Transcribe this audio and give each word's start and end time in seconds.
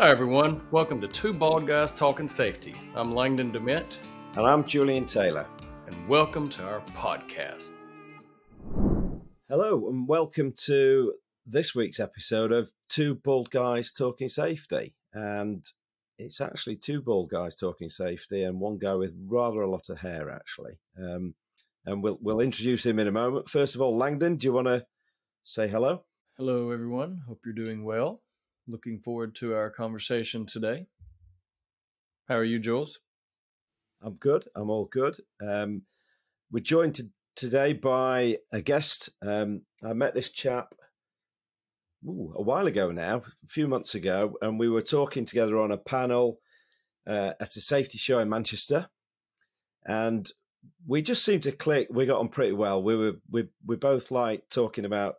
Hi, 0.00 0.10
everyone. 0.10 0.62
Welcome 0.70 1.00
to 1.00 1.08
Two 1.08 1.32
Bald 1.32 1.66
Guys 1.66 1.90
Talking 1.90 2.28
Safety. 2.28 2.72
I'm 2.94 3.12
Langdon 3.12 3.50
Dement. 3.50 3.98
And 4.36 4.46
I'm 4.46 4.62
Julian 4.62 5.06
Taylor. 5.06 5.44
And 5.88 6.08
welcome 6.08 6.48
to 6.50 6.62
our 6.62 6.82
podcast. 6.94 7.72
Hello, 9.48 9.88
and 9.88 10.06
welcome 10.06 10.52
to 10.66 11.14
this 11.44 11.74
week's 11.74 11.98
episode 11.98 12.52
of 12.52 12.70
Two 12.88 13.16
Bald 13.16 13.50
Guys 13.50 13.90
Talking 13.90 14.28
Safety. 14.28 14.94
And 15.14 15.64
it's 16.16 16.40
actually 16.40 16.76
two 16.76 17.02
bald 17.02 17.28
guys 17.28 17.56
talking 17.56 17.88
safety 17.88 18.44
and 18.44 18.60
one 18.60 18.78
guy 18.78 18.94
with 18.94 19.16
rather 19.26 19.62
a 19.62 19.70
lot 19.70 19.88
of 19.88 19.98
hair, 19.98 20.30
actually. 20.30 20.78
Um, 20.96 21.34
and 21.86 22.04
we'll, 22.04 22.18
we'll 22.20 22.40
introduce 22.40 22.86
him 22.86 23.00
in 23.00 23.08
a 23.08 23.12
moment. 23.12 23.48
First 23.48 23.74
of 23.74 23.80
all, 23.80 23.96
Langdon, 23.96 24.36
do 24.36 24.46
you 24.46 24.52
want 24.52 24.68
to 24.68 24.86
say 25.42 25.66
hello? 25.66 26.04
Hello, 26.36 26.70
everyone. 26.70 27.22
Hope 27.26 27.40
you're 27.44 27.52
doing 27.52 27.82
well. 27.82 28.22
Looking 28.70 28.98
forward 28.98 29.34
to 29.36 29.54
our 29.54 29.70
conversation 29.70 30.44
today. 30.44 30.88
How 32.28 32.36
are 32.36 32.44
you, 32.44 32.58
Jules? 32.58 32.98
I'm 34.02 34.16
good. 34.16 34.46
I'm 34.54 34.68
all 34.68 34.84
good. 34.84 35.16
Um, 35.42 35.82
we're 36.52 36.60
joined 36.60 36.96
to, 36.96 37.08
today 37.34 37.72
by 37.72 38.36
a 38.52 38.60
guest. 38.60 39.08
Um, 39.26 39.62
I 39.82 39.94
met 39.94 40.12
this 40.12 40.28
chap 40.28 40.74
ooh, 42.06 42.34
a 42.36 42.42
while 42.42 42.66
ago 42.66 42.90
now, 42.90 43.22
a 43.42 43.48
few 43.48 43.68
months 43.68 43.94
ago, 43.94 44.34
and 44.42 44.58
we 44.58 44.68
were 44.68 44.82
talking 44.82 45.24
together 45.24 45.58
on 45.58 45.72
a 45.72 45.78
panel 45.78 46.38
uh, 47.06 47.32
at 47.40 47.56
a 47.56 47.62
safety 47.62 47.96
show 47.96 48.18
in 48.18 48.28
Manchester, 48.28 48.90
and 49.86 50.30
we 50.86 51.00
just 51.00 51.24
seemed 51.24 51.44
to 51.44 51.52
click. 51.52 51.88
We 51.90 52.04
got 52.04 52.20
on 52.20 52.28
pretty 52.28 52.52
well. 52.52 52.82
We 52.82 52.96
were 52.96 53.12
we 53.30 53.48
we 53.64 53.76
both 53.76 54.10
like 54.10 54.42
talking 54.50 54.84
about 54.84 55.14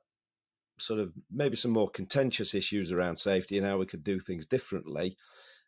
sort 0.79 0.99
of 0.99 1.11
maybe 1.31 1.55
some 1.55 1.71
more 1.71 1.89
contentious 1.89 2.53
issues 2.53 2.91
around 2.91 3.17
safety 3.17 3.57
and 3.57 3.65
how 3.65 3.77
we 3.77 3.85
could 3.85 4.03
do 4.03 4.19
things 4.19 4.45
differently. 4.45 5.17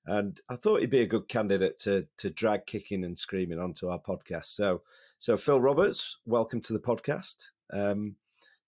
And 0.06 0.40
I 0.50 0.56
thought 0.56 0.82
he'd 0.82 0.90
be 0.90 1.02
a 1.02 1.08
good 1.08 1.28
candidate 1.28 1.78
to 1.80 2.08
to 2.18 2.30
drag 2.30 2.66
kicking 2.66 3.04
and 3.04 3.18
screaming 3.18 3.60
onto 3.60 3.90
our 3.90 4.00
podcast. 4.00 4.46
So, 4.46 4.82
so 5.20 5.38
Phil 5.38 5.62
Roberts, 5.62 6.18
welcome 6.26 6.62
to 6.62 6.74
the 6.74 6.80
podcast. 6.80 7.50
Um, 7.72 8.16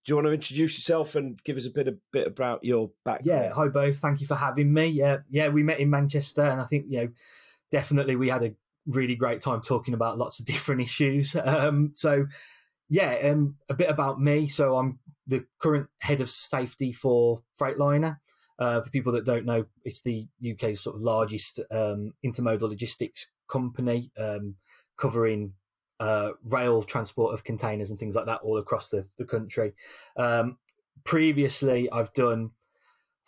do 0.06 0.12
you 0.12 0.16
want 0.16 0.28
to 0.28 0.34
introduce 0.34 0.78
yourself 0.78 1.16
and 1.16 1.42
give 1.44 1.58
us 1.58 1.66
a 1.66 1.72
bit 1.72 1.88
a 1.88 1.98
bit 2.12 2.28
about 2.28 2.64
your 2.64 2.92
background? 3.06 3.46
Yeah, 3.46 3.54
hi 3.54 3.68
both. 3.70 4.00
Thank 4.00 4.22
you 4.22 4.28
for 4.28 4.36
having 4.36 4.74
me. 4.74 4.88
Yeah, 4.88 5.20
yeah, 5.30 5.48
we 5.48 5.64
met 5.64 5.80
in 5.80 5.90
Manchester, 5.90 6.44
and 6.44 6.62
I 6.62 6.66
think 6.66 6.86
you 6.90 6.98
know 6.98 7.08
definitely 7.72 8.16
we 8.16 8.30
had 8.30 8.44
a 8.44 8.54
really 8.86 9.16
great 9.16 9.42
time 9.42 9.62
talking 9.62 9.94
about 9.94 10.18
lots 10.18 10.40
of 10.40 10.46
different 10.54 10.82
issues. 10.82 11.36
Um, 11.36 11.94
so 11.96 12.26
yeah, 12.90 13.16
um, 13.24 13.56
a 13.70 13.74
bit 13.74 13.90
about 13.90 14.20
me. 14.20 14.48
So 14.48 14.78
I'm 14.78 15.00
the 15.28 15.46
current 15.60 15.88
head 16.00 16.22
of 16.22 16.30
safety 16.30 16.92
for 16.92 17.42
Freightliner. 17.60 18.18
Uh, 18.60 18.82
for 18.82 18.90
people 18.92 19.12
that 19.14 19.26
don't 19.26 19.46
know, 19.46 19.66
it's 19.84 20.02
the 20.02 20.28
UK's 20.48 20.82
sort 20.82 20.96
of 20.96 21.02
largest 21.02 21.60
um, 21.72 22.14
intermodal 22.24 22.70
logistics 22.70 23.28
company, 23.50 24.12
um, 24.18 24.56
covering 24.98 25.54
uh, 26.00 26.32
rail 26.46 26.84
transport 26.84 27.34
of 27.34 27.44
containers 27.44 27.90
and 27.90 27.98
things 27.98 28.16
like 28.16 28.26
that 28.26 28.42
all 28.42 28.58
across 28.58 28.90
the, 28.90 29.08
the 29.18 29.26
country. 29.26 29.74
Um, 30.18 30.58
previously, 31.04 31.90
I've 31.92 32.14
done 32.14 32.52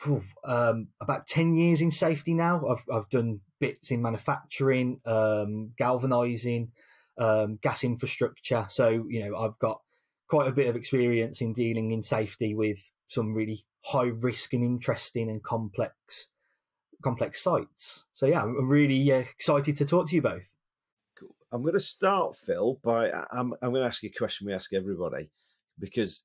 whew, 0.04 0.24
um, 0.44 0.90
about 1.00 1.28
10 1.28 1.56
years 1.56 1.82
in 1.82 1.92
safety 1.92 2.34
now. 2.34 2.66
I've, 2.68 2.86
I've 2.92 3.10
done 3.10 3.42
bits 3.60 3.92
in 3.92 4.02
manufacturing, 4.02 5.00
um, 5.06 5.72
galvanizing, 5.78 6.72
um, 7.18 7.60
gas 7.62 7.84
infrastructure. 7.84 8.66
So, 8.70 9.06
you 9.10 9.26
know, 9.26 9.38
I've 9.38 9.58
got 9.60 9.82
quite 10.28 10.48
a 10.48 10.54
bit 10.54 10.68
of 10.68 10.76
experience 10.76 11.42
in 11.42 11.54
dealing 11.54 11.92
in 11.92 12.02
safety 12.02 12.56
with 12.56 12.92
some 13.08 13.34
really 13.34 13.66
high 13.84 14.12
risk 14.20 14.54
and 14.54 14.64
interesting 14.64 15.30
and 15.30 15.44
complex 15.44 16.30
complex 17.04 17.44
sites. 17.44 18.06
So 18.14 18.26
yeah, 18.26 18.42
I'm 18.42 18.68
really 18.68 19.12
uh, 19.12 19.20
excited 19.20 19.76
to 19.78 19.86
talk 19.86 20.10
to 20.10 20.16
you 20.16 20.22
both. 20.22 20.50
I'm 21.52 21.62
going 21.62 21.76
to 21.76 21.80
start, 21.80 22.36
Phil, 22.36 22.80
by 22.84 23.12
I'm 23.12 23.54
I'm 23.62 23.72
going 23.72 23.82
to 23.82 23.88
ask 23.88 24.04
you 24.04 24.10
a 24.14 24.18
question 24.18 24.48
we 24.48 24.54
ask 24.54 24.74
everybody 24.74 25.30
because 25.80 26.24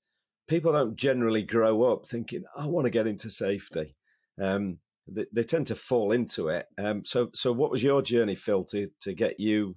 people 0.49 0.73
don't 0.73 0.97
generally 0.97 1.43
grow 1.43 1.83
up 1.84 2.06
thinking 2.06 2.45
I 2.56 2.67
want 2.67 2.87
to 2.87 2.91
get 2.91 3.06
into 3.06 3.31
safety. 3.31 3.95
Um, 4.41 4.79
they, 5.06 5.27
they, 5.33 5.43
tend 5.43 5.67
to 5.69 5.77
fall 5.77 6.12
into 6.12 6.49
it. 6.49 6.67
Um, 6.79 7.05
so 7.05 7.31
so 7.34 7.53
what 7.53 7.71
was 7.71 7.83
your 7.83 8.00
journey, 8.00 8.34
Phil, 8.34 8.65
to 8.65 8.89
to 9.03 9.12
get 9.12 9.39
you 9.39 9.77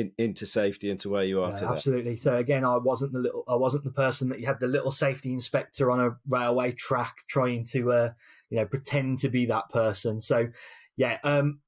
in, 0.00 0.12
into 0.18 0.46
safety 0.46 0.90
into 0.90 1.08
where 1.08 1.24
you 1.24 1.42
are 1.42 1.50
yeah, 1.50 1.54
today. 1.56 1.70
Absolutely. 1.72 2.16
So 2.16 2.36
again, 2.36 2.64
I 2.64 2.76
wasn't 2.76 3.12
the 3.12 3.20
little, 3.20 3.44
I 3.48 3.54
wasn't 3.54 3.84
the 3.84 3.90
person 3.90 4.28
that 4.28 4.40
you 4.40 4.46
had 4.46 4.60
the 4.60 4.66
little 4.66 4.90
safety 4.90 5.32
inspector 5.32 5.90
on 5.90 6.00
a 6.00 6.16
railway 6.28 6.72
track 6.72 7.16
trying 7.28 7.64
to, 7.72 7.92
uh, 7.92 8.10
you 8.50 8.58
know, 8.58 8.66
pretend 8.66 9.18
to 9.18 9.28
be 9.28 9.46
that 9.46 9.70
person. 9.70 10.20
So, 10.20 10.48
yeah, 10.96 11.18
um, 11.24 11.60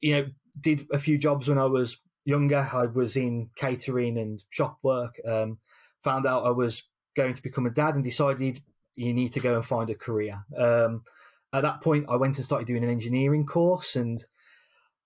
you 0.00 0.14
know, 0.14 0.26
did 0.60 0.86
a 0.92 0.98
few 0.98 1.18
jobs 1.18 1.48
when 1.48 1.58
I 1.58 1.66
was 1.66 1.98
younger. 2.24 2.68
I 2.72 2.86
was 2.86 3.16
in 3.16 3.50
catering 3.56 4.18
and 4.18 4.42
shop 4.50 4.78
work. 4.82 5.20
Um, 5.26 5.58
found 6.02 6.26
out 6.26 6.44
I 6.44 6.50
was 6.50 6.82
going 7.16 7.34
to 7.34 7.42
become 7.42 7.66
a 7.66 7.70
dad 7.70 7.94
and 7.94 8.04
decided 8.04 8.60
you 8.96 9.12
need 9.14 9.32
to 9.32 9.40
go 9.40 9.54
and 9.54 9.64
find 9.64 9.90
a 9.90 9.94
career. 9.94 10.44
Um, 10.56 11.02
at 11.52 11.62
that 11.62 11.80
point, 11.80 12.06
I 12.08 12.16
went 12.16 12.36
and 12.36 12.44
started 12.44 12.66
doing 12.66 12.84
an 12.84 12.90
engineering 12.90 13.46
course 13.46 13.96
and 13.96 14.24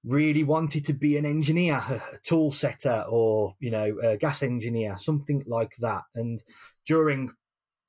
really 0.05 0.45
wanted 0.45 0.85
to 0.85 0.93
be 0.93 1.17
an 1.17 1.25
engineer, 1.25 1.75
a 1.75 2.19
tool 2.23 2.53
setter, 2.53 3.05
or 3.09 3.55
you 3.59 3.71
know, 3.71 3.97
a 4.03 4.17
gas 4.17 4.43
engineer, 4.43 4.97
something 4.99 5.43
like 5.47 5.75
that. 5.79 6.03
And 6.15 6.43
during 6.87 7.33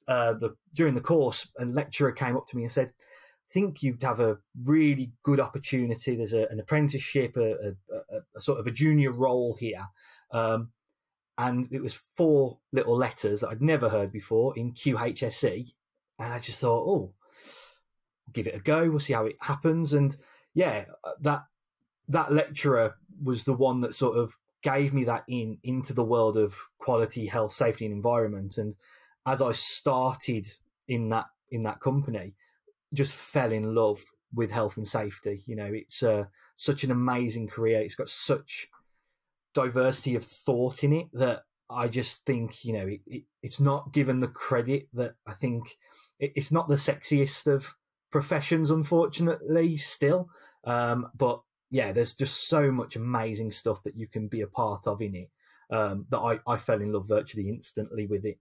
uh, 0.07 0.33
the 0.33 0.55
during 0.73 0.95
the 0.95 1.01
course, 1.01 1.47
a 1.59 1.65
lecturer 1.65 2.11
came 2.11 2.37
up 2.37 2.47
to 2.47 2.57
me 2.57 2.63
and 2.63 2.71
said, 2.71 2.87
"I 2.89 3.53
think 3.53 3.83
you'd 3.83 4.01
have 4.03 4.19
a 4.19 4.37
really 4.63 5.11
good 5.23 5.39
opportunity. 5.39 6.15
There's 6.15 6.33
a, 6.33 6.47
an 6.49 6.59
apprenticeship, 6.59 7.35
a, 7.37 7.75
a, 7.91 8.21
a, 8.35 8.41
sort 8.41 8.59
of 8.59 8.67
a 8.67 8.71
junior 8.71 9.11
role 9.11 9.55
here." 9.59 9.85
Um, 10.31 10.71
and 11.37 11.67
it 11.71 11.81
was 11.81 11.99
four 12.15 12.59
little 12.71 12.95
letters 12.95 13.41
that 13.41 13.49
I'd 13.49 13.61
never 13.61 13.89
heard 13.89 14.11
before 14.13 14.57
in 14.57 14.73
QHSE, 14.73 15.73
and 16.19 16.33
I 16.33 16.39
just 16.39 16.59
thought, 16.59 16.87
"Oh." 16.87 17.13
Give 18.33 18.47
it 18.47 18.55
a 18.55 18.59
go. 18.59 18.89
We'll 18.89 18.99
see 18.99 19.13
how 19.13 19.27
it 19.27 19.37
happens. 19.39 19.93
And 19.93 20.17
yeah, 20.55 20.85
that 21.21 21.43
that 22.09 22.31
lecturer 22.31 22.95
was 23.23 23.43
the 23.43 23.53
one 23.53 23.81
that 23.81 23.95
sort 23.95 24.17
of 24.17 24.37
gave 24.61 24.93
me 24.93 25.03
that 25.03 25.23
in 25.27 25.57
into 25.63 25.93
the 25.93 26.03
world 26.03 26.37
of 26.37 26.55
quality 26.79 27.27
health 27.27 27.51
safety 27.51 27.85
and 27.85 27.93
environment. 27.93 28.57
And 28.57 28.75
as 29.27 29.41
i 29.41 29.51
started 29.51 30.47
in 30.87 31.09
that 31.09 31.25
in 31.49 31.63
that 31.63 31.79
company 31.79 32.35
just 32.93 33.13
fell 33.13 33.51
in 33.51 33.73
love 33.75 34.03
with 34.33 34.51
health 34.51 34.77
and 34.77 34.87
safety. 34.87 35.43
You 35.45 35.55
know 35.55 35.71
it's 35.71 36.03
uh, 36.03 36.25
such 36.57 36.83
an 36.83 36.91
amazing 36.91 37.47
career. 37.47 37.81
It's 37.81 37.95
got 37.95 38.09
such 38.09 38.67
diversity 39.53 40.15
of 40.15 40.25
thought 40.25 40.83
in 40.83 40.91
it 40.91 41.07
that 41.13 41.43
i 41.69 41.87
just 41.87 42.25
think 42.25 42.65
you 42.65 42.73
know 42.73 42.85
it, 42.85 42.99
it, 43.07 43.23
it's 43.41 43.57
not 43.57 43.93
given 43.93 44.19
the 44.19 44.27
credit 44.27 44.89
that 44.93 45.15
i 45.25 45.31
think 45.31 45.77
it, 46.19 46.33
it's 46.35 46.51
not 46.51 46.67
the 46.67 46.75
sexiest 46.75 47.47
of 47.47 47.73
professions 48.15 48.71
unfortunately 48.71 49.75
still. 49.75 50.29
Um, 50.63 51.09
but 51.17 51.41
yeah, 51.69 51.91
there's 51.91 52.13
just 52.13 52.47
so 52.47 52.71
much 52.71 52.95
amazing 52.95 53.51
stuff 53.51 53.83
that 53.83 53.95
you 53.97 54.07
can 54.07 54.27
be 54.27 54.41
a 54.41 54.47
part 54.47 54.87
of 54.87 55.01
in 55.01 55.15
it 55.15 55.29
um, 55.71 56.05
that 56.09 56.19
I, 56.19 56.39
I 56.47 56.57
fell 56.57 56.81
in 56.81 56.91
love 56.91 57.07
virtually 57.07 57.49
instantly 57.49 58.05
with 58.05 58.25
it. 58.25 58.39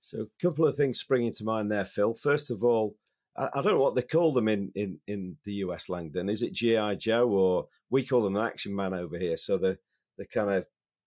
So, 0.00 0.22
a 0.22 0.42
couple 0.42 0.66
of 0.66 0.76
things 0.76 0.98
springing 0.98 1.32
to 1.34 1.44
mind 1.44 1.70
there, 1.70 1.84
Phil. 1.84 2.14
First 2.14 2.50
of 2.50 2.64
all, 2.64 2.96
I, 3.36 3.48
I 3.54 3.62
don't 3.62 3.74
know 3.74 3.80
what 3.80 3.94
they 3.94 4.02
call 4.02 4.32
them 4.32 4.48
in, 4.48 4.72
in, 4.74 4.98
in 5.06 5.36
the 5.44 5.54
US, 5.54 5.88
Langdon. 5.88 6.28
Is 6.28 6.42
it 6.42 6.54
GI 6.54 6.96
Joe 6.96 7.28
or 7.28 7.68
we 7.90 8.04
call 8.04 8.22
them 8.22 8.36
an 8.36 8.46
action 8.46 8.74
man 8.74 8.94
over 8.94 9.18
here? 9.18 9.36
So 9.36 9.58
the 9.58 9.78
the 10.18 10.26
kind 10.26 10.50
of 10.50 10.66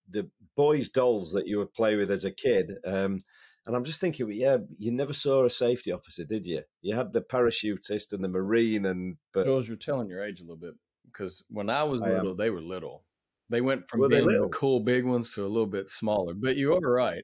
the 0.10 0.30
boys' 0.56 0.90
dolls 0.90 1.32
that 1.34 1.48
you 1.48 1.58
would 1.58 1.74
play 1.74 1.96
with 1.96 2.12
as 2.12 2.26
a 2.26 2.32
kid. 2.32 2.74
Um, 2.86 3.24
and 3.66 3.76
I'm 3.76 3.84
just 3.84 4.00
thinking, 4.00 4.32
yeah, 4.32 4.58
you 4.78 4.92
never 4.92 5.14
saw 5.14 5.44
a 5.44 5.50
safety 5.50 5.92
officer, 5.92 6.24
did 6.24 6.46
you? 6.46 6.62
You 6.82 6.96
had 6.96 7.14
the 7.14 7.22
parachutist 7.22 8.14
and 8.14 8.24
the 8.24 8.28
marine, 8.28 8.86
and 8.86 9.18
but 9.34 9.46
Jules, 9.46 9.68
you're 9.68 9.78
telling 9.78 10.08
your 10.08 10.24
age 10.24 10.40
a 10.40 10.44
little 10.44 10.56
bit 10.58 10.76
because 11.12 11.44
when 11.50 11.70
I 11.70 11.84
was 11.84 12.02
I 12.02 12.10
little, 12.10 12.32
am. 12.32 12.38
they 12.38 12.50
were 12.50 12.62
little. 12.62 13.04
They 13.50 13.62
went 13.62 13.88
from 13.90 14.02
were 14.02 14.10
being 14.10 14.26
the 14.26 14.50
cool 14.52 14.80
big 14.80 15.06
ones 15.06 15.34
to 15.34 15.46
a 15.46 15.48
little 15.48 15.68
bit 15.68 15.90
smaller. 15.90 16.34
But 16.34 16.56
you 16.56 16.74
are 16.74 16.80
right. 16.80 17.24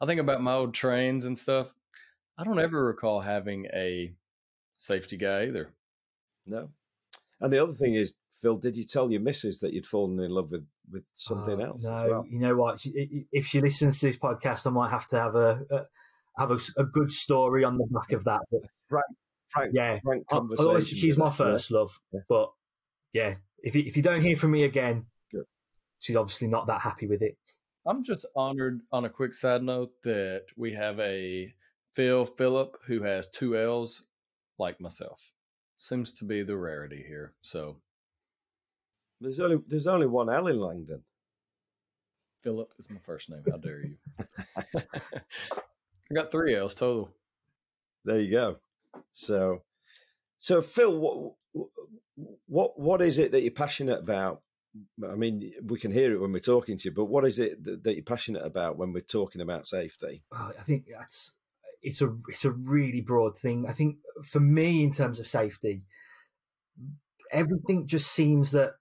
I 0.00 0.06
think 0.06 0.20
about 0.20 0.42
my 0.42 0.54
old 0.54 0.74
trains 0.74 1.26
and 1.26 1.38
stuff. 1.38 1.68
I 2.38 2.44
don't 2.44 2.58
ever 2.58 2.86
recall 2.86 3.20
having 3.20 3.66
a 3.74 4.12
safety 4.76 5.16
guy 5.16 5.44
either. 5.44 5.70
No. 6.46 6.70
And 7.40 7.52
the 7.52 7.62
other 7.62 7.74
thing 7.74 7.94
is, 7.94 8.14
Phil, 8.40 8.56
did 8.56 8.76
you 8.76 8.84
tell 8.84 9.10
your 9.10 9.20
missus 9.20 9.58
that 9.60 9.72
you'd 9.72 9.86
fallen 9.86 10.18
in 10.18 10.30
love 10.30 10.50
with 10.50 10.66
with 10.90 11.04
something 11.14 11.60
uh, 11.60 11.66
else? 11.66 11.82
No, 11.82 12.06
well? 12.08 12.26
you 12.28 12.38
know 12.38 12.56
what? 12.56 12.84
If 12.84 13.46
she 13.46 13.60
listens 13.60 14.00
to 14.00 14.06
this 14.06 14.16
podcast, 14.16 14.66
I 14.66 14.70
might 14.70 14.90
have 14.90 15.06
to 15.08 15.18
have 15.18 15.34
a, 15.34 15.60
a 15.70 15.82
have 16.38 16.50
a, 16.50 16.58
a, 16.78 16.84
good 16.84 17.12
story 17.12 17.64
on 17.64 17.76
the 17.76 17.86
back 17.90 18.12
of 18.12 18.24
that. 18.24 18.40
But 18.50 18.62
frank, 18.88 19.04
frank, 19.52 19.72
yeah, 19.74 19.98
frank 20.02 20.26
conversation. 20.28 20.96
She's 20.96 21.18
my 21.18 21.30
first 21.30 21.70
love, 21.70 21.90
yeah. 22.12 22.20
but 22.28 22.50
yeah, 23.12 23.34
if 23.62 23.74
you, 23.74 23.82
if 23.86 23.96
you 23.96 24.02
don't 24.02 24.22
hear 24.22 24.36
from 24.36 24.52
me 24.52 24.64
again, 24.64 25.06
Good. 25.30 25.44
she's 25.98 26.16
obviously 26.16 26.48
not 26.48 26.66
that 26.66 26.80
happy 26.80 27.06
with 27.06 27.22
it. 27.22 27.36
I'm 27.86 28.04
just 28.04 28.26
honored 28.36 28.80
on 28.92 29.04
a 29.04 29.10
quick 29.10 29.34
side 29.34 29.62
note 29.62 29.92
that 30.04 30.44
we 30.56 30.72
have 30.74 31.00
a 31.00 31.52
Phil 31.94 32.24
Phillip 32.24 32.76
who 32.86 33.02
has 33.02 33.28
two 33.28 33.56
L's 33.56 34.02
like 34.58 34.80
myself. 34.80 35.30
seems 35.76 36.12
to 36.14 36.24
be 36.24 36.42
the 36.42 36.56
rarity 36.56 37.04
here. 37.06 37.32
So 37.42 37.76
there's 39.20 39.40
only 39.40 39.58
there's 39.66 39.86
only 39.86 40.06
one 40.06 40.30
L 40.30 40.46
in 40.46 40.60
Langdon. 40.60 41.02
Philip 42.42 42.72
is 42.78 42.88
my 42.88 43.00
first 43.04 43.28
name. 43.28 43.42
How 43.50 43.58
dare 43.58 43.84
you? 43.84 43.96
I 44.76 46.14
got 46.14 46.30
three 46.30 46.54
L's 46.54 46.74
total. 46.74 47.10
There 48.04 48.20
you 48.20 48.30
go. 48.30 48.56
So, 49.12 49.62
so 50.40 50.62
Phil, 50.62 50.98
what 50.98 51.68
what 52.46 52.80
what 52.80 53.02
is 53.02 53.18
it 53.18 53.32
that 53.32 53.42
you're 53.42 53.50
passionate 53.50 53.98
about? 53.98 54.40
I 55.06 55.14
mean, 55.14 55.52
we 55.62 55.78
can 55.78 55.90
hear 55.90 56.14
it 56.14 56.18
when 56.18 56.32
we're 56.32 56.38
talking 56.38 56.78
to 56.78 56.88
you, 56.88 56.94
but 56.94 57.04
what 57.04 57.26
is 57.26 57.38
it 57.38 57.62
that, 57.64 57.84
that 57.84 57.94
you're 57.94 58.02
passionate 58.02 58.46
about 58.46 58.78
when 58.78 58.94
we're 58.94 59.02
talking 59.02 59.42
about 59.42 59.66
safety? 59.66 60.22
Oh, 60.32 60.50
I 60.58 60.62
think 60.62 60.86
that's 60.90 61.36
it's 61.82 62.00
a 62.00 62.16
it's 62.30 62.46
a 62.46 62.52
really 62.52 63.02
broad 63.02 63.36
thing. 63.36 63.66
I 63.68 63.72
think 63.72 63.96
for 64.24 64.40
me, 64.40 64.82
in 64.82 64.94
terms 64.94 65.18
of 65.18 65.26
safety, 65.26 65.84
everything 67.30 67.86
just 67.86 68.10
seems 68.10 68.52
that 68.52 68.76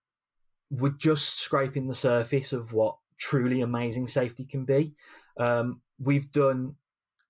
we're 0.72 0.96
just 0.98 1.40
scraping 1.40 1.88
the 1.88 1.96
surface 1.96 2.54
of 2.54 2.72
what 2.72 2.96
truly 3.18 3.60
amazing 3.60 4.08
safety 4.08 4.46
can 4.46 4.64
be. 4.64 4.94
Um, 5.38 5.82
we've 6.00 6.32
done 6.32 6.76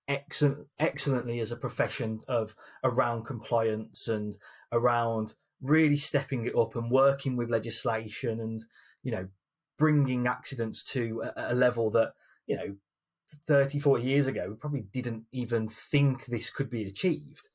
excellent, 0.10 0.68
excellently 0.80 1.40
as 1.40 1.52
a 1.52 1.56
profession 1.56 2.20
of 2.28 2.56
around 2.84 3.24
compliance 3.24 4.08
and 4.08 4.36
around 4.72 5.36
really 5.62 5.98
stepping 5.98 6.46
it 6.46 6.56
up 6.58 6.76
and 6.76 6.92
working 6.92 7.38
with 7.38 7.50
legislation 7.50 8.40
and 8.40 8.62
you 9.04 9.12
know 9.12 9.28
bringing 9.78 10.28
accidents 10.28 10.84
to 10.84 11.22
a, 11.24 11.54
a 11.54 11.56
level 11.56 11.90
that 11.92 12.14
you 12.48 12.58
know 12.58 12.76
30 13.48 13.80
40 13.80 14.04
years 14.04 14.28
ago 14.28 14.48
we 14.50 14.56
probably 14.56 14.86
didn't 14.92 15.26
even 15.32 15.70
think 15.70 16.26
this 16.26 16.50
could 16.50 16.70
be 16.70 16.84
achieved. 16.84 17.48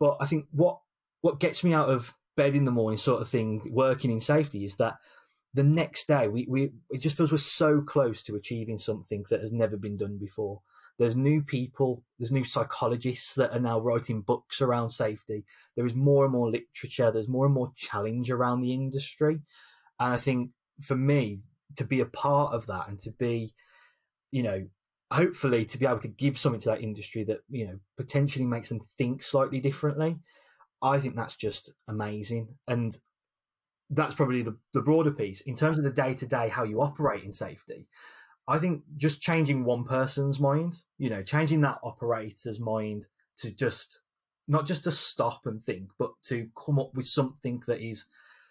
But 0.00 0.16
i 0.20 0.26
think 0.26 0.46
what 0.50 0.80
what 1.20 1.38
gets 1.38 1.62
me 1.62 1.72
out 1.72 1.88
of 1.88 2.12
bed 2.36 2.54
in 2.54 2.64
the 2.64 2.70
morning 2.70 2.98
sort 2.98 3.22
of 3.22 3.28
thing 3.28 3.62
working 3.70 4.10
in 4.10 4.20
safety 4.20 4.64
is 4.64 4.76
that 4.76 4.96
the 5.54 5.62
next 5.62 6.08
day 6.08 6.26
we, 6.28 6.46
we 6.48 6.72
it 6.90 6.98
just 6.98 7.16
feels 7.16 7.30
we're 7.30 7.38
so 7.38 7.80
close 7.82 8.22
to 8.22 8.34
achieving 8.34 8.78
something 8.78 9.24
that 9.30 9.40
has 9.40 9.52
never 9.52 9.76
been 9.76 9.96
done 9.96 10.18
before 10.18 10.62
there's 10.98 11.16
new 11.16 11.42
people 11.42 12.04
there's 12.18 12.32
new 12.32 12.44
psychologists 12.44 13.34
that 13.34 13.52
are 13.52 13.60
now 13.60 13.80
writing 13.80 14.20
books 14.20 14.60
around 14.60 14.90
safety. 14.90 15.44
There 15.76 15.86
is 15.86 15.94
more 15.94 16.24
and 16.24 16.32
more 16.32 16.50
literature 16.50 17.10
there's 17.10 17.28
more 17.28 17.46
and 17.46 17.54
more 17.54 17.72
challenge 17.76 18.30
around 18.30 18.60
the 18.60 18.72
industry. 18.72 19.40
And 20.00 20.12
i 20.12 20.16
think 20.16 20.50
for 20.80 20.96
me 20.96 21.44
to 21.76 21.84
be 21.84 22.00
a 22.00 22.06
part 22.06 22.52
of 22.52 22.66
that 22.66 22.88
and 22.88 22.98
to 23.00 23.10
be 23.12 23.54
you 24.30 24.42
know 24.42 24.66
hopefully 25.12 25.64
to 25.66 25.78
be 25.78 25.86
able 25.86 25.98
to 25.98 26.08
give 26.08 26.38
something 26.38 26.60
to 26.60 26.70
that 26.70 26.80
industry 26.80 27.22
that 27.24 27.40
you 27.50 27.66
know 27.66 27.78
potentially 27.96 28.46
makes 28.46 28.70
them 28.70 28.80
think 28.98 29.22
slightly 29.22 29.60
differently 29.60 30.18
i 30.82 30.98
think 30.98 31.14
that's 31.14 31.36
just 31.36 31.72
amazing. 31.88 32.48
And 32.68 32.96
that's 33.90 34.14
probably 34.14 34.42
the, 34.42 34.56
the 34.72 34.82
broader 34.82 35.12
piece. 35.12 35.42
In 35.42 35.54
terms 35.54 35.78
of 35.78 35.84
the 35.84 35.92
day 35.92 36.14
to 36.14 36.26
day 36.26 36.48
how 36.48 36.64
you 36.64 36.80
operate 36.80 37.24
in 37.24 37.32
safety. 37.32 37.86
I 38.48 38.58
think 38.58 38.82
just 38.96 39.20
changing 39.20 39.64
one 39.64 39.84
person's 39.84 40.40
mind, 40.40 40.74
you 40.98 41.10
know, 41.10 41.22
changing 41.22 41.60
that 41.60 41.78
operator's 41.82 42.58
mind 42.58 43.06
to 43.38 43.50
just 43.50 44.00
not 44.48 44.66
just 44.66 44.84
to 44.84 44.90
stop 44.90 45.46
and 45.46 45.64
think, 45.64 45.90
but 45.98 46.10
to 46.24 46.48
come 46.56 46.78
up 46.78 46.94
with 46.94 47.06
something 47.06 47.62
that 47.66 47.80
is 47.80 48.06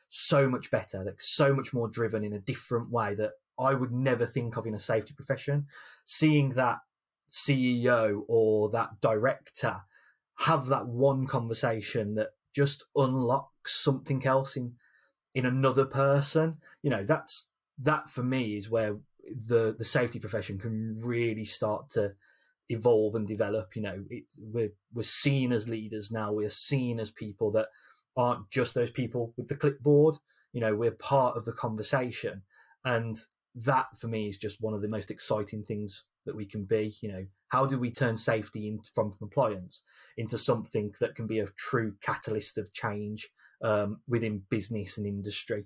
so 0.09 0.47
much 0.47 0.71
better, 0.71 1.03
that's 1.03 1.29
so 1.29 1.53
much 1.53 1.73
more 1.73 1.87
driven 1.87 2.23
in 2.23 2.33
a 2.33 2.39
different 2.39 2.89
way 2.89 3.13
that 3.15 3.33
I 3.59 3.73
would 3.73 3.91
never 3.91 4.25
think 4.25 4.57
of 4.57 4.65
in 4.65 4.73
a 4.73 4.79
safety 4.79 5.13
profession. 5.13 5.67
Seeing 6.05 6.49
that 6.51 6.79
CEO 7.29 8.23
or 8.27 8.69
that 8.69 9.01
director 9.01 9.81
have 10.39 10.67
that 10.67 10.87
one 10.87 11.27
conversation 11.27 12.15
that 12.15 12.29
just 12.53 12.83
unlocks 12.95 13.79
something 13.79 14.25
else 14.25 14.55
in 14.55 14.73
in 15.33 15.45
another 15.45 15.85
person. 15.85 16.57
You 16.81 16.89
know, 16.89 17.03
that's 17.03 17.49
that 17.79 18.09
for 18.09 18.23
me 18.23 18.57
is 18.57 18.69
where 18.69 18.97
the 19.45 19.75
the 19.77 19.85
safety 19.85 20.19
profession 20.19 20.57
can 20.57 20.99
really 20.99 21.45
start 21.45 21.89
to 21.91 22.13
evolve 22.69 23.15
and 23.15 23.27
develop. 23.27 23.75
You 23.75 23.81
know, 23.83 24.03
it, 24.09 24.25
we're 24.39 24.73
we're 24.93 25.03
seen 25.03 25.51
as 25.51 25.67
leaders 25.67 26.11
now. 26.11 26.31
We're 26.31 26.49
seen 26.49 26.99
as 26.99 27.11
people 27.11 27.51
that 27.51 27.67
aren't 28.17 28.49
just 28.49 28.75
those 28.75 28.91
people 28.91 29.33
with 29.37 29.47
the 29.47 29.55
clipboard. 29.55 30.15
You 30.53 30.61
know, 30.61 30.75
we're 30.75 30.91
part 30.91 31.37
of 31.37 31.45
the 31.45 31.53
conversation, 31.53 32.43
and 32.83 33.17
that 33.55 33.97
for 33.97 34.07
me 34.07 34.27
is 34.27 34.37
just 34.37 34.61
one 34.61 34.73
of 34.73 34.81
the 34.81 34.87
most 34.87 35.11
exciting 35.11 35.63
things 35.63 36.03
that 36.25 36.35
we 36.35 36.45
can 36.45 36.65
be. 36.65 36.95
You 37.01 37.11
know, 37.11 37.25
how 37.49 37.65
do 37.65 37.79
we 37.79 37.91
turn 37.91 38.17
safety 38.17 38.67
in, 38.67 38.79
from 38.93 39.13
compliance 39.17 39.81
into 40.17 40.37
something 40.37 40.93
that 40.99 41.15
can 41.15 41.27
be 41.27 41.39
a 41.39 41.47
true 41.57 41.95
catalyst 42.01 42.57
of 42.57 42.73
change 42.73 43.29
um, 43.61 43.99
within 44.07 44.43
business 44.49 44.97
and 44.97 45.05
industry. 45.05 45.65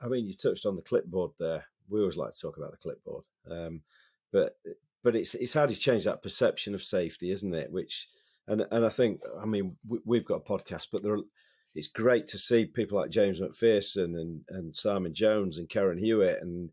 I 0.00 0.08
mean, 0.08 0.26
you 0.26 0.34
touched 0.34 0.66
on 0.66 0.76
the 0.76 0.82
clipboard 0.82 1.32
there. 1.38 1.64
We 1.88 2.00
always 2.00 2.16
like 2.16 2.32
to 2.32 2.40
talk 2.40 2.56
about 2.56 2.72
the 2.72 2.76
clipboard, 2.76 3.24
um, 3.50 3.82
but 4.32 4.56
but 5.02 5.16
it's 5.16 5.34
it's 5.34 5.54
how 5.54 5.66
do 5.66 5.72
you 5.72 5.80
change 5.80 6.04
that 6.04 6.22
perception 6.22 6.74
of 6.74 6.82
safety, 6.82 7.30
isn't 7.30 7.54
it? 7.54 7.70
Which 7.70 8.08
and 8.46 8.66
and 8.70 8.84
I 8.84 8.88
think 8.88 9.20
I 9.40 9.46
mean 9.46 9.76
we, 10.04 10.18
have 10.18 10.26
got 10.26 10.42
a 10.46 10.50
podcast, 10.58 10.88
but 10.92 11.02
there 11.02 11.14
are, 11.14 11.22
it's 11.74 11.86
great 11.86 12.26
to 12.28 12.38
see 12.38 12.66
people 12.66 12.98
like 12.98 13.10
James 13.10 13.40
McPherson 13.40 14.20
and 14.20 14.42
and 14.48 14.74
Simon 14.74 15.14
Jones 15.14 15.58
and 15.58 15.68
Karen 15.68 15.98
Hewitt 15.98 16.42
and 16.42 16.70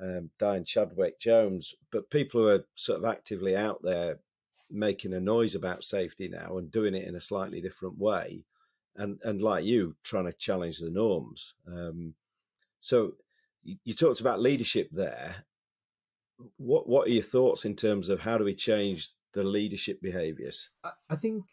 um, 0.00 0.30
Diane 0.38 0.64
Chadwick 0.64 1.20
Jones, 1.20 1.74
but 1.90 2.10
people 2.10 2.40
who 2.40 2.48
are 2.48 2.64
sort 2.74 2.98
of 2.98 3.04
actively 3.04 3.56
out 3.56 3.80
there 3.82 4.18
making 4.70 5.12
a 5.12 5.20
noise 5.20 5.54
about 5.54 5.84
safety 5.84 6.28
now 6.28 6.56
and 6.56 6.70
doing 6.70 6.94
it 6.94 7.06
in 7.06 7.16
a 7.16 7.20
slightly 7.20 7.60
different 7.60 7.98
way, 7.98 8.42
and 8.96 9.18
and 9.24 9.42
like 9.42 9.64
you, 9.64 9.94
trying 10.02 10.26
to 10.26 10.32
challenge 10.32 10.78
the 10.78 10.90
norms. 10.90 11.54
Um, 11.66 12.14
so 12.80 13.12
you, 13.62 13.94
talked 13.94 14.20
about 14.20 14.40
leadership 14.40 14.88
there. 14.92 15.44
What 16.56 16.88
what 16.88 17.06
are 17.06 17.10
your 17.10 17.22
thoughts 17.22 17.64
in 17.64 17.76
terms 17.76 18.08
of 18.08 18.20
how 18.20 18.38
do 18.38 18.44
we 18.44 18.54
change 18.54 19.10
the 19.34 19.44
leadership 19.44 20.00
behaviours? 20.00 20.70
I 21.08 21.16
think 21.16 21.44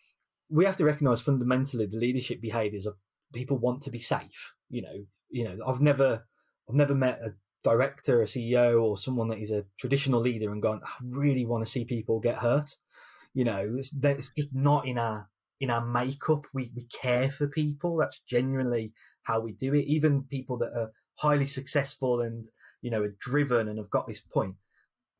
we 0.49 0.65
have 0.65 0.77
to 0.77 0.85
recognise 0.85 1.21
fundamentally 1.21 1.85
the 1.85 1.97
leadership 1.97 2.41
behaviours 2.41 2.85
of 2.85 2.95
people 3.33 3.57
want 3.57 3.81
to 3.83 3.91
be 3.91 3.99
safe. 3.99 4.53
You 4.69 4.81
know, 4.81 5.05
you 5.29 5.43
know, 5.43 5.57
I've 5.67 5.81
never 5.81 6.25
I've 6.69 6.75
never 6.75 6.95
met 6.95 7.19
a 7.21 7.35
director, 7.63 8.21
a 8.21 8.25
CEO, 8.25 8.81
or 8.81 8.97
someone 8.97 9.27
that 9.29 9.39
is 9.39 9.51
a 9.51 9.65
traditional 9.77 10.21
leader 10.21 10.51
and 10.51 10.61
gone, 10.61 10.81
I 10.83 10.95
really 11.03 11.45
want 11.45 11.65
to 11.65 11.71
see 11.71 11.83
people 11.83 12.19
get 12.19 12.37
hurt. 12.37 12.77
You 13.33 13.43
know, 13.43 13.75
it's, 13.77 13.93
it's 14.01 14.31
just 14.37 14.49
not 14.53 14.87
in 14.87 14.97
our 14.97 15.29
in 15.59 15.69
our 15.69 15.85
makeup. 15.85 16.45
We 16.53 16.71
we 16.75 16.85
care 16.85 17.29
for 17.29 17.47
people. 17.47 17.97
That's 17.97 18.21
genuinely 18.27 18.93
how 19.23 19.41
we 19.41 19.51
do 19.51 19.73
it. 19.73 19.85
Even 19.85 20.23
people 20.23 20.57
that 20.59 20.71
are 20.73 20.91
highly 21.17 21.47
successful 21.47 22.21
and 22.21 22.49
you 22.81 22.89
know 22.91 23.03
are 23.03 23.15
driven 23.19 23.67
and 23.67 23.77
have 23.77 23.89
got 23.89 24.07
this 24.07 24.21
point, 24.21 24.55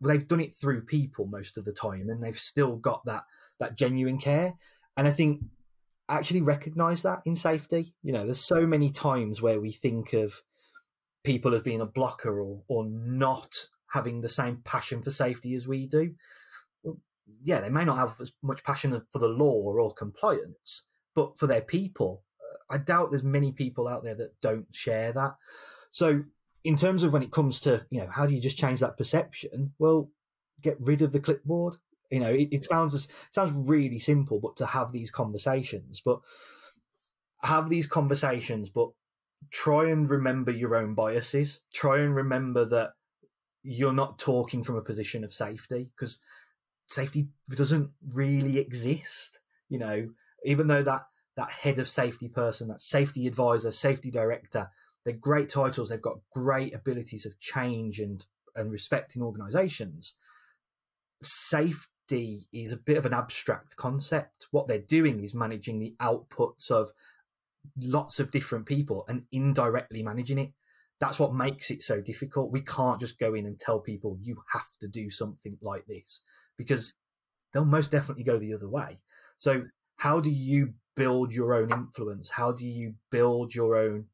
they've 0.01 0.27
done 0.27 0.39
it 0.39 0.55
through 0.55 0.81
people 0.81 1.25
most 1.25 1.57
of 1.57 1.65
the 1.65 1.73
time, 1.73 2.09
and 2.09 2.23
they've 2.23 2.37
still 2.37 2.77
got 2.77 3.05
that 3.05 3.23
that 3.59 3.77
genuine 3.77 4.17
care. 4.17 4.55
And 4.95 5.07
I 5.07 5.11
think 5.11 5.41
actually 6.09 6.41
recognize 6.41 7.01
that 7.03 7.21
in 7.25 7.35
safety. 7.35 7.93
You 8.01 8.13
know, 8.13 8.25
there's 8.25 8.43
so 8.43 8.65
many 8.65 8.91
times 8.91 9.41
where 9.41 9.59
we 9.59 9.71
think 9.71 10.13
of 10.13 10.41
people 11.23 11.53
as 11.53 11.61
being 11.61 11.81
a 11.81 11.85
blocker 11.85 12.41
or 12.41 12.63
or 12.67 12.85
not 12.85 13.55
having 13.91 14.21
the 14.21 14.29
same 14.29 14.57
passion 14.63 15.01
for 15.01 15.11
safety 15.11 15.55
as 15.55 15.67
we 15.67 15.87
do 15.87 16.15
yeah, 17.43 17.59
they 17.59 17.69
may 17.69 17.85
not 17.85 17.97
have 17.97 18.15
as 18.21 18.31
much 18.41 18.63
passion 18.63 18.99
for 19.11 19.19
the 19.19 19.27
law 19.27 19.73
or 19.73 19.93
compliance, 19.93 20.85
but 21.13 21.37
for 21.37 21.47
their 21.47 21.61
people, 21.61 22.23
uh, 22.41 22.75
I 22.75 22.77
doubt 22.77 23.11
there's 23.11 23.23
many 23.23 23.51
people 23.51 23.87
out 23.87 24.03
there 24.03 24.15
that 24.15 24.39
don't 24.41 24.67
share 24.73 25.11
that. 25.13 25.35
So, 25.97 26.23
in 26.63 26.75
terms 26.75 27.01
of 27.01 27.11
when 27.11 27.23
it 27.23 27.31
comes 27.31 27.59
to 27.61 27.83
you 27.89 27.99
know 27.99 28.07
how 28.07 28.27
do 28.27 28.35
you 28.35 28.39
just 28.39 28.59
change 28.59 28.81
that 28.81 28.99
perception? 28.99 29.73
Well, 29.79 30.11
get 30.61 30.77
rid 30.79 31.01
of 31.01 31.11
the 31.11 31.19
clipboard. 31.19 31.77
You 32.11 32.19
know, 32.19 32.29
it, 32.29 32.49
it 32.51 32.63
sounds 32.65 32.93
as, 32.93 33.05
it 33.05 33.33
sounds 33.33 33.51
really 33.51 33.97
simple, 33.97 34.39
but 34.39 34.55
to 34.57 34.67
have 34.67 34.91
these 34.91 35.09
conversations, 35.09 35.99
but 36.05 36.19
have 37.41 37.69
these 37.69 37.87
conversations, 37.87 38.69
but 38.69 38.89
try 39.49 39.89
and 39.89 40.07
remember 40.07 40.51
your 40.51 40.75
own 40.75 40.93
biases. 40.93 41.61
Try 41.73 42.01
and 42.01 42.15
remember 42.15 42.63
that 42.65 42.91
you're 43.63 43.91
not 43.91 44.19
talking 44.19 44.63
from 44.63 44.75
a 44.75 44.83
position 44.83 45.23
of 45.23 45.33
safety 45.33 45.91
because 45.95 46.19
safety 46.85 47.29
doesn't 47.55 47.89
really 48.13 48.59
exist. 48.59 49.39
You 49.67 49.79
know, 49.79 50.09
even 50.45 50.67
though 50.67 50.83
that 50.83 51.07
that 51.37 51.49
head 51.49 51.79
of 51.79 51.89
safety 51.89 52.27
person, 52.27 52.67
that 52.67 52.81
safety 52.81 53.25
advisor, 53.25 53.71
safety 53.71 54.11
director, 54.11 54.69
they're 55.07 55.15
great 55.15 55.47
titles. 55.47 55.87
They've 55.87 56.01
got 56.01 56.19
great 56.33 56.75
abilities 56.75 57.25
of 57.25 57.39
change 57.39 57.99
and 57.99 58.25
and 58.57 58.69
respecting 58.69 59.21
organisations. 59.21 60.15
Safety 61.21 62.47
is 62.51 62.73
a 62.73 62.77
bit 62.77 62.97
of 62.97 63.05
an 63.05 63.13
abstract 63.13 63.77
concept. 63.77 64.47
What 64.51 64.67
they're 64.67 64.79
doing 64.79 65.23
is 65.23 65.33
managing 65.33 65.79
the 65.79 65.95
outputs 66.01 66.69
of 66.69 66.91
lots 67.77 68.19
of 68.19 68.31
different 68.31 68.65
people 68.65 69.05
and 69.07 69.23
indirectly 69.31 70.03
managing 70.03 70.39
it. 70.39 70.51
That's 70.99 71.19
what 71.19 71.33
makes 71.33 71.71
it 71.71 71.83
so 71.83 72.01
difficult. 72.01 72.51
We 72.51 72.61
can't 72.61 72.99
just 72.99 73.17
go 73.17 73.33
in 73.33 73.45
and 73.45 73.57
tell 73.57 73.79
people 73.79 74.17
you 74.21 74.41
have 74.51 74.67
to 74.81 74.89
do 74.89 75.09
something 75.09 75.57
like 75.61 75.85
this 75.85 76.21
because 76.57 76.93
they'll 77.53 77.63
most 77.63 77.91
definitely 77.91 78.25
go 78.25 78.39
the 78.39 78.53
other 78.53 78.67
way. 78.67 78.99
So 79.37 79.67
how 79.95 80.19
do 80.19 80.31
you 80.31 80.73
build 80.97 81.33
your 81.33 81.53
own 81.53 81.71
influence? 81.71 82.31
How 82.31 82.51
do 82.51 82.65
you 82.65 82.95
build 83.09 83.55
your 83.55 83.77
own 83.77 84.07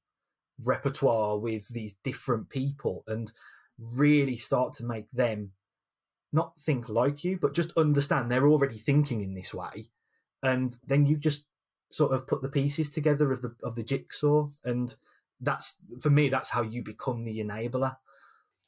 repertoire 0.62 1.38
with 1.38 1.68
these 1.70 1.96
different 2.04 2.50
people 2.50 3.04
and 3.08 3.32
really 3.78 4.38
start 4.38 4.74
to 4.74 4.86
make 4.86 5.10
them 5.12 5.52
not 6.32 6.60
think 6.60 6.90
like 6.90 7.24
you, 7.24 7.38
but 7.38 7.54
just 7.54 7.72
understand 7.78 8.32
they're 8.32 8.48
already 8.48 8.78
thinking 8.78 9.22
in 9.22 9.34
this 9.36 9.54
way. 9.54 9.90
And 10.42 10.78
then 10.86 11.06
you 11.06 11.18
just 11.18 11.44
sort 11.94 12.12
of 12.12 12.26
put 12.26 12.42
the 12.42 12.50
pieces 12.50 12.90
together 12.90 13.32
of 13.32 13.42
the 13.44 13.56
of 13.62 13.76
the 13.76 13.84
jigsaw 13.84 14.50
and 14.66 14.96
that's 15.42 15.80
for 16.02 16.10
me 16.10 16.28
that's 16.28 16.50
how 16.50 16.64
you 16.64 16.82
become 16.82 17.24
the 17.24 17.38
enabler 17.40 17.96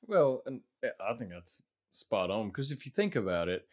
well 0.05 0.43
and 0.45 0.61
i 1.01 1.13
think 1.17 1.31
that's 1.31 1.63
spot 1.91 2.29
on 2.29 2.49
because 2.49 2.71
if 2.71 2.85
you 2.85 2.91
think 2.91 3.15
about 3.15 3.49
it 3.49 3.67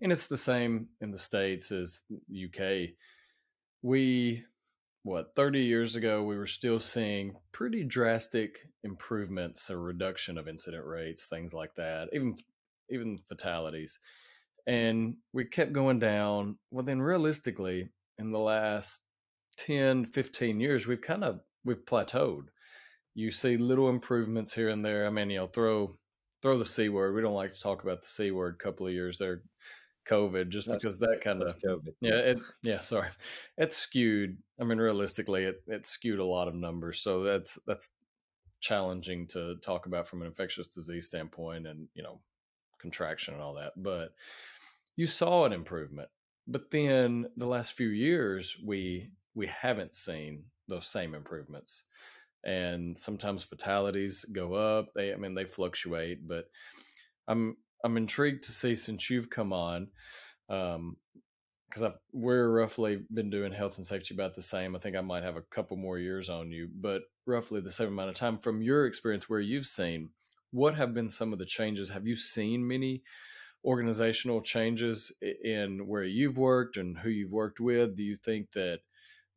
and 0.00 0.12
it's 0.12 0.28
the 0.28 0.36
same 0.36 0.86
in 1.00 1.10
the 1.10 1.18
states 1.18 1.72
as 1.72 2.02
uk 2.44 2.62
we 3.82 4.44
what 5.04 5.34
30 5.34 5.60
years 5.60 5.96
ago 5.96 6.22
we 6.22 6.36
were 6.36 6.46
still 6.46 6.78
seeing 6.78 7.34
pretty 7.50 7.82
drastic 7.82 8.68
improvements 8.84 9.68
or 9.70 9.80
reduction 9.80 10.38
of 10.38 10.46
incident 10.46 10.86
rates 10.86 11.26
things 11.26 11.52
like 11.52 11.74
that 11.74 12.08
even 12.12 12.36
even 12.92 13.18
fatalities. 13.26 13.98
And 14.66 15.16
we 15.32 15.44
kept 15.44 15.72
going 15.72 15.98
down. 15.98 16.58
Well 16.70 16.84
then 16.84 17.02
realistically 17.02 17.88
in 18.18 18.30
the 18.30 18.38
last 18.38 19.00
10 19.58 20.06
15 20.06 20.60
years 20.60 20.86
we've 20.86 21.00
kind 21.00 21.24
of 21.24 21.40
we've 21.64 21.84
plateaued. 21.84 22.46
You 23.14 23.30
see 23.30 23.56
little 23.56 23.88
improvements 23.88 24.54
here 24.54 24.68
and 24.68 24.84
there. 24.84 25.06
I 25.06 25.10
mean 25.10 25.30
you 25.30 25.38
know 25.38 25.46
throw 25.46 25.96
throw 26.42 26.58
the 26.58 26.64
c 26.64 26.88
word. 26.88 27.14
We 27.14 27.22
don't 27.22 27.34
like 27.34 27.54
to 27.54 27.60
talk 27.60 27.82
about 27.82 28.02
the 28.02 28.08
c 28.08 28.30
word. 28.30 28.56
A 28.60 28.62
couple 28.62 28.86
of 28.86 28.92
years 28.92 29.18
there 29.18 29.42
COVID, 30.08 30.48
just 30.48 30.66
that's, 30.66 30.82
because 30.82 30.98
that 30.98 31.20
kind 31.22 31.42
of 31.42 31.54
yeah, 32.00 32.16
it 32.16 32.40
yeah, 32.62 32.80
sorry, 32.80 33.08
it's 33.56 33.76
skewed. 33.76 34.38
I 34.60 34.64
mean, 34.64 34.78
realistically, 34.78 35.44
it 35.44 35.62
it 35.66 35.86
skewed 35.86 36.18
a 36.18 36.24
lot 36.24 36.48
of 36.48 36.54
numbers, 36.54 37.00
so 37.00 37.22
that's 37.22 37.58
that's 37.66 37.90
challenging 38.60 39.26
to 39.28 39.56
talk 39.56 39.86
about 39.86 40.06
from 40.06 40.22
an 40.22 40.28
infectious 40.28 40.68
disease 40.68 41.06
standpoint, 41.06 41.66
and 41.66 41.88
you 41.94 42.02
know, 42.02 42.20
contraction 42.80 43.34
and 43.34 43.42
all 43.42 43.54
that. 43.54 43.72
But 43.76 44.14
you 44.96 45.06
saw 45.06 45.44
an 45.44 45.52
improvement, 45.52 46.08
but 46.46 46.70
then 46.70 47.26
the 47.36 47.46
last 47.46 47.72
few 47.72 47.88
years, 47.88 48.56
we 48.64 49.10
we 49.34 49.46
haven't 49.46 49.94
seen 49.94 50.44
those 50.68 50.86
same 50.86 51.14
improvements, 51.14 51.84
and 52.44 52.98
sometimes 52.98 53.44
fatalities 53.44 54.24
go 54.32 54.54
up. 54.54 54.92
They, 54.94 55.12
I 55.12 55.16
mean, 55.16 55.34
they 55.34 55.44
fluctuate, 55.44 56.26
but 56.26 56.46
I'm 57.28 57.56
I'm 57.84 57.96
intrigued 57.96 58.44
to 58.44 58.52
see 58.52 58.76
since 58.76 59.10
you've 59.10 59.30
come 59.30 59.52
on, 59.52 59.88
because 60.46 61.82
um, 61.82 61.94
we're 62.12 62.50
roughly 62.50 63.00
been 63.12 63.30
doing 63.30 63.52
health 63.52 63.76
and 63.78 63.86
safety 63.86 64.14
about 64.14 64.34
the 64.34 64.42
same. 64.42 64.76
I 64.76 64.78
think 64.78 64.96
I 64.96 65.00
might 65.00 65.24
have 65.24 65.36
a 65.36 65.42
couple 65.42 65.76
more 65.76 65.98
years 65.98 66.30
on 66.30 66.52
you, 66.52 66.68
but 66.74 67.02
roughly 67.26 67.60
the 67.60 67.72
same 67.72 67.88
amount 67.88 68.10
of 68.10 68.14
time. 68.14 68.38
From 68.38 68.62
your 68.62 68.86
experience, 68.86 69.28
where 69.28 69.40
you've 69.40 69.66
seen, 69.66 70.10
what 70.50 70.74
have 70.74 70.94
been 70.94 71.08
some 71.08 71.32
of 71.32 71.38
the 71.38 71.46
changes? 71.46 71.90
Have 71.90 72.06
you 72.06 72.14
seen 72.14 72.66
many 72.66 73.02
organizational 73.64 74.42
changes 74.42 75.12
in 75.42 75.86
where 75.86 76.04
you've 76.04 76.36
worked 76.36 76.76
and 76.76 76.98
who 76.98 77.08
you've 77.08 77.32
worked 77.32 77.60
with? 77.60 77.96
Do 77.96 78.02
you 78.02 78.16
think 78.16 78.52
that 78.52 78.80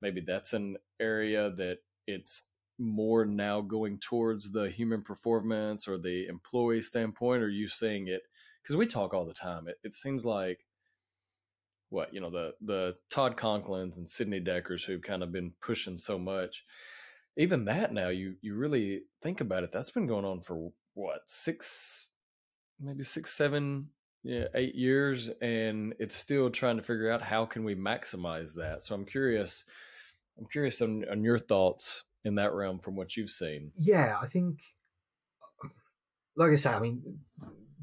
maybe 0.01 0.21
that's 0.21 0.53
an 0.53 0.77
area 0.99 1.51
that 1.51 1.77
it's 2.05 2.43
more 2.77 3.25
now 3.25 3.61
going 3.61 3.97
towards 3.99 4.51
the 4.51 4.69
human 4.69 5.01
performance 5.01 5.87
or 5.87 5.97
the 5.97 6.27
employee 6.27 6.81
standpoint? 6.81 7.41
Or 7.41 7.45
are 7.45 7.49
you 7.49 7.67
seeing 7.67 8.07
it 8.07 8.23
because 8.65 8.77
we 8.77 8.87
talk 8.87 9.13
all 9.13 9.25
the 9.25 9.33
time. 9.33 9.67
It, 9.67 9.77
it 9.83 9.93
seems 9.93 10.25
like 10.25 10.65
what 11.89 12.13
you 12.13 12.19
know 12.19 12.31
the 12.31 12.53
the 12.61 12.95
Todd 13.09 13.37
Conklins 13.37 13.97
and 13.97 14.09
Sidney 14.09 14.41
Dekkers 14.41 14.83
who've 14.83 15.01
kind 15.01 15.21
of 15.21 15.31
been 15.31 15.53
pushing 15.61 15.97
so 15.97 16.17
much. 16.17 16.63
Even 17.37 17.65
that 17.65 17.93
now, 17.93 18.09
you 18.09 18.35
you 18.41 18.55
really 18.55 19.03
think 19.21 19.41
about 19.41 19.63
it. 19.63 19.71
That's 19.71 19.91
been 19.91 20.07
going 20.07 20.25
on 20.25 20.41
for 20.41 20.71
what 20.93 21.21
six, 21.27 22.07
maybe 22.79 23.03
six, 23.03 23.33
seven, 23.33 23.89
yeah, 24.23 24.45
eight 24.55 24.75
years, 24.75 25.29
and 25.41 25.93
it's 25.99 26.15
still 26.15 26.49
trying 26.49 26.77
to 26.77 26.83
figure 26.83 27.11
out 27.11 27.21
how 27.21 27.45
can 27.45 27.63
we 27.63 27.75
maximize 27.75 28.55
that. 28.55 28.81
So 28.83 28.95
I'm 28.95 29.05
curious. 29.05 29.65
I'm 30.37 30.47
curious 30.51 30.81
on, 30.81 31.05
on 31.09 31.23
your 31.23 31.39
thoughts 31.39 32.03
in 32.25 32.35
that 32.35 32.53
realm 32.53 32.79
from 32.79 32.97
what 32.97 33.15
you've 33.15 33.29
seen. 33.29 33.71
Yeah, 33.79 34.17
I 34.21 34.27
think, 34.27 34.59
like 36.35 36.51
I 36.51 36.55
say, 36.55 36.71
I 36.71 36.79
mean, 36.79 37.19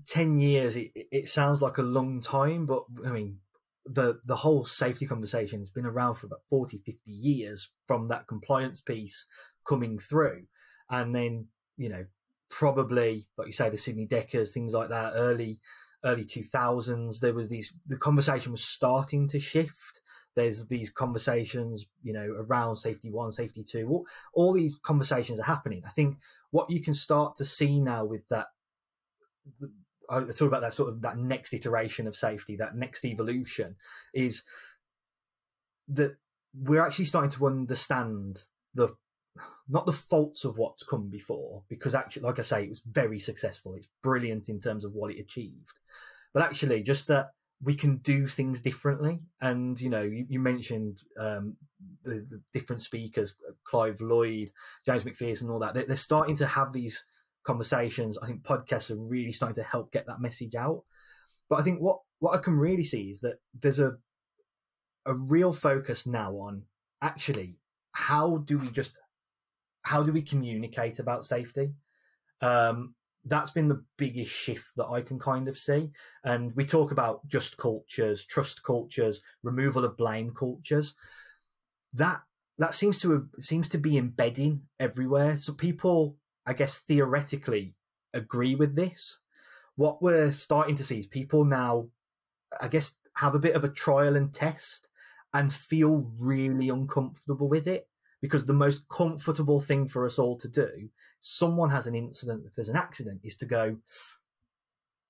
10 0.06 0.38
years 0.38 0.76
it, 0.76 0.90
it 0.94 1.28
sounds 1.28 1.62
like 1.62 1.78
a 1.78 1.82
long 1.82 2.20
time 2.20 2.66
but 2.66 2.84
i 3.06 3.10
mean 3.10 3.38
the 3.84 4.20
the 4.24 4.36
whole 4.36 4.64
safety 4.64 5.06
conversation 5.06 5.58
has 5.58 5.70
been 5.70 5.86
around 5.86 6.14
for 6.14 6.26
about 6.26 6.42
40 6.48 6.78
50 6.78 7.10
years 7.10 7.70
from 7.86 8.08
that 8.08 8.26
compliance 8.26 8.80
piece 8.80 9.26
coming 9.66 9.98
through. 9.98 10.44
And 10.90 11.14
then 11.14 11.48
you 11.76 11.88
know 11.88 12.06
probably 12.48 13.26
like 13.36 13.46
you 13.46 13.52
say 13.52 13.70
the 13.70 13.76
Sidney 13.76 14.06
Dekkers 14.06 14.52
things 14.52 14.74
like 14.74 14.90
that 14.90 15.14
early 15.14 15.60
early 16.04 16.24
2000s 16.24 17.20
there 17.20 17.32
was 17.32 17.48
these 17.48 17.72
the 17.86 17.96
conversation 17.96 18.52
was 18.52 18.64
starting 18.64 19.28
to 19.28 19.40
shift. 19.40 20.00
There's 20.34 20.66
these 20.66 20.90
conversations 20.90 21.86
you 22.02 22.12
know 22.12 22.28
around 22.38 22.76
safety 22.76 23.10
one 23.10 23.30
safety 23.30 23.64
two 23.64 23.88
all, 23.88 24.06
all 24.34 24.52
these 24.52 24.78
conversations 24.82 25.40
are 25.40 25.44
happening. 25.44 25.82
I 25.86 25.90
think 25.90 26.18
what 26.50 26.70
you 26.70 26.82
can 26.82 26.94
start 26.94 27.36
to 27.36 27.44
see 27.44 27.80
now 27.80 28.04
with 28.04 28.28
that 28.28 28.48
I 30.10 30.20
talk 30.20 30.48
about 30.48 30.62
that 30.62 30.74
sort 30.74 30.90
of 30.90 31.02
that 31.02 31.18
next 31.18 31.52
iteration 31.54 32.06
of 32.06 32.16
safety, 32.16 32.56
that 32.56 32.76
next 32.76 33.04
evolution, 33.04 33.76
is 34.14 34.42
that 35.88 36.16
we're 36.54 36.84
actually 36.84 37.06
starting 37.06 37.30
to 37.30 37.46
understand 37.46 38.42
the 38.74 38.94
not 39.68 39.86
the 39.86 39.92
faults 39.92 40.44
of 40.44 40.58
what's 40.58 40.82
come 40.82 41.08
before, 41.08 41.62
because 41.68 41.94
actually, 41.94 42.22
like 42.22 42.38
I 42.38 42.42
say, 42.42 42.64
it 42.64 42.68
was 42.68 42.82
very 42.82 43.18
successful. 43.18 43.74
It's 43.74 43.88
brilliant 44.02 44.48
in 44.48 44.60
terms 44.60 44.84
of 44.84 44.92
what 44.92 45.12
it 45.12 45.20
achieved, 45.20 45.80
but 46.34 46.42
actually, 46.42 46.82
just 46.82 47.06
that 47.08 47.30
we 47.62 47.74
can 47.74 47.96
do 47.98 48.26
things 48.26 48.60
differently. 48.60 49.20
And 49.40 49.80
you 49.80 49.88
know, 49.88 50.02
you, 50.02 50.26
you 50.28 50.40
mentioned 50.40 51.02
um, 51.18 51.56
the, 52.02 52.26
the, 52.28 52.42
different 52.52 52.82
speakers, 52.82 53.34
Clive 53.64 54.00
Lloyd, 54.00 54.50
James 54.84 55.04
McPherson, 55.04 55.42
and 55.42 55.50
all 55.50 55.60
that. 55.60 55.74
They're, 55.74 55.86
they're 55.86 55.96
starting 55.96 56.36
to 56.36 56.46
have 56.46 56.72
these 56.72 57.04
conversations. 57.44 58.18
I 58.18 58.26
think 58.26 58.42
podcasts 58.42 58.90
are 58.90 59.08
really 59.08 59.32
starting 59.32 59.62
to 59.62 59.68
help 59.68 59.92
get 59.92 60.06
that 60.06 60.20
message 60.20 60.54
out. 60.54 60.82
But 61.48 61.60
I 61.60 61.62
think 61.62 61.80
what 61.80 61.98
what 62.18 62.34
I 62.34 62.38
can 62.38 62.56
really 62.56 62.84
see 62.84 63.10
is 63.10 63.20
that 63.20 63.36
there's 63.58 63.78
a 63.78 63.96
a 65.04 65.14
real 65.14 65.52
focus 65.52 66.06
now 66.06 66.32
on 66.34 66.62
actually 67.00 67.56
how 67.92 68.38
do 68.38 68.58
we 68.58 68.70
just 68.70 68.98
how 69.82 70.02
do 70.02 70.12
we 70.12 70.22
communicate 70.22 70.98
about 70.98 71.24
safety? 71.24 71.74
Um, 72.40 72.94
that's 73.24 73.50
been 73.50 73.68
the 73.68 73.84
biggest 73.98 74.32
shift 74.32 74.72
that 74.76 74.86
I 74.86 75.00
can 75.00 75.18
kind 75.18 75.48
of 75.48 75.56
see. 75.56 75.90
And 76.24 76.52
we 76.56 76.64
talk 76.64 76.90
about 76.90 77.26
just 77.28 77.56
cultures, 77.56 78.24
trust 78.24 78.62
cultures, 78.64 79.20
removal 79.42 79.84
of 79.84 79.96
blame 79.96 80.32
cultures. 80.34 80.94
That 81.94 82.20
that 82.58 82.74
seems 82.74 83.00
to 83.00 83.10
have, 83.12 83.26
seems 83.38 83.68
to 83.70 83.78
be 83.78 83.98
embedding 83.98 84.62
everywhere. 84.78 85.36
So 85.36 85.52
people 85.52 86.16
I 86.46 86.52
guess, 86.52 86.78
theoretically 86.80 87.74
agree 88.14 88.54
with 88.54 88.74
this. 88.76 89.20
What 89.76 90.02
we're 90.02 90.32
starting 90.32 90.76
to 90.76 90.84
see 90.84 90.98
is 90.98 91.06
people 91.06 91.44
now, 91.44 91.88
I 92.60 92.68
guess, 92.68 92.98
have 93.14 93.34
a 93.34 93.40
bit 93.40 93.54
of 93.54 93.64
a 93.64 93.68
trial 93.68 94.16
and 94.16 94.32
test 94.32 94.88
and 95.34 95.52
feel 95.52 96.10
really 96.18 96.68
uncomfortable 96.68 97.48
with 97.48 97.66
it 97.66 97.88
because 98.20 98.46
the 98.46 98.52
most 98.52 98.88
comfortable 98.88 99.60
thing 99.60 99.88
for 99.88 100.06
us 100.06 100.18
all 100.18 100.36
to 100.38 100.48
do, 100.48 100.88
someone 101.20 101.70
has 101.70 101.86
an 101.86 101.94
incident, 101.94 102.44
if 102.46 102.54
there's 102.54 102.68
an 102.68 102.76
accident, 102.76 103.20
is 103.24 103.36
to 103.36 103.46
go, 103.46 103.78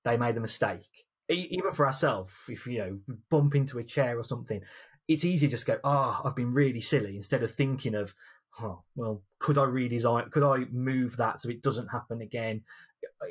they 0.03 0.17
made 0.17 0.35
a 0.37 0.41
mistake. 0.41 1.05
Even 1.29 1.71
for 1.71 1.85
ourselves, 1.85 2.31
if 2.47 2.65
you 2.67 2.79
know, 2.79 2.99
bump 3.29 3.55
into 3.55 3.79
a 3.79 3.83
chair 3.83 4.17
or 4.17 4.23
something, 4.23 4.61
it's 5.07 5.25
easy 5.25 5.47
to 5.47 5.51
just 5.51 5.67
go, 5.67 5.79
ah, 5.83 6.21
oh, 6.23 6.27
I've 6.27 6.35
been 6.35 6.53
really 6.53 6.81
silly, 6.81 7.15
instead 7.15 7.43
of 7.43 7.53
thinking 7.53 7.95
of, 7.95 8.13
oh, 8.61 8.83
well, 8.95 9.23
could 9.39 9.57
I 9.57 9.65
redesign? 9.65 10.31
Could 10.31 10.43
I 10.43 10.65
move 10.71 11.17
that 11.17 11.39
so 11.39 11.49
it 11.49 11.61
doesn't 11.61 11.87
happen 11.87 12.21
again? 12.21 12.61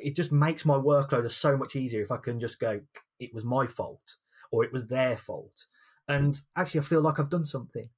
It 0.03 0.15
just 0.15 0.31
makes 0.31 0.65
my 0.65 0.75
workload 0.75 1.29
so 1.31 1.57
much 1.57 1.75
easier 1.75 2.03
if 2.03 2.11
I 2.11 2.17
can 2.17 2.39
just 2.39 2.59
go, 2.59 2.81
it 3.19 3.33
was 3.33 3.45
my 3.45 3.67
fault 3.67 4.17
or 4.51 4.63
it 4.63 4.73
was 4.73 4.87
their 4.87 5.17
fault. 5.17 5.67
And 6.07 6.39
actually, 6.55 6.81
I 6.81 6.83
feel 6.83 7.01
like 7.01 7.19
I've 7.19 7.29
done 7.29 7.45
something. 7.45 7.89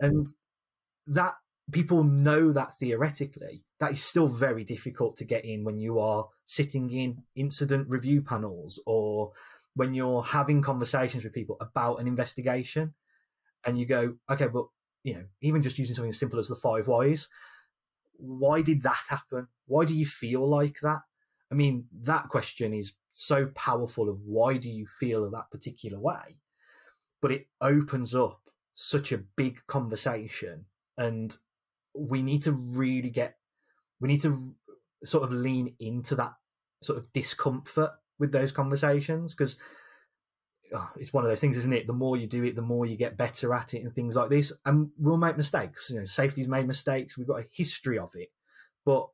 And 0.00 0.28
that 1.06 1.34
people 1.70 2.02
know 2.02 2.52
that 2.52 2.78
theoretically, 2.80 3.64
that 3.78 3.92
is 3.92 4.02
still 4.02 4.28
very 4.28 4.64
difficult 4.64 5.16
to 5.16 5.24
get 5.24 5.44
in 5.44 5.64
when 5.64 5.78
you 5.78 5.98
are 5.98 6.28
sitting 6.44 6.90
in 6.90 7.22
incident 7.36 7.86
review 7.88 8.22
panels 8.22 8.82
or 8.86 9.32
when 9.74 9.94
you're 9.94 10.22
having 10.22 10.60
conversations 10.60 11.24
with 11.24 11.32
people 11.32 11.56
about 11.60 12.00
an 12.00 12.06
investigation 12.06 12.94
and 13.64 13.78
you 13.78 13.86
go, 13.86 14.14
okay, 14.28 14.48
but 14.48 14.66
you 15.04 15.14
know, 15.14 15.24
even 15.40 15.62
just 15.62 15.78
using 15.78 15.94
something 15.94 16.10
as 16.10 16.18
simple 16.18 16.38
as 16.38 16.48
the 16.48 16.56
five 16.56 16.86
whys, 16.86 17.28
why 18.16 18.62
did 18.62 18.82
that 18.82 19.00
happen? 19.08 19.48
Why 19.66 19.84
do 19.84 19.94
you 19.94 20.06
feel 20.06 20.48
like 20.48 20.80
that? 20.82 21.00
I 21.50 21.54
mean, 21.54 21.86
that 22.02 22.28
question 22.28 22.72
is 22.72 22.92
so 23.12 23.46
powerful 23.54 24.08
of 24.08 24.20
why 24.24 24.56
do 24.56 24.70
you 24.70 24.86
feel 24.86 25.28
that 25.30 25.50
particular 25.50 25.98
way? 25.98 26.38
But 27.20 27.32
it 27.32 27.46
opens 27.60 28.14
up 28.14 28.40
such 28.74 29.12
a 29.12 29.18
big 29.18 29.66
conversation, 29.66 30.66
and 30.96 31.36
we 31.94 32.22
need 32.22 32.42
to 32.44 32.52
really 32.52 33.10
get, 33.10 33.36
we 34.00 34.08
need 34.08 34.22
to 34.22 34.54
sort 35.04 35.24
of 35.24 35.32
lean 35.32 35.74
into 35.78 36.14
that 36.14 36.32
sort 36.80 36.98
of 36.98 37.12
discomfort 37.12 37.90
with 38.18 38.32
those 38.32 38.52
conversations 38.52 39.34
because 39.34 39.56
oh, 40.74 40.90
it's 40.96 41.12
one 41.12 41.24
of 41.24 41.30
those 41.30 41.40
things, 41.40 41.56
isn't 41.56 41.72
it? 41.72 41.86
The 41.86 41.92
more 41.92 42.16
you 42.16 42.26
do 42.26 42.44
it, 42.44 42.56
the 42.56 42.62
more 42.62 42.86
you 42.86 42.96
get 42.96 43.16
better 43.16 43.54
at 43.54 43.74
it, 43.74 43.82
and 43.82 43.94
things 43.94 44.16
like 44.16 44.30
this. 44.30 44.52
And 44.64 44.90
we'll 44.98 45.16
make 45.16 45.36
mistakes. 45.36 45.90
You 45.90 46.00
know, 46.00 46.04
safety's 46.04 46.48
made 46.48 46.66
mistakes. 46.66 47.16
We've 47.16 47.26
got 47.26 47.40
a 47.40 47.46
history 47.52 47.98
of 47.98 48.10
it, 48.14 48.30
but 48.84 49.08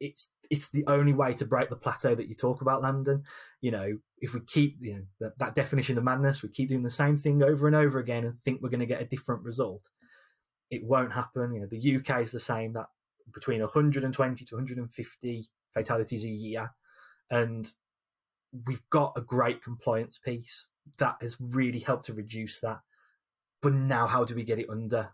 it's 0.00 0.34
it's 0.50 0.68
the 0.70 0.84
only 0.86 1.12
way 1.12 1.32
to 1.34 1.44
break 1.44 1.70
the 1.70 1.76
plateau 1.76 2.14
that 2.14 2.28
you 2.28 2.34
talk 2.34 2.60
about, 2.60 2.82
Langdon. 2.82 3.24
You 3.60 3.70
know, 3.70 3.98
if 4.18 4.34
we 4.34 4.40
keep 4.40 4.76
you 4.80 4.94
know 4.94 5.02
that, 5.20 5.38
that 5.38 5.54
definition 5.54 5.98
of 5.98 6.04
madness, 6.04 6.42
we 6.42 6.48
keep 6.48 6.68
doing 6.68 6.82
the 6.82 6.90
same 6.90 7.16
thing 7.16 7.42
over 7.42 7.66
and 7.66 7.76
over 7.76 7.98
again 7.98 8.24
and 8.24 8.42
think 8.44 8.60
we're 8.62 8.70
going 8.70 8.80
to 8.80 8.86
get 8.86 9.02
a 9.02 9.06
different 9.06 9.42
result, 9.42 9.88
it 10.70 10.84
won't 10.84 11.12
happen. 11.12 11.54
You 11.54 11.60
know, 11.60 11.66
the 11.66 11.96
UK 11.96 12.22
is 12.22 12.32
the 12.32 12.40
same 12.40 12.72
that 12.74 12.86
between 13.32 13.60
120 13.60 14.44
to 14.44 14.54
150 14.54 15.46
fatalities 15.74 16.24
a 16.24 16.28
year, 16.28 16.70
and 17.30 17.70
we've 18.66 18.88
got 18.90 19.12
a 19.16 19.20
great 19.20 19.62
compliance 19.62 20.18
piece 20.18 20.68
that 20.98 21.16
has 21.20 21.36
really 21.40 21.78
helped 21.78 22.06
to 22.06 22.12
reduce 22.12 22.60
that. 22.60 22.80
But 23.62 23.74
now, 23.74 24.06
how 24.06 24.24
do 24.24 24.34
we 24.34 24.44
get 24.44 24.58
it 24.58 24.70
under 24.70 25.10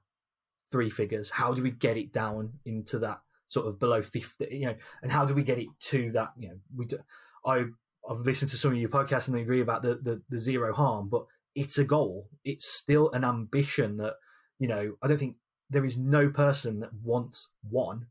three 0.70 0.90
figures? 0.90 1.30
How 1.30 1.54
do 1.54 1.62
we 1.62 1.70
get 1.70 1.96
it 1.96 2.12
down 2.12 2.54
into 2.64 2.98
that 3.00 3.20
sort 3.52 3.66
of 3.66 3.78
below 3.78 4.00
50, 4.00 4.48
you 4.50 4.66
know, 4.66 4.74
and 5.02 5.12
how 5.12 5.26
do 5.26 5.34
we 5.34 5.42
get 5.42 5.58
it 5.58 5.68
to 5.78 6.10
that, 6.12 6.32
you 6.38 6.48
know, 6.48 6.54
we 6.74 6.86
do, 6.86 6.98
I, 7.44 7.66
I've 8.08 8.20
listened 8.20 8.50
to 8.52 8.56
some 8.56 8.72
of 8.72 8.78
your 8.78 8.88
podcasts 8.88 9.28
and 9.28 9.36
I 9.36 9.40
agree 9.40 9.60
about 9.60 9.82
the, 9.82 9.96
the, 9.96 10.22
the 10.30 10.38
zero 10.38 10.72
harm, 10.72 11.10
but 11.10 11.26
it's 11.54 11.76
a 11.76 11.84
goal. 11.84 12.28
It's 12.44 12.66
still 12.66 13.10
an 13.12 13.24
ambition 13.24 13.98
that, 13.98 14.14
you 14.58 14.68
know, 14.68 14.94
I 15.02 15.08
don't 15.08 15.18
think 15.18 15.36
there 15.68 15.84
is 15.84 15.98
no 15.98 16.30
person 16.30 16.80
that 16.80 16.94
wants 16.94 17.50
one, 17.68 18.06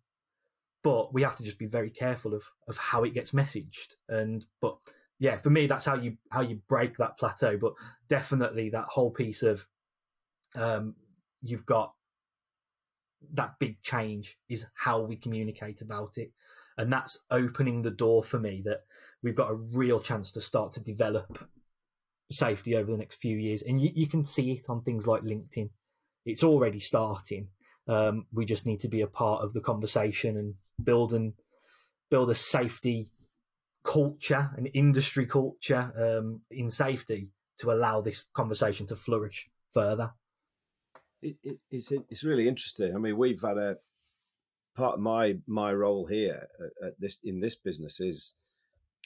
but 0.84 1.12
we 1.12 1.24
have 1.24 1.38
to 1.38 1.44
just 1.44 1.58
be 1.58 1.66
very 1.66 1.90
careful 1.90 2.36
of, 2.36 2.44
of 2.68 2.78
how 2.78 3.04
it 3.04 3.16
gets 3.16 3.32
messaged. 3.32 3.96
And, 4.08 4.46
but 4.62 4.78
yeah, 5.22 5.38
for 5.38 5.52
me, 5.52 5.68
that's 5.68 5.86
how 5.86 5.94
you, 5.94 6.18
how 6.32 6.42
you 6.42 6.62
break 6.68 6.98
that 6.98 7.20
plateau. 7.20 7.56
But 7.56 7.74
definitely 8.10 8.72
that 8.72 8.88
whole 8.88 9.12
piece 9.12 9.44
of, 9.44 9.68
um, 10.56 10.96
you've 11.44 11.68
got 11.68 11.94
that 13.34 13.60
big 13.60 13.84
change 13.84 14.40
is 14.50 14.66
how 14.74 15.02
we 15.02 15.16
communicate 15.16 15.84
about 15.84 16.18
it. 16.18 16.32
And 16.76 16.92
that's 16.92 17.24
opening 17.30 17.84
the 17.84 17.92
door 17.92 18.24
for 18.24 18.40
me 18.40 18.64
that 18.66 18.80
we've 19.22 19.36
got 19.36 19.52
a 19.52 19.54
real 19.54 20.00
chance 20.00 20.32
to 20.32 20.42
start 20.42 20.72
to 20.72 20.84
develop 20.84 21.48
safety 22.32 22.76
over 22.76 22.92
the 22.92 22.98
next 22.98 23.18
few 23.18 23.38
years. 23.38 23.62
And 23.62 23.80
you, 23.80 23.92
you 23.94 24.08
can 24.08 24.26
see 24.26 24.54
it 24.54 24.70
on 24.70 24.82
things 24.82 25.06
like 25.06 25.22
LinkedIn. 25.22 25.70
It's 26.26 26.44
already 26.44 26.80
starting. 26.80 27.50
Um, 27.88 28.26
we 28.34 28.46
just 28.46 28.66
need 28.66 28.80
to 28.80 28.88
be 28.88 29.02
a 29.02 29.08
part 29.08 29.44
of 29.44 29.54
the 29.54 29.62
conversation 29.62 30.36
and 30.36 30.56
build 30.84 31.14
and 31.14 31.34
build 32.10 32.32
a 32.32 32.36
safety 32.36 33.12
culture, 33.84 34.52
and 34.56 34.70
industry 34.74 35.26
culture 35.26 35.92
um, 35.98 36.42
in 36.50 36.70
safety 36.70 37.30
to 37.60 37.72
allow 37.72 38.02
this 38.02 38.26
conversation 38.34 38.86
to 38.88 38.96
flourish 38.96 39.50
further 39.74 40.14
it, 41.22 41.38
it, 41.44 41.60
it's 41.70 41.92
it's 41.92 42.24
really 42.24 42.48
interesting. 42.48 42.96
I 42.96 43.00
mean, 43.00 43.18
we've 43.18 43.42
had 43.42 43.58
a 43.58 43.78
part 44.76 44.96
of 44.96 45.00
my 45.00 45.38
my 45.48 45.74
role 45.74 46.06
here 46.06 46.48
at, 46.86 47.00
this 47.00 47.18
in 47.24 47.40
this 47.40 47.56
business 47.56 48.00
is 48.00 48.34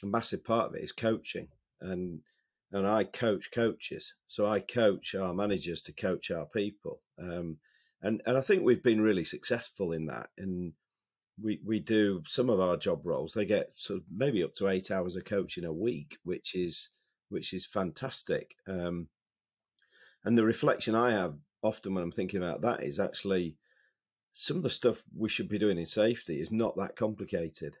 a 0.02 0.06
massive 0.06 0.44
part 0.44 0.70
of 0.70 0.74
it 0.74 0.82
is 0.82 0.92
coaching 0.92 1.48
and 1.80 2.20
and 2.72 2.86
I 2.86 3.04
coach 3.04 3.50
coaches. 3.52 4.14
So 4.28 4.46
I 4.46 4.60
coach 4.60 5.14
our 5.14 5.32
managers 5.32 5.80
to 5.82 5.92
coach 5.92 6.30
our 6.30 6.46
people. 6.46 7.00
Um, 7.18 7.58
and 8.02 8.22
and 8.26 8.36
I 8.36 8.40
think 8.40 8.62
we've 8.62 8.82
been 8.82 9.00
really 9.00 9.24
successful 9.24 9.92
in 9.92 10.06
that. 10.06 10.30
And 10.38 10.72
we 11.40 11.60
we 11.64 11.80
do 11.80 12.22
some 12.26 12.48
of 12.48 12.60
our 12.60 12.76
job 12.76 13.04
roles. 13.04 13.32
They 13.32 13.44
get 13.44 13.70
sort 13.74 13.98
of 13.98 14.04
maybe 14.14 14.42
up 14.42 14.54
to 14.54 14.68
eight 14.68 14.90
hours 14.90 15.16
of 15.16 15.24
coaching 15.24 15.64
a 15.64 15.72
week, 15.72 16.18
which 16.24 16.54
is 16.54 16.90
which 17.28 17.52
is 17.52 17.66
fantastic. 17.66 18.56
Um, 18.66 19.08
and 20.24 20.36
the 20.36 20.44
reflection 20.44 20.94
I 20.94 21.12
have 21.12 21.34
often 21.62 21.94
when 21.94 22.04
I'm 22.04 22.12
thinking 22.12 22.42
about 22.42 22.62
that 22.62 22.82
is 22.82 22.98
actually 22.98 23.56
some 24.32 24.58
of 24.58 24.62
the 24.62 24.70
stuff 24.70 25.02
we 25.16 25.28
should 25.28 25.48
be 25.48 25.58
doing 25.58 25.78
in 25.78 25.86
safety 25.86 26.40
is 26.40 26.50
not 26.50 26.76
that 26.76 26.96
complicated. 26.96 27.76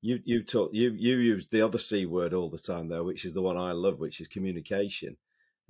You 0.00 0.20
you 0.24 0.42
talk 0.42 0.70
you 0.72 0.94
you 0.96 1.16
use 1.16 1.46
the 1.48 1.62
other 1.62 1.78
c 1.78 2.06
word 2.06 2.34
all 2.34 2.50
the 2.50 2.58
time 2.58 2.88
though, 2.88 3.04
which 3.04 3.24
is 3.24 3.34
the 3.34 3.42
one 3.42 3.56
I 3.56 3.72
love, 3.72 4.00
which 4.00 4.20
is 4.20 4.28
communication. 4.28 5.16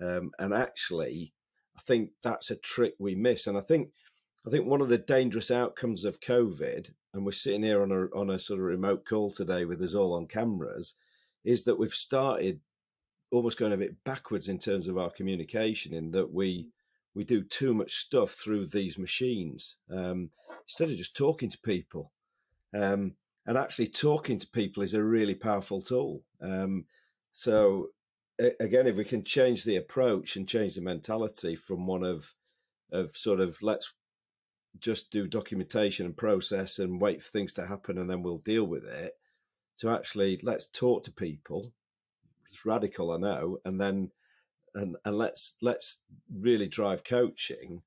Um, 0.01 0.33
and 0.39 0.53
actually, 0.53 1.33
I 1.77 1.81
think 1.83 2.11
that's 2.23 2.51
a 2.51 2.57
trick 2.57 2.95
we 2.99 3.15
miss. 3.15 3.47
And 3.47 3.57
I 3.57 3.61
think 3.61 3.91
I 4.47 4.51
think 4.51 4.67
one 4.67 4.83
of 4.83 4.91
the 4.91 4.99
dangerous 4.99 5.51
outcomes 5.51 6.05
of 6.05 6.21
COVID, 6.21 6.91
and 7.15 7.25
we're 7.25 7.33
sitting 7.33 7.63
here 7.63 7.83
on 7.83 7.91
a 7.91 8.19
on 8.19 8.31
a 8.31 8.39
sort 8.39 8.61
of 8.61 8.67
remote 8.67 9.05
call 9.07 9.31
today 9.31 9.65
with 9.65 9.81
us 9.81 9.95
all 9.95 10.13
on 10.13 10.27
cameras, 10.27 10.95
is 11.45 11.65
that 11.65 11.79
we've 11.79 11.95
started 11.95 12.61
almost 13.31 13.59
going 13.59 13.73
a 13.73 13.77
bit 13.79 14.05
backwards 14.05 14.49
in 14.49 14.59
terms 14.59 14.87
of 14.87 14.99
our 14.99 15.11
communication, 15.11 15.95
in 15.95 16.11
that 16.11 16.31
we 16.31 16.69
we 17.15 17.25
do 17.25 17.43
too 17.43 17.73
much 17.73 17.95
stuff 17.95 18.33
through 18.33 18.67
these 18.67 18.99
machines 18.99 19.77
um, 19.91 20.31
instead 20.67 20.91
of 20.91 20.97
just 20.97 21.17
talking 21.17 21.49
to 21.49 21.59
people. 21.61 22.13
Um, 22.75 23.13
and 23.47 23.57
actually, 23.57 23.87
talking 23.87 24.39
to 24.39 24.49
people 24.49 24.83
is 24.83 24.95
a 24.95 25.03
really 25.03 25.35
powerful 25.35 25.81
tool. 25.81 26.23
Um, 26.43 26.85
so, 27.33 27.89
again, 28.39 28.87
if 28.89 28.97
we 28.97 29.05
can 29.05 29.25
change 29.25 29.65
the 29.65 29.77
approach 29.77 30.37
and 30.37 30.47
change 30.47 30.75
the 30.75 30.83
mentality 30.83 31.57
from 31.57 31.87
one 31.87 32.05
of 32.05 32.35
of 32.93 33.17
sort 33.17 33.41
of 33.41 33.57
let's 33.63 33.93
just 34.81 35.11
do 35.11 35.27
documentation 35.27 36.07
and 36.07 36.17
process 36.17 36.79
and 36.79 37.01
wait 37.01 37.23
for 37.23 37.31
things 37.31 37.53
to 37.55 37.67
happen 37.67 37.99
and 37.99 38.11
then 38.11 38.23
we'll 38.23 38.39
deal 38.39 38.65
with 38.65 38.85
it 38.85 39.15
to 39.79 39.91
actually 39.91 40.39
let's 40.43 40.67
talk 40.67 41.03
to 41.05 41.13
people. 41.13 41.73
It's 42.47 42.65
radical 42.67 43.13
i 43.13 43.17
know 43.17 43.59
and 43.65 43.81
then 43.81 44.11
and 44.75 44.97
and 45.05 45.17
let's 45.17 45.57
let's 45.63 46.01
really 46.33 46.69
drive 46.69 47.05
coaching. 47.05 47.83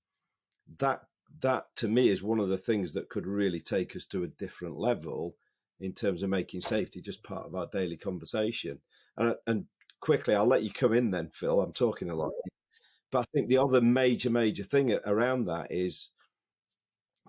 That 0.80 1.02
that 1.42 1.68
to 1.78 1.88
me 1.88 2.10
is 2.10 2.24
one 2.24 2.40
of 2.40 2.50
the 2.50 2.58
things 2.58 2.94
that 2.94 3.10
could 3.10 3.28
really 3.28 3.60
take 3.60 3.96
us 3.96 4.06
to 4.08 4.24
a 4.24 4.28
different 4.28 4.78
level 4.78 5.36
in 5.80 5.94
terms 5.94 6.24
of 6.24 6.30
making 6.30 6.62
safety 6.62 7.02
just 7.02 7.24
part 7.24 7.46
of 7.46 7.56
our 7.56 7.68
daily 7.68 7.98
conversation. 7.98 8.80
And 9.18 9.36
and 9.46 9.66
quickly 10.00 10.36
i'll 10.36 10.46
let 10.46 10.62
you 10.62 10.70
come 10.72 10.94
in 10.94 11.10
then 11.10 11.28
phil 11.34 11.60
i'm 11.60 11.74
talking 11.74 12.10
a 12.10 12.16
lot. 12.16 12.32
But 13.12 13.20
i 13.20 13.24
think 13.34 13.48
the 13.48 13.58
other 13.58 13.82
major 13.82 14.30
major 14.30 14.64
thing 14.64 14.94
around 15.06 15.46
that 15.46 15.68
is 15.72 16.12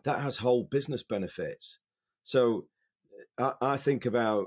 that 0.09 0.21
has 0.21 0.39
whole 0.39 0.65
business 0.65 1.03
benefits. 1.03 1.79
So 2.23 2.67
i, 3.39 3.53
I 3.61 3.77
think 3.77 4.07
about 4.07 4.47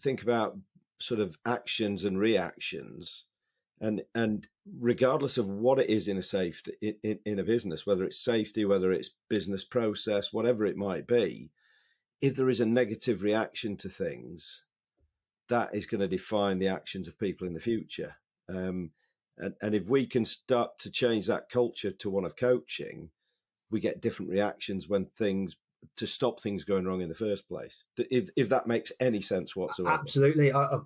think 0.00 0.22
about 0.22 0.56
sort 1.00 1.20
of 1.20 1.36
actions 1.44 2.04
and 2.04 2.18
reactions 2.18 3.24
and 3.80 4.02
and 4.14 4.46
regardless 4.78 5.36
of 5.36 5.48
what 5.48 5.78
it 5.78 5.90
is 5.90 6.08
in 6.08 6.16
a 6.16 6.22
safety 6.22 6.72
in, 7.02 7.18
in, 7.24 7.38
a 7.38 7.44
business 7.44 7.84
whether 7.84 8.04
it's 8.04 8.24
safety 8.24 8.64
whether 8.64 8.92
it's 8.92 9.10
business 9.28 9.64
process 9.64 10.32
whatever 10.32 10.64
it 10.64 10.76
might 10.76 11.06
be 11.06 11.50
if 12.20 12.36
there 12.36 12.48
is 12.48 12.60
a 12.60 12.66
negative 12.66 13.22
reaction 13.22 13.76
to 13.76 13.88
things 13.88 14.62
that 15.48 15.74
is 15.74 15.86
going 15.86 16.00
to 16.00 16.08
define 16.08 16.58
the 16.58 16.68
actions 16.68 17.06
of 17.06 17.18
people 17.18 17.46
in 17.46 17.52
the 17.52 17.60
future. 17.60 18.16
Um, 18.48 18.92
and, 19.36 19.54
and 19.60 19.74
if 19.74 19.86
we 19.86 20.06
can 20.06 20.24
start 20.24 20.78
to 20.78 20.90
change 20.90 21.26
that 21.26 21.50
culture 21.50 21.90
to 21.90 22.10
one 22.10 22.24
of 22.24 22.36
coaching 22.36 23.10
we 23.74 23.80
get 23.80 24.00
different 24.00 24.30
reactions 24.30 24.88
when 24.88 25.04
things 25.18 25.56
to 25.96 26.06
stop 26.06 26.40
things 26.40 26.64
going 26.64 26.86
wrong 26.86 27.02
in 27.02 27.10
the 27.10 27.14
first 27.14 27.46
place 27.46 27.84
if, 27.98 28.30
if 28.36 28.48
that 28.48 28.66
makes 28.66 28.90
any 29.00 29.20
sense 29.20 29.54
whatsoever 29.54 29.94
absolutely 29.94 30.50
I, 30.50 30.78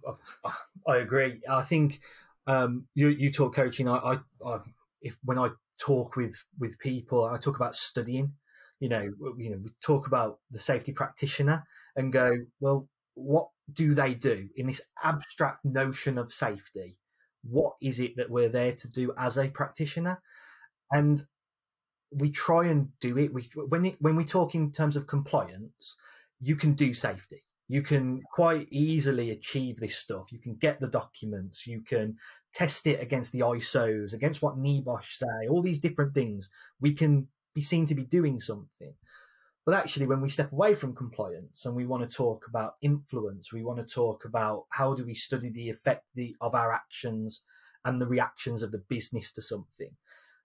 I, 0.44 0.52
I 0.88 0.96
agree 0.96 1.40
i 1.48 1.62
think 1.62 2.00
um, 2.48 2.86
you 2.94 3.08
you 3.08 3.30
talk 3.30 3.54
coaching. 3.54 3.88
I, 3.88 3.96
I, 3.96 4.18
I, 4.44 4.58
if 5.02 5.16
when 5.22 5.38
I 5.38 5.50
talk 5.78 6.16
with 6.16 6.42
with 6.58 6.78
people, 6.78 7.24
I 7.24 7.36
talk 7.36 7.56
about 7.56 7.76
studying. 7.76 8.32
You 8.80 8.88
know, 8.88 9.12
you 9.36 9.50
know, 9.50 9.58
we 9.62 9.70
talk 9.82 10.06
about 10.06 10.38
the 10.50 10.58
safety 10.58 10.92
practitioner 10.92 11.64
and 11.96 12.12
go, 12.12 12.38
well, 12.60 12.88
what 13.14 13.48
do 13.72 13.92
they 13.92 14.14
do 14.14 14.48
in 14.56 14.66
this 14.66 14.80
abstract 15.02 15.64
notion 15.64 16.16
of 16.16 16.32
safety? 16.32 16.96
What 17.42 17.74
is 17.82 17.98
it 18.00 18.16
that 18.16 18.30
we're 18.30 18.48
there 18.48 18.72
to 18.72 18.88
do 18.88 19.12
as 19.18 19.36
a 19.36 19.48
practitioner? 19.48 20.22
And 20.92 21.22
we 22.10 22.30
try 22.30 22.66
and 22.66 22.88
do 23.00 23.16
it. 23.18 23.32
We 23.32 23.48
when 23.54 23.84
it, 23.84 23.96
when 24.00 24.16
we 24.16 24.24
talk 24.24 24.54
in 24.54 24.72
terms 24.72 24.96
of 24.96 25.06
compliance, 25.06 25.96
you 26.40 26.56
can 26.56 26.74
do 26.74 26.94
safety 26.94 27.42
you 27.68 27.82
can 27.82 28.22
quite 28.32 28.66
easily 28.70 29.30
achieve 29.30 29.76
this 29.76 29.96
stuff. 29.96 30.32
You 30.32 30.38
can 30.38 30.54
get 30.54 30.80
the 30.80 30.88
documents, 30.88 31.66
you 31.66 31.82
can 31.82 32.16
test 32.52 32.86
it 32.86 33.00
against 33.02 33.32
the 33.32 33.40
ISOs, 33.40 34.14
against 34.14 34.40
what 34.40 34.56
NEBOSH 34.56 35.18
say, 35.18 35.48
all 35.48 35.60
these 35.60 35.78
different 35.78 36.14
things. 36.14 36.48
We 36.80 36.94
can 36.94 37.28
be 37.54 37.60
seen 37.60 37.86
to 37.86 37.94
be 37.94 38.04
doing 38.04 38.40
something. 38.40 38.94
But 39.66 39.74
actually, 39.74 40.06
when 40.06 40.22
we 40.22 40.30
step 40.30 40.50
away 40.50 40.72
from 40.72 40.94
compliance 40.94 41.66
and 41.66 41.76
we 41.76 41.84
want 41.84 42.08
to 42.08 42.16
talk 42.16 42.46
about 42.48 42.76
influence, 42.80 43.52
we 43.52 43.62
want 43.62 43.86
to 43.86 43.94
talk 43.94 44.24
about 44.24 44.64
how 44.70 44.94
do 44.94 45.04
we 45.04 45.12
study 45.12 45.50
the 45.50 45.68
effect 45.68 46.06
of 46.40 46.54
our 46.54 46.72
actions 46.72 47.42
and 47.84 48.00
the 48.00 48.06
reactions 48.06 48.62
of 48.62 48.72
the 48.72 48.82
business 48.88 49.30
to 49.32 49.42
something, 49.42 49.90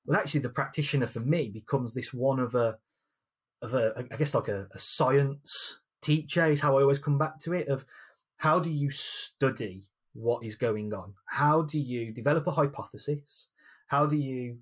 well, 0.06 0.20
actually, 0.20 0.42
the 0.42 0.50
practitioner 0.50 1.08
for 1.08 1.20
me 1.20 1.50
becomes 1.50 1.94
this 1.94 2.14
one 2.14 2.40
of 2.40 2.56
a, 2.56 2.78
of 3.62 3.74
a, 3.74 3.94
I 4.12 4.18
guess 4.18 4.36
like 4.36 4.50
a, 4.50 4.68
a 4.72 4.78
science 4.78 5.80
teacher 6.02 6.46
is 6.48 6.62
how 6.62 6.78
I 6.78 6.82
always 6.82 7.00
come 7.00 7.18
back 7.18 7.40
to 7.40 7.54
it. 7.54 7.68
Of 7.68 7.86
how 8.38 8.60
do 8.60 8.70
you 8.70 8.90
study 8.90 9.84
what 10.14 10.44
is 10.44 10.56
going 10.56 10.94
on? 10.94 11.14
How 11.26 11.62
do 11.62 11.80
you 11.80 12.12
develop 12.12 12.48
a 12.48 12.52
hypothesis? 12.52 13.48
How 13.88 14.06
do 14.06 14.18
you 14.18 14.58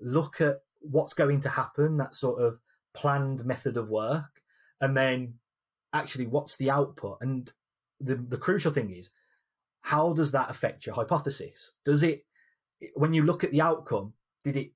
look 0.00 0.40
at 0.40 0.62
what's 0.80 1.14
going 1.14 1.40
to 1.42 1.48
happen? 1.48 1.96
That 1.96 2.14
sort 2.14 2.42
of 2.42 2.58
planned 2.92 3.44
method 3.44 3.76
of 3.76 3.88
work, 3.88 4.42
and 4.80 4.96
then 4.96 5.34
actually 5.92 6.26
what's 6.26 6.56
the 6.56 6.70
output? 6.70 7.18
And 7.20 7.50
the 8.00 8.16
the 8.16 8.38
crucial 8.38 8.72
thing 8.72 8.90
is 8.90 9.10
how 9.82 10.12
does 10.12 10.30
that 10.32 10.50
affect 10.50 10.86
your 10.86 10.94
hypothesis? 10.94 11.72
Does 11.84 12.02
it, 12.02 12.24
when 12.94 13.14
you 13.14 13.22
look 13.22 13.44
at 13.44 13.50
the 13.50 13.60
outcome, 13.60 14.12
did 14.44 14.56
it 14.56 14.72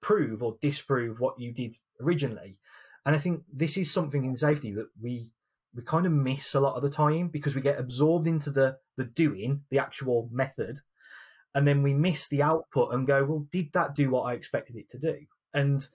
prove 0.00 0.42
or 0.42 0.56
disprove 0.60 1.20
what 1.20 1.38
you 1.38 1.52
did 1.52 1.76
originally? 2.00 2.58
And 3.04 3.14
I 3.14 3.18
think 3.18 3.42
this 3.52 3.76
is 3.76 3.90
something 3.90 4.24
in 4.24 4.36
safety 4.36 4.72
that 4.72 4.88
we 5.00 5.32
we 5.74 5.82
kind 5.82 6.06
of 6.06 6.12
miss 6.12 6.54
a 6.54 6.60
lot 6.60 6.76
of 6.76 6.82
the 6.82 6.90
time 6.90 7.28
because 7.28 7.54
we 7.54 7.60
get 7.60 7.78
absorbed 7.78 8.26
into 8.26 8.50
the 8.50 8.78
the 8.96 9.04
doing, 9.04 9.62
the 9.70 9.78
actual 9.78 10.28
method, 10.32 10.80
and 11.54 11.66
then 11.66 11.82
we 11.82 11.94
miss 11.94 12.28
the 12.28 12.42
output 12.42 12.92
and 12.92 13.06
go, 13.06 13.24
well, 13.24 13.46
did 13.50 13.72
that 13.72 13.94
do 13.94 14.10
what 14.10 14.22
I 14.22 14.34
expected 14.34 14.76
it 14.76 14.88
to 14.90 14.98
do? 14.98 15.16
And 15.54 15.86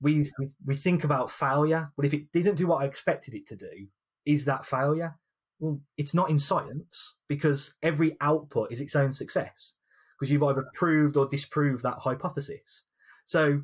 we 0.00 0.30
we, 0.38 0.48
we 0.64 0.74
think 0.74 1.04
about 1.04 1.30
failure. 1.30 1.92
Well, 1.96 2.06
if 2.06 2.14
it 2.14 2.32
didn't 2.32 2.56
do 2.56 2.66
what 2.66 2.82
I 2.82 2.86
expected 2.86 3.34
it 3.34 3.46
to 3.48 3.56
do, 3.56 3.88
is 4.24 4.44
that 4.44 4.66
failure? 4.66 5.16
Well, 5.58 5.80
it's 5.96 6.14
not 6.14 6.30
in 6.30 6.38
science 6.38 7.14
because 7.28 7.74
every 7.82 8.16
output 8.20 8.72
is 8.72 8.80
its 8.80 8.94
own 8.94 9.12
success 9.12 9.74
because 10.18 10.30
you've 10.30 10.42
either 10.42 10.66
proved 10.74 11.16
or 11.16 11.26
disproved 11.26 11.82
that 11.82 11.98
hypothesis. 11.98 12.84
So 13.26 13.62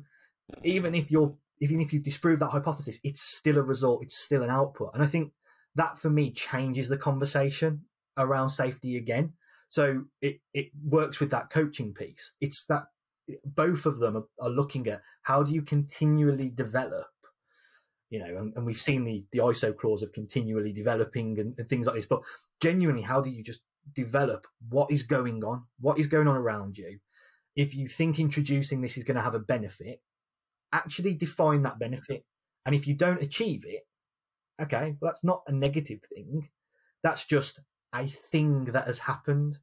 even 0.63 0.93
if 0.93 1.09
you're 1.09 1.35
even 1.59 1.79
if 1.79 1.93
you've 1.93 2.03
disproved 2.03 2.41
that 2.41 2.49
hypothesis, 2.49 2.99
it's 3.03 3.21
still 3.21 3.57
a 3.57 3.61
result, 3.61 4.03
it's 4.03 4.17
still 4.17 4.43
an 4.43 4.49
output. 4.49 4.91
And 4.93 5.01
I 5.01 5.07
think 5.07 5.31
that 5.75 5.97
for 5.97 6.09
me 6.09 6.31
changes 6.31 6.89
the 6.89 6.97
conversation 6.97 7.85
around 8.17 8.49
safety 8.49 8.97
again. 8.97 9.33
So 9.69 10.03
it, 10.21 10.41
it 10.53 10.71
works 10.83 11.19
with 11.19 11.31
that 11.31 11.49
coaching 11.49 11.93
piece. 11.93 12.33
It's 12.41 12.65
that 12.65 12.83
both 13.45 13.85
of 13.85 13.99
them 13.99 14.17
are, 14.17 14.25
are 14.39 14.49
looking 14.49 14.87
at 14.87 15.01
how 15.21 15.43
do 15.43 15.53
you 15.53 15.61
continually 15.61 16.49
develop 16.49 17.07
you 18.09 18.19
know, 18.19 18.37
and, 18.37 18.55
and, 18.55 18.63
we've 18.63 18.79
seen 18.79 19.05
the 19.05 19.25
the 19.31 19.39
ISO 19.39 19.75
clause 19.75 20.03
of 20.03 20.13
continually 20.13 20.71
developing 20.71 21.39
and, 21.39 21.57
and, 21.57 21.67
things 21.67 21.87
like 21.87 21.95
this. 21.95 22.05
But 22.05 22.21
genuinely, 22.61 23.01
how 23.01 23.21
do 23.21 23.31
you 23.31 23.43
just 23.43 23.61
develop 23.91 24.45
what 24.69 24.91
is 24.91 25.01
going 25.01 25.43
on, 25.43 25.63
what 25.79 25.97
is 25.97 26.05
going 26.05 26.27
on 26.27 26.35
around 26.35 26.77
you? 26.77 26.99
If 27.55 27.75
you 27.75 27.87
think 27.87 28.19
introducing 28.19 28.81
this 28.81 28.97
is 28.97 29.03
going 29.03 29.17
to 29.17 29.23
have 29.23 29.35
a 29.35 29.39
benefit, 29.39 30.01
actually 30.71 31.13
define 31.13 31.61
that 31.63 31.79
benefit. 31.79 32.25
And 32.65 32.73
if 32.73 32.87
you 32.87 32.95
don't 32.95 33.21
achieve 33.21 33.63
it, 33.67 33.85
okay, 34.61 34.95
well, 34.99 35.09
that's 35.09 35.23
not 35.23 35.43
a 35.47 35.51
negative 35.51 35.99
thing. 36.13 36.49
That's 37.03 37.25
just 37.25 37.59
a 37.93 38.07
thing 38.07 38.65
that 38.65 38.87
has 38.87 38.99
happened. 38.99 39.59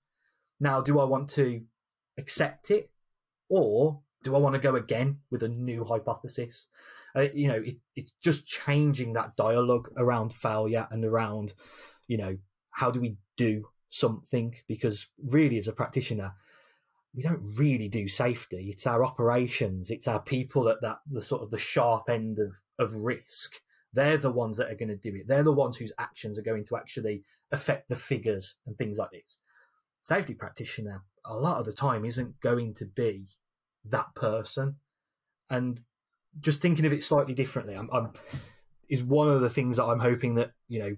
Now, 0.61 0.81
do 0.81 0.98
I 0.98 1.05
want 1.05 1.31
to 1.31 1.62
accept 2.18 2.70
it, 2.70 2.90
or 3.48 4.00
do 4.22 4.37
I 4.37 4.38
want 4.38 4.55
to 4.55 4.61
go 4.61 4.76
again 4.76 5.20
with 5.31 5.42
a 5.42 5.48
new 5.48 5.85
hypothesis? 5.85 6.68
Uh, 7.16 7.29
you 7.35 7.48
know, 7.48 7.62
it, 7.64 7.76
it's 7.96 8.12
just 8.22 8.46
changing 8.46 9.14
that 9.14 9.35
dialogue 9.37 9.88
around 9.96 10.33
failure 10.33 10.87
and 10.90 11.05
around, 11.05 11.55
you 12.07 12.18
know, 12.18 12.37
how 12.70 12.90
do 12.90 13.00
we 13.00 13.16
do 13.37 13.64
something? 13.88 14.55
Because 14.68 15.09
really, 15.24 15.59
as 15.59 15.66
a 15.66 15.72
practitioner, 15.72 16.35
we 17.14 17.23
don't 17.23 17.55
really 17.57 17.88
do 17.88 18.09
safety. 18.09 18.70
It's 18.70 18.87
our 18.87 19.05
operations. 19.05 19.90
It's 19.90 20.07
our 20.07 20.20
people 20.20 20.68
at 20.68 20.81
that 20.83 20.99
the 21.07 21.23
sort 21.23 21.42
of 21.42 21.51
the 21.51 21.59
sharp 21.59 22.09
end 22.09 22.38
of 22.38 22.61
of 22.79 22.94
risk. 22.94 23.61
They're 23.92 24.18
the 24.18 24.31
ones 24.31 24.57
that 24.57 24.70
are 24.70 24.77
going 24.77 24.88
to 24.88 24.96
do 24.96 25.16
it. 25.16 25.27
They're 25.27 25.42
the 25.42 25.53
ones 25.53 25.77
whose 25.77 25.92
actions 25.99 26.38
are 26.38 26.42
going 26.42 26.64
to 26.66 26.77
actually 26.77 27.25
affect 27.51 27.88
the 27.88 27.96
figures 27.96 28.55
and 28.64 28.79
things 28.79 28.99
like 28.99 29.11
this. 29.11 29.38
Safety 30.01 30.33
practitioner, 30.33 31.03
a 31.25 31.35
lot 31.35 31.59
of 31.59 31.66
the 31.66 31.73
time, 31.73 32.05
isn't 32.05 32.40
going 32.40 32.75
to 32.75 32.85
be 32.85 33.27
that 33.85 34.14
person. 34.14 34.77
And 35.51 35.81
just 36.40 36.61
thinking 36.61 36.87
of 36.87 36.92
it 36.92 37.03
slightly 37.03 37.35
differently, 37.35 37.75
I'm, 37.75 37.90
I'm 37.92 38.12
is 38.88 39.03
one 39.03 39.29
of 39.29 39.40
the 39.40 39.51
things 39.51 39.77
that 39.77 39.85
I'm 39.85 40.01
hoping 40.01 40.35
that 40.37 40.53
you 40.68 40.79
know 40.81 40.96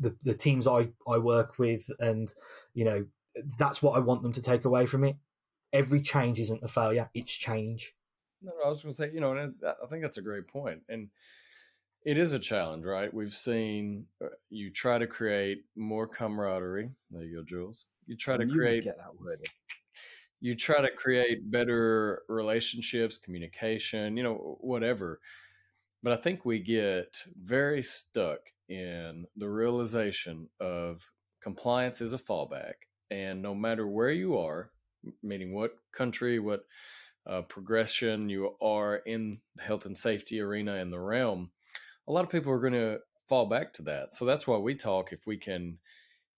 the 0.00 0.16
the 0.22 0.34
teams 0.34 0.66
I 0.66 0.88
I 1.08 1.18
work 1.18 1.58
with 1.58 1.88
and 1.98 2.32
you 2.74 2.84
know 2.84 3.06
that's 3.58 3.82
what 3.82 3.96
I 3.96 4.00
want 4.00 4.22
them 4.22 4.32
to 4.32 4.42
take 4.42 4.64
away 4.64 4.86
from 4.86 5.04
it. 5.04 5.16
Every 5.72 6.00
change 6.00 6.40
isn't 6.40 6.62
a 6.62 6.68
failure; 6.68 7.10
it's 7.14 7.32
change. 7.32 7.94
No, 8.42 8.52
I 8.64 8.68
was 8.68 8.82
going 8.82 8.92
to 8.92 8.96
say, 8.96 9.10
you 9.12 9.20
know, 9.20 9.32
and 9.32 9.54
I 9.64 9.86
think 9.88 10.02
that's 10.02 10.18
a 10.18 10.22
great 10.22 10.46
point, 10.46 10.82
and 10.88 11.08
it 12.04 12.18
is 12.18 12.32
a 12.32 12.38
challenge, 12.38 12.84
right? 12.84 13.12
We've 13.12 13.34
seen 13.34 14.06
uh, 14.22 14.28
you 14.50 14.70
try 14.70 14.98
to 14.98 15.06
create 15.06 15.64
more 15.74 16.06
camaraderie. 16.06 16.90
There 17.10 17.22
you 17.22 17.36
go, 17.36 17.42
Jules. 17.42 17.86
You 18.06 18.16
try 18.16 18.36
to 18.36 18.46
create 18.46 18.84
get 18.84 18.98
that 18.98 19.18
word 19.18 19.40
you 20.44 20.54
try 20.54 20.82
to 20.82 20.90
create 20.90 21.50
better 21.50 22.22
relationships, 22.28 23.16
communication, 23.16 24.14
you 24.14 24.22
know, 24.22 24.58
whatever. 24.60 25.20
But 26.02 26.12
I 26.12 26.16
think 26.16 26.44
we 26.44 26.58
get 26.58 27.16
very 27.42 27.82
stuck 27.82 28.40
in 28.68 29.24
the 29.38 29.48
realization 29.48 30.50
of 30.60 31.02
compliance 31.42 32.02
is 32.02 32.12
a 32.12 32.18
fallback. 32.18 32.74
And 33.10 33.42
no 33.42 33.54
matter 33.54 33.86
where 33.86 34.10
you 34.10 34.38
are, 34.38 34.70
meaning 35.22 35.54
what 35.54 35.72
country, 35.92 36.38
what 36.38 36.64
uh, 37.26 37.42
progression 37.42 38.28
you 38.28 38.56
are 38.60 38.96
in 38.96 39.38
the 39.56 39.62
health 39.62 39.86
and 39.86 39.96
safety 39.96 40.40
arena 40.40 40.76
in 40.76 40.90
the 40.90 41.00
realm, 41.00 41.50
a 42.08 42.12
lot 42.12 42.24
of 42.24 42.30
people 42.30 42.52
are 42.52 42.60
going 42.60 42.72
to 42.72 42.98
fall 43.28 43.46
back 43.46 43.72
to 43.74 43.82
that. 43.82 44.14
So 44.14 44.24
that's 44.24 44.46
why 44.46 44.58
we 44.58 44.74
talk 44.74 45.12
if 45.12 45.26
we 45.26 45.36
can 45.36 45.78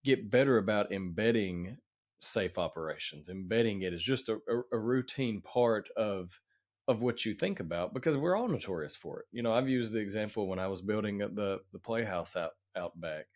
get 0.05 0.31
better 0.31 0.59
about 0.59 0.93
embedding 0.93 1.79
safe 2.21 2.59
operations. 2.59 3.29
Embedding 3.29 3.83
it 3.83 3.93
is 3.93 4.03
just 4.03 4.29
a, 4.29 4.39
a, 4.73 4.79
routine 4.79 5.41
part 5.41 5.89
of 5.97 6.41
of 6.89 7.03
what 7.03 7.25
you 7.25 7.35
think 7.35 7.59
about 7.59 7.93
because 7.93 8.17
we're 8.17 8.37
all 8.37 8.47
notorious 8.47 8.95
for 8.95 9.21
it. 9.21 9.27
You 9.33 9.43
know, 9.43 9.53
I've 9.53 9.69
used 9.69 9.93
the 9.93 9.99
example 9.99 10.47
when 10.47 10.61
I 10.61 10.69
was 10.69 10.83
building 10.83 11.19
the 11.19 11.61
the 11.73 11.79
playhouse 11.79 12.37
out 12.37 12.53
out 12.77 12.99
back. 13.01 13.27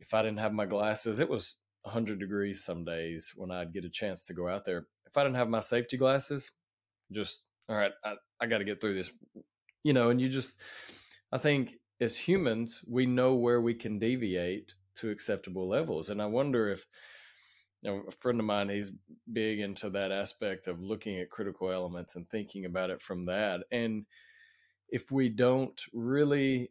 If 0.00 0.14
I 0.14 0.22
didn't 0.22 0.38
have 0.38 0.52
my 0.52 0.66
glasses, 0.66 1.18
it 1.18 1.28
was 1.28 1.56
100 1.88 2.18
degrees 2.20 2.64
some 2.64 2.84
days 2.84 3.32
when 3.36 3.50
I'd 3.50 3.72
get 3.72 3.84
a 3.84 3.90
chance 3.90 4.24
to 4.26 4.34
go 4.34 4.48
out 4.48 4.64
there. 4.64 4.86
If 5.06 5.16
I 5.16 5.22
didn't 5.22 5.36
have 5.36 5.48
my 5.48 5.60
safety 5.60 5.96
glasses, 5.96 6.52
just 7.12 7.44
all 7.68 7.76
right, 7.76 7.92
I, 8.04 8.14
I 8.40 8.46
got 8.46 8.58
to 8.58 8.64
get 8.64 8.80
through 8.80 8.94
this. 8.94 9.12
You 9.82 9.92
know, 9.92 10.10
and 10.10 10.20
you 10.20 10.28
just, 10.28 10.58
I 11.32 11.38
think 11.38 11.74
as 12.00 12.16
humans, 12.16 12.82
we 12.86 13.06
know 13.06 13.34
where 13.34 13.60
we 13.60 13.74
can 13.74 13.98
deviate 13.98 14.74
to 14.96 15.10
acceptable 15.10 15.68
levels. 15.68 16.10
And 16.10 16.20
I 16.20 16.26
wonder 16.26 16.70
if, 16.70 16.86
you 17.82 17.90
know, 17.90 18.02
a 18.08 18.10
friend 18.10 18.40
of 18.40 18.46
mine, 18.46 18.68
he's 18.68 18.92
big 19.32 19.60
into 19.60 19.90
that 19.90 20.12
aspect 20.12 20.66
of 20.66 20.82
looking 20.82 21.18
at 21.18 21.30
critical 21.30 21.70
elements 21.70 22.16
and 22.16 22.28
thinking 22.28 22.64
about 22.64 22.90
it 22.90 23.00
from 23.00 23.26
that. 23.26 23.60
And 23.70 24.06
if 24.88 25.10
we 25.10 25.28
don't 25.28 25.80
really 25.92 26.70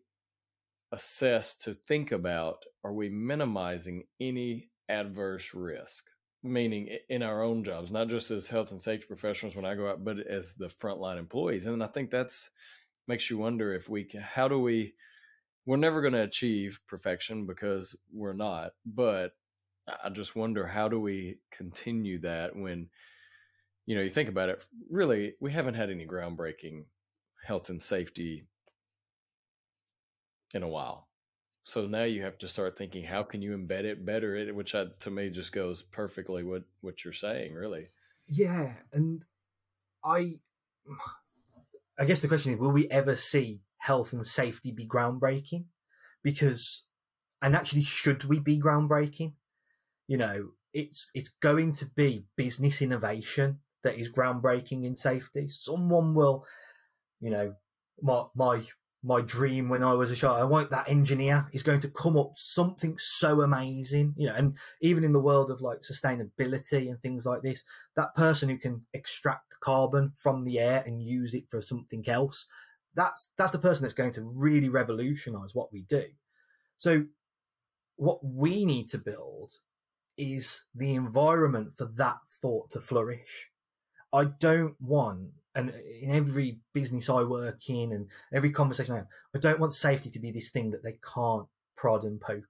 assess 0.91 1.55
to 1.59 1.73
think 1.73 2.11
about, 2.11 2.63
are 2.83 2.93
we 2.93 3.09
minimizing 3.09 4.03
any 4.19 4.69
adverse 4.89 5.53
risk? 5.53 6.05
Meaning 6.43 6.97
in 7.09 7.23
our 7.23 7.41
own 7.41 7.63
jobs, 7.63 7.91
not 7.91 8.07
just 8.07 8.31
as 8.31 8.47
health 8.47 8.71
and 8.71 8.81
safety 8.81 9.07
professionals 9.07 9.55
when 9.55 9.65
I 9.65 9.75
go 9.75 9.89
out, 9.89 10.05
but 10.05 10.19
as 10.19 10.53
the 10.53 10.67
frontline 10.67 11.17
employees. 11.17 11.65
And 11.65 11.83
I 11.83 11.87
think 11.87 12.11
that's 12.11 12.51
makes 13.07 13.29
you 13.29 13.37
wonder 13.37 13.73
if 13.73 13.89
we 13.89 14.03
can, 14.03 14.21
how 14.21 14.47
do 14.47 14.59
we, 14.59 14.93
we're 15.65 15.77
never 15.77 16.01
going 16.01 16.13
to 16.13 16.21
achieve 16.21 16.79
perfection 16.87 17.45
because 17.45 17.95
we're 18.13 18.33
not, 18.33 18.71
but 18.85 19.33
I 20.03 20.09
just 20.09 20.35
wonder 20.35 20.67
how 20.67 20.89
do 20.89 20.99
we 20.99 21.39
continue 21.51 22.19
that 22.19 22.55
when, 22.55 22.89
you 23.85 23.95
know, 23.95 24.01
you 24.01 24.09
think 24.09 24.29
about 24.29 24.49
it, 24.49 24.65
really, 24.89 25.35
we 25.39 25.51
haven't 25.51 25.75
had 25.75 25.89
any 25.89 26.05
groundbreaking 26.05 26.83
health 27.45 27.69
and 27.69 27.81
safety 27.81 28.43
in 30.53 30.63
a 30.63 30.67
while. 30.67 31.06
So 31.67 31.85
now 31.85 32.03
you 32.03 32.21
have 32.21 32.37
to 32.37 32.47
start 32.47 32.77
thinking, 32.77 33.03
how 33.03 33.23
can 33.23 33.41
you 33.41 33.57
embed 33.57 33.83
it 33.83 34.05
better? 34.05 34.35
It, 34.35 34.55
which 34.55 34.73
I, 34.73 34.85
to 34.99 35.11
me 35.11 35.29
just 35.29 35.51
goes 35.51 35.81
perfectly 35.81 36.43
what 36.43 36.63
what 36.79 37.03
you're 37.03 37.13
saying, 37.13 37.53
really. 37.53 37.89
Yeah, 38.27 38.73
and 38.93 39.23
I, 40.03 40.39
I 41.99 42.05
guess 42.05 42.21
the 42.21 42.29
question 42.29 42.53
is, 42.53 42.59
will 42.59 42.71
we 42.71 42.87
ever 42.89 43.17
see 43.17 43.61
health 43.79 44.13
and 44.13 44.25
safety 44.25 44.71
be 44.71 44.87
groundbreaking? 44.87 45.65
Because, 46.23 46.87
and 47.41 47.53
actually, 47.53 47.83
should 47.83 48.23
we 48.23 48.39
be 48.39 48.59
groundbreaking? 48.59 49.33
you 50.07 50.17
know, 50.17 50.49
it's 50.73 51.11
it's 51.13 51.29
going 51.29 51.73
to 51.73 51.85
be 51.85 52.25
business 52.35 52.81
innovation 52.81 53.59
that 53.83 53.97
is 53.97 54.11
groundbreaking 54.11 54.85
in 54.85 54.95
safety. 54.95 55.47
Someone 55.49 56.13
will, 56.13 56.45
you 57.19 57.29
know, 57.29 57.55
my 58.01 58.23
my 58.35 58.63
my 59.07 59.21
dream 59.21 59.69
when 59.69 59.83
I 59.83 59.93
was 59.93 60.11
a 60.11 60.15
child. 60.15 60.41
I 60.41 60.43
want 60.43 60.69
that 60.69 60.89
engineer 60.89 61.47
is 61.53 61.63
going 61.63 61.79
to 61.79 61.87
come 61.87 62.17
up 62.17 62.33
something 62.35 62.97
so 62.97 63.41
amazing, 63.41 64.13
you 64.17 64.27
know. 64.27 64.35
And 64.35 64.57
even 64.81 65.05
in 65.05 65.13
the 65.13 65.19
world 65.19 65.49
of 65.49 65.61
like 65.61 65.79
sustainability 65.81 66.89
and 66.89 67.01
things 67.01 67.25
like 67.25 67.41
this, 67.41 67.63
that 67.95 68.13
person 68.15 68.49
who 68.49 68.57
can 68.57 68.85
extract 68.93 69.55
carbon 69.61 70.11
from 70.17 70.43
the 70.43 70.59
air 70.59 70.83
and 70.85 71.01
use 71.01 71.33
it 71.33 71.45
for 71.49 71.61
something 71.61 72.03
else, 72.09 72.45
that's 72.95 73.31
that's 73.37 73.53
the 73.53 73.59
person 73.59 73.83
that's 73.83 73.93
going 73.93 74.11
to 74.11 74.23
really 74.23 74.67
revolutionize 74.67 75.55
what 75.55 75.71
we 75.71 75.83
do. 75.83 76.03
So, 76.75 77.05
what 77.95 78.19
we 78.25 78.65
need 78.65 78.89
to 78.89 78.97
build 78.97 79.53
is 80.17 80.65
the 80.75 80.95
environment 80.95 81.73
for 81.77 81.85
that 81.85 82.17
thought 82.41 82.71
to 82.71 82.81
flourish. 82.81 83.47
I 84.13 84.25
don't 84.25 84.75
want 84.79 85.29
and 85.57 85.71
uh, 85.71 85.73
in 86.01 86.11
every 86.11 86.59
business 86.73 87.09
I 87.09 87.23
work 87.23 87.69
in 87.69 87.91
and 87.91 88.07
every 88.31 88.51
conversation 88.51 88.93
I 88.93 88.97
have, 88.97 89.07
I 89.35 89.39
don't 89.39 89.59
want 89.59 89.73
safety 89.73 90.09
to 90.11 90.19
be 90.19 90.31
this 90.31 90.49
thing 90.49 90.71
that 90.71 90.83
they 90.83 90.99
can't 91.13 91.47
prod 91.75 92.03
and 92.03 92.21
poke. 92.21 92.43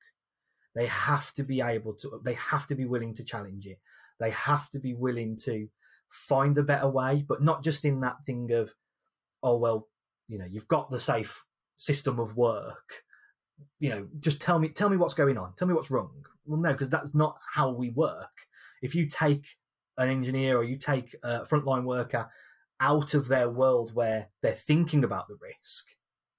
They 0.76 0.88
have 0.88 1.34
to 1.34 1.44
be 1.44 1.62
able 1.62 1.94
to, 1.96 2.22
they 2.24 2.34
have 2.34 2.68
to 2.68 2.76
be 2.76 2.86
willing 2.86 3.16
to 3.16 3.24
challenge 3.24 3.66
it. 3.66 3.80
They 4.20 4.30
have 4.32 4.70
to 4.72 4.80
be 4.80 4.94
willing 4.94 5.38
to 5.46 5.70
find 6.10 6.58
a 6.58 6.64
better 6.64 6.90
way, 6.90 7.26
but 7.28 7.42
not 7.42 7.64
just 7.64 7.86
in 7.86 8.02
that 8.02 8.18
thing 8.26 8.52
of, 8.52 8.74
oh, 9.42 9.58
well, 9.58 9.88
you 10.28 10.38
know, 10.38 10.46
you've 10.46 10.68
got 10.68 10.92
the 10.92 11.00
safe 11.00 11.46
system 11.78 12.20
of 12.20 12.36
work. 12.36 13.04
You 13.80 13.90
know, 13.90 14.08
just 14.20 14.42
tell 14.42 14.60
me, 14.60 14.70
tell 14.70 14.90
me 14.90 14.98
what's 14.98 15.14
going 15.14 15.38
on. 15.38 15.54
Tell 15.58 15.68
me 15.68 15.74
what's 15.74 15.90
wrong. 15.90 16.12
Well, 16.46 16.60
no, 16.60 16.74
because 16.74 16.90
that's 16.90 17.16
not 17.16 17.38
how 17.54 17.72
we 17.72 17.90
work. 17.90 18.46
If 18.82 18.94
you 18.94 19.08
take 19.08 19.58
an 19.98 20.10
engineer 20.10 20.58
or 20.58 20.64
you 20.64 20.78
take 20.78 21.16
a 21.24 21.46
frontline 21.46 21.84
worker 21.84 22.30
out 22.80 23.14
of 23.14 23.28
their 23.28 23.50
world 23.50 23.94
where 23.94 24.30
they're 24.42 24.54
thinking 24.54 25.04
about 25.04 25.28
the 25.28 25.38
risk, 25.42 25.88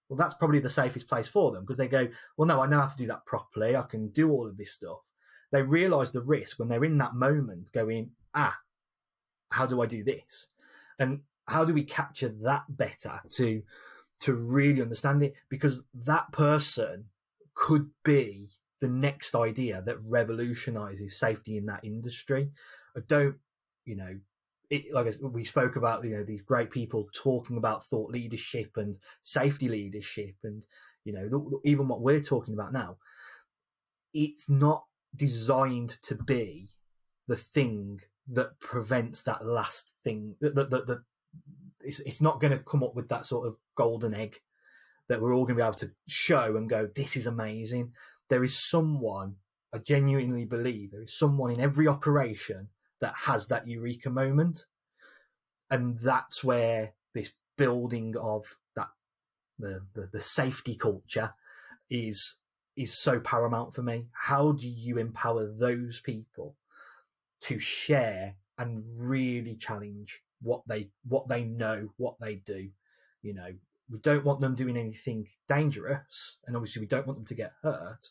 well, 0.08 0.16
that's 0.16 0.34
probably 0.34 0.60
the 0.60 0.70
safest 0.70 1.08
place 1.08 1.28
for 1.28 1.52
them 1.52 1.62
because 1.62 1.76
they 1.76 1.88
go, 1.88 2.08
well, 2.36 2.46
no, 2.46 2.60
I 2.60 2.66
know 2.66 2.80
how 2.80 2.88
to 2.88 2.96
do 2.96 3.06
that 3.08 3.26
properly. 3.26 3.76
I 3.76 3.82
can 3.82 4.08
do 4.08 4.30
all 4.30 4.46
of 4.46 4.56
this 4.56 4.72
stuff. 4.72 5.00
They 5.50 5.62
realize 5.62 6.12
the 6.12 6.22
risk 6.22 6.58
when 6.58 6.68
they're 6.68 6.84
in 6.84 6.98
that 6.98 7.14
moment 7.14 7.72
going, 7.72 8.10
ah, 8.34 8.56
how 9.50 9.66
do 9.66 9.80
I 9.82 9.86
do 9.86 10.04
this? 10.04 10.48
And 10.98 11.20
how 11.46 11.64
do 11.64 11.72
we 11.72 11.82
capture 11.82 12.34
that 12.42 12.64
better 12.68 13.20
to, 13.30 13.62
to 14.20 14.34
really 14.34 14.82
understand 14.82 15.22
it? 15.22 15.34
Because 15.48 15.82
that 15.94 16.30
person 16.32 17.06
could 17.54 17.90
be 18.04 18.48
the 18.80 18.88
next 18.88 19.34
idea 19.34 19.82
that 19.82 19.98
revolutionizes 20.04 21.18
safety 21.18 21.56
in 21.56 21.66
that 21.66 21.84
industry. 21.84 22.50
I 22.96 23.00
don't, 23.06 23.36
you 23.88 23.96
know, 23.96 24.18
it, 24.70 24.92
like 24.92 25.06
we 25.22 25.44
spoke 25.44 25.76
about, 25.76 26.04
you 26.04 26.10
know, 26.10 26.22
these 26.22 26.42
great 26.42 26.70
people 26.70 27.08
talking 27.14 27.56
about 27.56 27.86
thought 27.86 28.10
leadership 28.10 28.76
and 28.76 28.98
safety 29.22 29.68
leadership, 29.68 30.34
and 30.44 30.66
you 31.04 31.12
know, 31.12 31.28
the, 31.28 31.60
even 31.64 31.88
what 31.88 32.02
we're 32.02 32.20
talking 32.20 32.54
about 32.54 32.72
now, 32.72 32.98
it's 34.12 34.48
not 34.48 34.84
designed 35.16 35.96
to 36.02 36.14
be 36.14 36.68
the 37.26 37.36
thing 37.36 38.00
that 38.28 38.60
prevents 38.60 39.22
that 39.22 39.44
last 39.44 39.92
thing. 40.04 40.36
That 40.40 40.54
that, 40.54 41.02
it's 41.80 42.00
it's 42.00 42.20
not 42.20 42.40
going 42.40 42.52
to 42.52 42.58
come 42.58 42.82
up 42.82 42.94
with 42.94 43.08
that 43.08 43.24
sort 43.24 43.46
of 43.46 43.56
golden 43.74 44.12
egg 44.12 44.40
that 45.08 45.22
we're 45.22 45.34
all 45.34 45.44
going 45.44 45.56
to 45.56 45.62
be 45.62 45.66
able 45.66 45.72
to 45.72 45.90
show 46.06 46.56
and 46.56 46.68
go, 46.68 46.86
this 46.94 47.16
is 47.16 47.26
amazing. 47.26 47.92
There 48.28 48.44
is 48.44 48.54
someone 48.54 49.36
I 49.72 49.78
genuinely 49.78 50.44
believe 50.44 50.90
there 50.90 51.02
is 51.02 51.16
someone 51.16 51.50
in 51.50 51.60
every 51.60 51.86
operation 51.86 52.68
that 53.00 53.14
has 53.26 53.48
that 53.48 53.66
eureka 53.66 54.10
moment. 54.10 54.66
And 55.70 55.98
that's 55.98 56.42
where 56.42 56.94
this 57.14 57.32
building 57.56 58.14
of 58.20 58.56
that 58.76 58.88
the, 59.58 59.82
the, 59.94 60.08
the 60.12 60.20
safety 60.20 60.74
culture 60.76 61.34
is 61.90 62.38
is 62.76 62.96
so 62.96 63.18
paramount 63.18 63.74
for 63.74 63.82
me. 63.82 64.06
How 64.12 64.52
do 64.52 64.68
you 64.68 64.98
empower 64.98 65.46
those 65.46 66.00
people 66.00 66.56
to 67.42 67.58
share 67.58 68.36
and 68.56 68.84
really 68.96 69.56
challenge 69.56 70.22
what 70.40 70.62
they 70.66 70.90
what 71.06 71.28
they 71.28 71.44
know, 71.44 71.90
what 71.96 72.16
they 72.20 72.36
do? 72.36 72.70
You 73.20 73.34
know, 73.34 73.52
we 73.90 73.98
don't 73.98 74.24
want 74.24 74.40
them 74.40 74.54
doing 74.54 74.76
anything 74.76 75.28
dangerous, 75.48 76.38
and 76.46 76.56
obviously 76.56 76.80
we 76.80 76.86
don't 76.86 77.06
want 77.06 77.18
them 77.18 77.26
to 77.26 77.34
get 77.34 77.52
hurt 77.62 78.10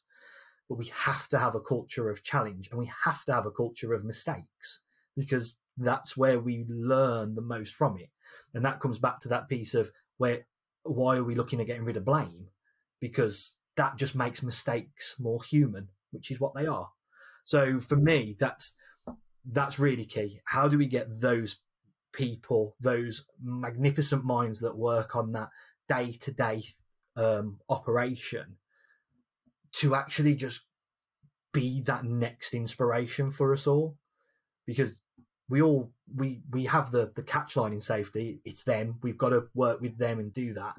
but 0.69 0.77
we 0.77 0.91
have 0.93 1.27
to 1.29 1.39
have 1.39 1.55
a 1.55 1.61
culture 1.61 2.09
of 2.09 2.23
challenge 2.23 2.67
and 2.69 2.79
we 2.79 2.91
have 3.03 3.23
to 3.25 3.33
have 3.33 3.45
a 3.45 3.51
culture 3.51 3.93
of 3.93 4.03
mistakes 4.03 4.81
because 5.15 5.57
that's 5.77 6.17
where 6.17 6.39
we 6.39 6.65
learn 6.67 7.35
the 7.35 7.41
most 7.41 7.73
from 7.73 7.97
it. 7.97 8.09
And 8.53 8.65
that 8.65 8.79
comes 8.79 8.99
back 8.99 9.19
to 9.21 9.29
that 9.29 9.47
piece 9.47 9.73
of 9.73 9.91
where 10.17 10.45
why 10.83 11.17
are 11.17 11.23
we 11.23 11.35
looking 11.35 11.59
at 11.59 11.67
getting 11.67 11.85
rid 11.85 11.97
of 11.97 12.05
blame? 12.05 12.47
Because 12.99 13.55
that 13.75 13.97
just 13.97 14.15
makes 14.15 14.41
mistakes 14.41 15.15
more 15.19 15.43
human, 15.43 15.89
which 16.11 16.31
is 16.31 16.39
what 16.39 16.55
they 16.55 16.65
are. 16.65 16.89
So 17.43 17.79
for 17.79 17.95
me, 17.95 18.35
that's 18.39 18.73
that's 19.49 19.79
really 19.79 20.05
key. 20.05 20.41
How 20.45 20.67
do 20.67 20.77
we 20.77 20.87
get 20.87 21.21
those 21.21 21.57
people, 22.11 22.75
those 22.81 23.25
magnificent 23.41 24.25
minds 24.25 24.59
that 24.61 24.77
work 24.77 25.15
on 25.15 25.31
that 25.33 25.49
day 25.87 26.17
to 26.21 26.31
day 26.31 26.63
operation 27.69 28.57
to 29.73 29.95
actually 29.95 30.35
just 30.35 30.61
be 31.53 31.81
that 31.81 32.03
next 32.03 32.53
inspiration 32.53 33.31
for 33.31 33.53
us 33.53 33.67
all. 33.67 33.97
Because 34.65 35.01
we 35.49 35.61
all 35.61 35.91
we 36.13 36.41
we 36.51 36.65
have 36.65 36.91
the 36.91 37.11
the 37.15 37.23
catch 37.23 37.55
line 37.55 37.73
in 37.73 37.81
safety. 37.81 38.41
It's 38.45 38.63
them. 38.63 38.99
We've 39.01 39.17
got 39.17 39.29
to 39.29 39.47
work 39.53 39.81
with 39.81 39.97
them 39.97 40.19
and 40.19 40.33
do 40.33 40.53
that. 40.53 40.75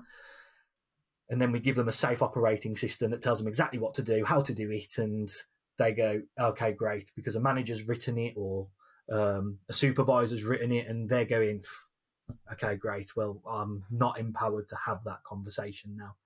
And 1.30 1.40
then 1.40 1.52
we 1.52 1.60
give 1.60 1.76
them 1.76 1.88
a 1.88 1.92
safe 1.92 2.22
operating 2.22 2.76
system 2.76 3.10
that 3.10 3.22
tells 3.22 3.38
them 3.38 3.48
exactly 3.48 3.78
what 3.78 3.94
to 3.94 4.02
do 4.02 4.24
how 4.24 4.40
to 4.42 4.54
do 4.54 4.70
it 4.70 4.96
and 4.96 5.28
they 5.78 5.92
go 5.92 6.20
okay 6.38 6.72
great 6.72 7.10
because 7.14 7.36
a 7.36 7.40
manager's 7.40 7.86
written 7.86 8.18
it 8.18 8.34
or 8.36 8.68
um, 9.10 9.58
a 9.68 9.72
supervisor's 9.72 10.44
written 10.44 10.72
it 10.72 10.86
and 10.86 11.08
they're 11.08 11.24
going 11.24 11.62
okay 12.52 12.74
great. 12.74 13.16
Well 13.16 13.40
i'm 13.48 13.84
not 13.90 14.18
empowered 14.18 14.68
to 14.68 14.76
have 14.84 15.04
that 15.04 15.22
conversation 15.24 15.96
now 15.96 16.16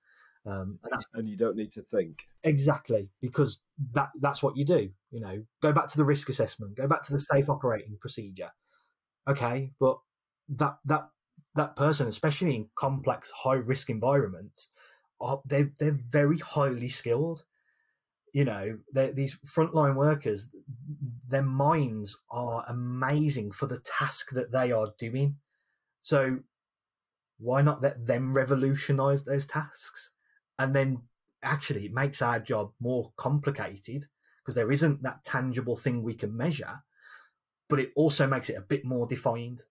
um, 0.45 0.79
and, 0.83 1.05
and, 1.15 1.29
you 1.29 1.37
don't 1.37 1.57
need 1.57 1.71
to 1.73 1.83
think 1.83 2.27
exactly 2.43 3.09
because 3.21 3.63
that 3.93 4.11
that's 4.21 4.43
what 4.43 4.57
you 4.57 4.65
do. 4.65 4.91
You 5.13 5.21
know, 5.21 5.45
go 5.63 5.73
back 5.73 5.87
to 5.89 5.97
the 5.97 6.05
risk 6.05 6.29
assessment, 6.29 6.77
go 6.77 6.89
back 6.89 7.03
to 7.03 7.13
the 7.13 7.21
safe 7.21 7.49
operating 7.49 7.97
procedure. 8.01 8.51
Okay, 9.29 9.71
but 9.79 9.99
that 10.49 10.79
that 10.85 11.09
that 11.55 11.77
person, 11.77 12.09
especially 12.09 12.57
in 12.57 12.69
complex, 12.75 13.31
high 13.31 13.57
risk 13.57 13.89
environments, 13.89 14.71
are 15.21 15.41
they 15.47 15.71
they're 15.79 16.01
very 16.09 16.39
highly 16.39 16.89
skilled. 16.89 17.45
You 18.33 18.47
know, 18.47 18.79
these 18.93 19.39
frontline 19.47 19.95
workers, 19.95 20.49
their 21.29 21.43
minds 21.43 22.19
are 22.31 22.65
amazing 22.67 23.53
for 23.53 23.67
the 23.67 23.79
task 23.79 24.31
that 24.31 24.51
they 24.51 24.73
are 24.73 24.95
doing. 24.99 25.37
So, 26.01 26.39
why 27.39 27.61
not 27.61 27.83
let 27.83 28.07
them 28.07 28.33
revolutionize 28.33 29.25
those 29.25 29.45
tasks? 29.45 30.12
And 30.63 30.75
then 30.75 31.03
actually 31.43 31.87
it 31.87 31.93
makes 31.93 32.23
our 32.23 32.39
job 32.39 32.73
more 32.81 33.13
complicated 33.17 34.05
because 34.41 34.55
there 34.55 34.73
isn't 34.73 35.03
that 35.03 35.25
tangible 35.25 35.77
thing 35.77 36.03
we 36.03 36.15
can 36.15 36.37
measure 36.37 36.83
but 37.69 37.81
it 37.81 37.91
also 37.97 38.27
makes 38.27 38.51
it 38.51 38.59
a 38.59 38.61
bit 38.61 38.85
more 38.85 39.07
defined. 39.07 39.63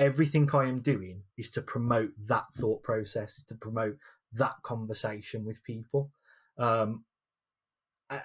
Everything 0.00 0.50
i 0.52 0.64
am 0.64 0.80
doing 0.80 1.22
is 1.38 1.48
to 1.50 1.62
promote 1.62 2.10
that 2.26 2.46
thought 2.52 2.82
process 2.82 3.38
is 3.38 3.44
to 3.44 3.54
promote 3.54 3.96
that 4.32 4.56
conversation 4.64 5.44
with 5.44 5.62
people. 5.62 6.10
Um, 6.58 7.04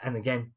and 0.04 0.16
again 0.16 0.54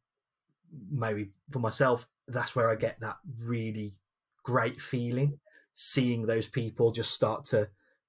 maybe 0.90 1.31
for 1.51 1.59
myself 1.59 2.07
that's 2.29 2.55
where 2.57 2.71
i 2.71 2.75
get 2.75 3.01
that 3.01 3.17
really 3.43 3.95
great 4.43 4.81
feeling 4.81 5.38
seeing 5.73 6.27
those 6.27 6.49
people 6.49 6.90
just 6.90 7.12
start 7.12 7.45
to 7.45 7.69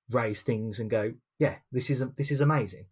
raise 0.09 0.41
things 0.41 0.79
and 0.79 0.89
go 0.89 1.13
yeah 1.39 1.55
this 1.71 1.89
is 1.89 2.03
this 2.17 2.31
is 2.31 2.41
amazing 2.41 2.85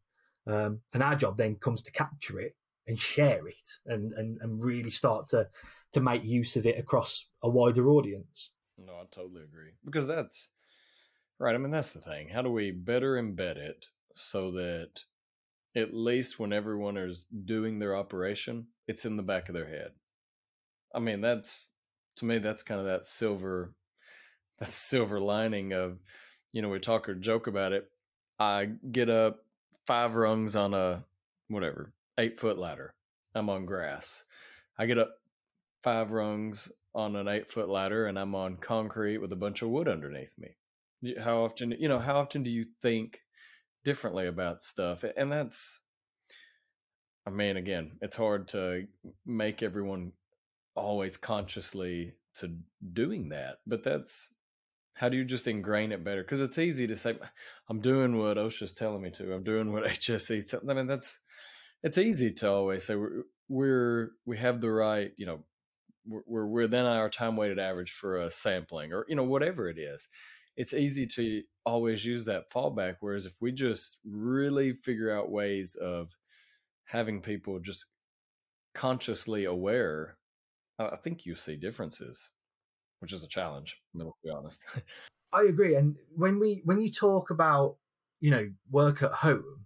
um, 0.47 0.79
and 0.93 1.03
our 1.03 1.15
job 1.15 1.37
then 1.37 1.55
comes 1.55 1.81
to 1.83 1.91
capture 1.91 2.39
it 2.39 2.55
and 2.87 2.99
share 2.99 3.47
it 3.47 3.69
and, 3.85 4.13
and, 4.13 4.37
and 4.41 4.63
really 4.63 4.89
start 4.89 5.27
to, 5.27 5.47
to 5.93 6.01
make 6.01 6.23
use 6.23 6.55
of 6.55 6.65
it 6.65 6.77
across 6.77 7.27
a 7.41 7.49
wider 7.49 7.89
audience. 7.89 8.51
No, 8.77 8.93
I 8.93 9.03
totally 9.11 9.43
agree. 9.43 9.71
Because 9.85 10.07
that's 10.07 10.49
right. 11.39 11.55
I 11.55 11.57
mean, 11.57 11.71
that's 11.71 11.91
the 11.91 12.01
thing. 12.01 12.29
How 12.29 12.41
do 12.41 12.51
we 12.51 12.71
better 12.71 13.13
embed 13.15 13.57
it 13.57 13.87
so 14.15 14.51
that 14.51 15.03
at 15.75 15.93
least 15.93 16.39
when 16.39 16.51
everyone 16.53 16.97
is 16.97 17.25
doing 17.45 17.79
their 17.79 17.95
operation, 17.95 18.67
it's 18.87 19.05
in 19.05 19.17
the 19.17 19.23
back 19.23 19.47
of 19.47 19.55
their 19.55 19.69
head? 19.69 19.91
I 20.93 20.99
mean, 20.99 21.21
that's 21.21 21.69
to 22.17 22.25
me, 22.25 22.37
that's 22.37 22.63
kind 22.63 22.79
of 22.79 22.85
that 22.87 23.05
silver, 23.05 23.73
that 24.59 24.73
silver 24.73 25.19
lining 25.19 25.73
of, 25.73 25.99
you 26.51 26.61
know, 26.61 26.69
we 26.69 26.79
talk 26.79 27.09
or 27.09 27.15
joke 27.15 27.47
about 27.47 27.73
it. 27.73 27.89
I 28.39 28.69
get 28.91 29.09
up, 29.09 29.45
five 29.85 30.15
rungs 30.15 30.55
on 30.55 30.73
a 30.73 31.03
whatever 31.47 31.93
eight 32.17 32.39
foot 32.39 32.57
ladder. 32.57 32.93
I'm 33.35 33.49
on 33.49 33.65
grass. 33.65 34.23
I 34.77 34.85
get 34.85 34.97
up 34.97 35.15
five 35.83 36.11
rungs 36.11 36.71
on 36.95 37.15
an 37.15 37.27
eight 37.27 37.49
foot 37.49 37.69
ladder 37.69 38.05
and 38.05 38.17
I'm 38.17 38.35
on 38.35 38.57
concrete 38.57 39.17
with 39.17 39.31
a 39.33 39.37
bunch 39.37 39.61
of 39.61 39.69
wood 39.69 39.87
underneath 39.87 40.33
me. 40.37 41.15
How 41.21 41.43
often, 41.43 41.71
you 41.77 41.89
know, 41.89 41.99
how 41.99 42.15
often 42.15 42.43
do 42.43 42.51
you 42.51 42.65
think 42.81 43.19
differently 43.83 44.27
about 44.27 44.63
stuff, 44.63 45.03
and 45.17 45.31
that's. 45.31 45.79
I 47.25 47.29
mean, 47.29 47.55
again, 47.55 47.93
it's 48.01 48.17
hard 48.17 48.49
to 48.49 48.85
make 49.25 49.63
everyone 49.63 50.11
always 50.75 51.15
consciously 51.15 52.15
to 52.35 52.53
doing 52.91 53.29
that, 53.29 53.59
but 53.65 53.83
that's 53.83 54.29
how 54.93 55.09
do 55.09 55.17
you 55.17 55.25
just 55.25 55.47
ingrain 55.47 55.91
it 55.91 56.03
better? 56.03 56.23
Because 56.23 56.41
it's 56.41 56.57
easy 56.59 56.87
to 56.87 56.95
say, 56.95 57.17
"I'm 57.69 57.81
doing 57.81 58.17
what 58.17 58.37
OSHA's 58.37 58.73
telling 58.73 59.01
me 59.01 59.09
to. 59.11 59.33
I'm 59.33 59.43
doing 59.43 59.71
what 59.71 59.83
HSE's 59.89 60.45
telling." 60.45 60.69
I 60.69 60.73
mean, 60.73 60.87
that's 60.87 61.19
it's 61.83 61.97
easy 61.97 62.31
to 62.31 62.49
always 62.51 62.85
say 62.85 62.95
we're, 62.95 63.23
we're 63.49 64.11
we 64.25 64.37
have 64.37 64.61
the 64.61 64.71
right, 64.71 65.11
you 65.17 65.25
know, 65.25 65.43
we're, 66.07 66.23
we're 66.27 66.63
within 66.63 66.85
our 66.85 67.09
time 67.09 67.35
weighted 67.35 67.59
average 67.59 67.91
for 67.91 68.21
a 68.21 68.31
sampling 68.31 68.93
or 68.93 69.05
you 69.07 69.15
know 69.15 69.23
whatever 69.23 69.69
it 69.69 69.77
is. 69.77 70.07
It's 70.55 70.73
easy 70.73 71.07
to 71.07 71.41
always 71.65 72.05
use 72.05 72.25
that 72.25 72.51
fallback. 72.51 72.97
Whereas 72.99 73.25
if 73.25 73.33
we 73.41 73.51
just 73.51 73.97
really 74.05 74.73
figure 74.73 75.15
out 75.15 75.31
ways 75.31 75.75
of 75.75 76.11
having 76.85 77.21
people 77.21 77.59
just 77.59 77.85
consciously 78.75 79.45
aware, 79.45 80.17
I 80.77 80.97
think 80.97 81.25
you 81.25 81.35
see 81.35 81.55
differences 81.55 82.29
which 83.03 83.11
is 83.11 83.21
a 83.21 83.27
challenge. 83.27 83.81
to 83.99 84.11
be 84.23 84.29
honest. 84.29 84.61
I 85.33 85.43
agree. 85.43 85.75
And 85.75 85.97
when 86.15 86.39
we 86.39 86.61
when 86.63 86.79
you 86.79 86.89
talk 86.89 87.29
about 87.29 87.75
you 88.21 88.31
know 88.31 88.49
work 88.71 89.03
at 89.03 89.11
home 89.11 89.65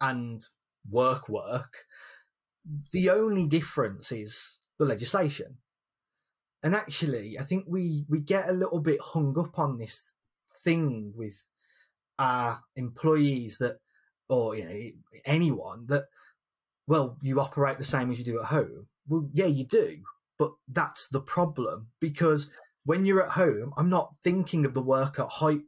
and 0.00 0.44
work 0.90 1.28
work, 1.28 1.84
the 2.90 3.08
only 3.08 3.46
difference 3.46 4.10
is 4.10 4.58
the 4.80 4.84
legislation. 4.84 5.58
And 6.64 6.74
actually, 6.74 7.38
I 7.38 7.44
think 7.44 7.66
we 7.68 8.04
we 8.08 8.18
get 8.18 8.48
a 8.48 8.52
little 8.52 8.80
bit 8.80 9.00
hung 9.00 9.38
up 9.38 9.60
on 9.60 9.78
this 9.78 10.18
thing 10.64 11.12
with 11.14 11.46
our 12.18 12.62
employees 12.74 13.58
that, 13.58 13.76
or 14.28 14.56
you 14.56 14.64
know, 14.64 15.20
anyone 15.24 15.86
that, 15.86 16.06
well, 16.88 17.16
you 17.22 17.38
operate 17.38 17.78
the 17.78 17.84
same 17.84 18.10
as 18.10 18.18
you 18.18 18.24
do 18.24 18.40
at 18.40 18.46
home. 18.46 18.88
Well, 19.06 19.28
yeah, 19.32 19.46
you 19.46 19.64
do, 19.64 19.98
but 20.36 20.52
that's 20.66 21.06
the 21.06 21.20
problem 21.20 21.88
because 22.00 22.50
when 22.84 23.04
you're 23.04 23.24
at 23.24 23.32
home, 23.32 23.72
I'm 23.76 23.90
not 23.90 24.14
thinking 24.22 24.64
of 24.64 24.74
the 24.74 24.82
work 24.82 25.18
at 25.18 25.28
height 25.28 25.62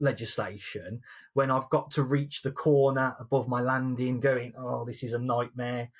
legislation 0.00 1.00
when 1.34 1.50
I've 1.50 1.68
got 1.70 1.90
to 1.92 2.02
reach 2.02 2.42
the 2.42 2.52
corner 2.52 3.16
above 3.18 3.48
my 3.48 3.60
landing, 3.60 4.20
going, 4.20 4.54
oh, 4.56 4.84
this 4.84 5.02
is 5.02 5.12
a 5.12 5.18
nightmare, 5.18 5.90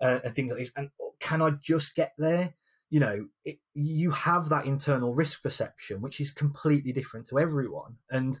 uh, 0.00 0.20
and 0.24 0.34
things 0.34 0.52
like 0.52 0.60
this. 0.60 0.72
And 0.76 0.90
can 1.18 1.42
I 1.42 1.50
just 1.50 1.94
get 1.94 2.12
there? 2.18 2.54
You 2.90 3.00
know, 3.00 3.26
it, 3.44 3.58
you 3.74 4.10
have 4.10 4.48
that 4.48 4.66
internal 4.66 5.14
risk 5.14 5.42
perception, 5.42 6.00
which 6.00 6.20
is 6.20 6.30
completely 6.30 6.92
different 6.92 7.26
to 7.28 7.38
everyone. 7.38 7.96
And 8.10 8.38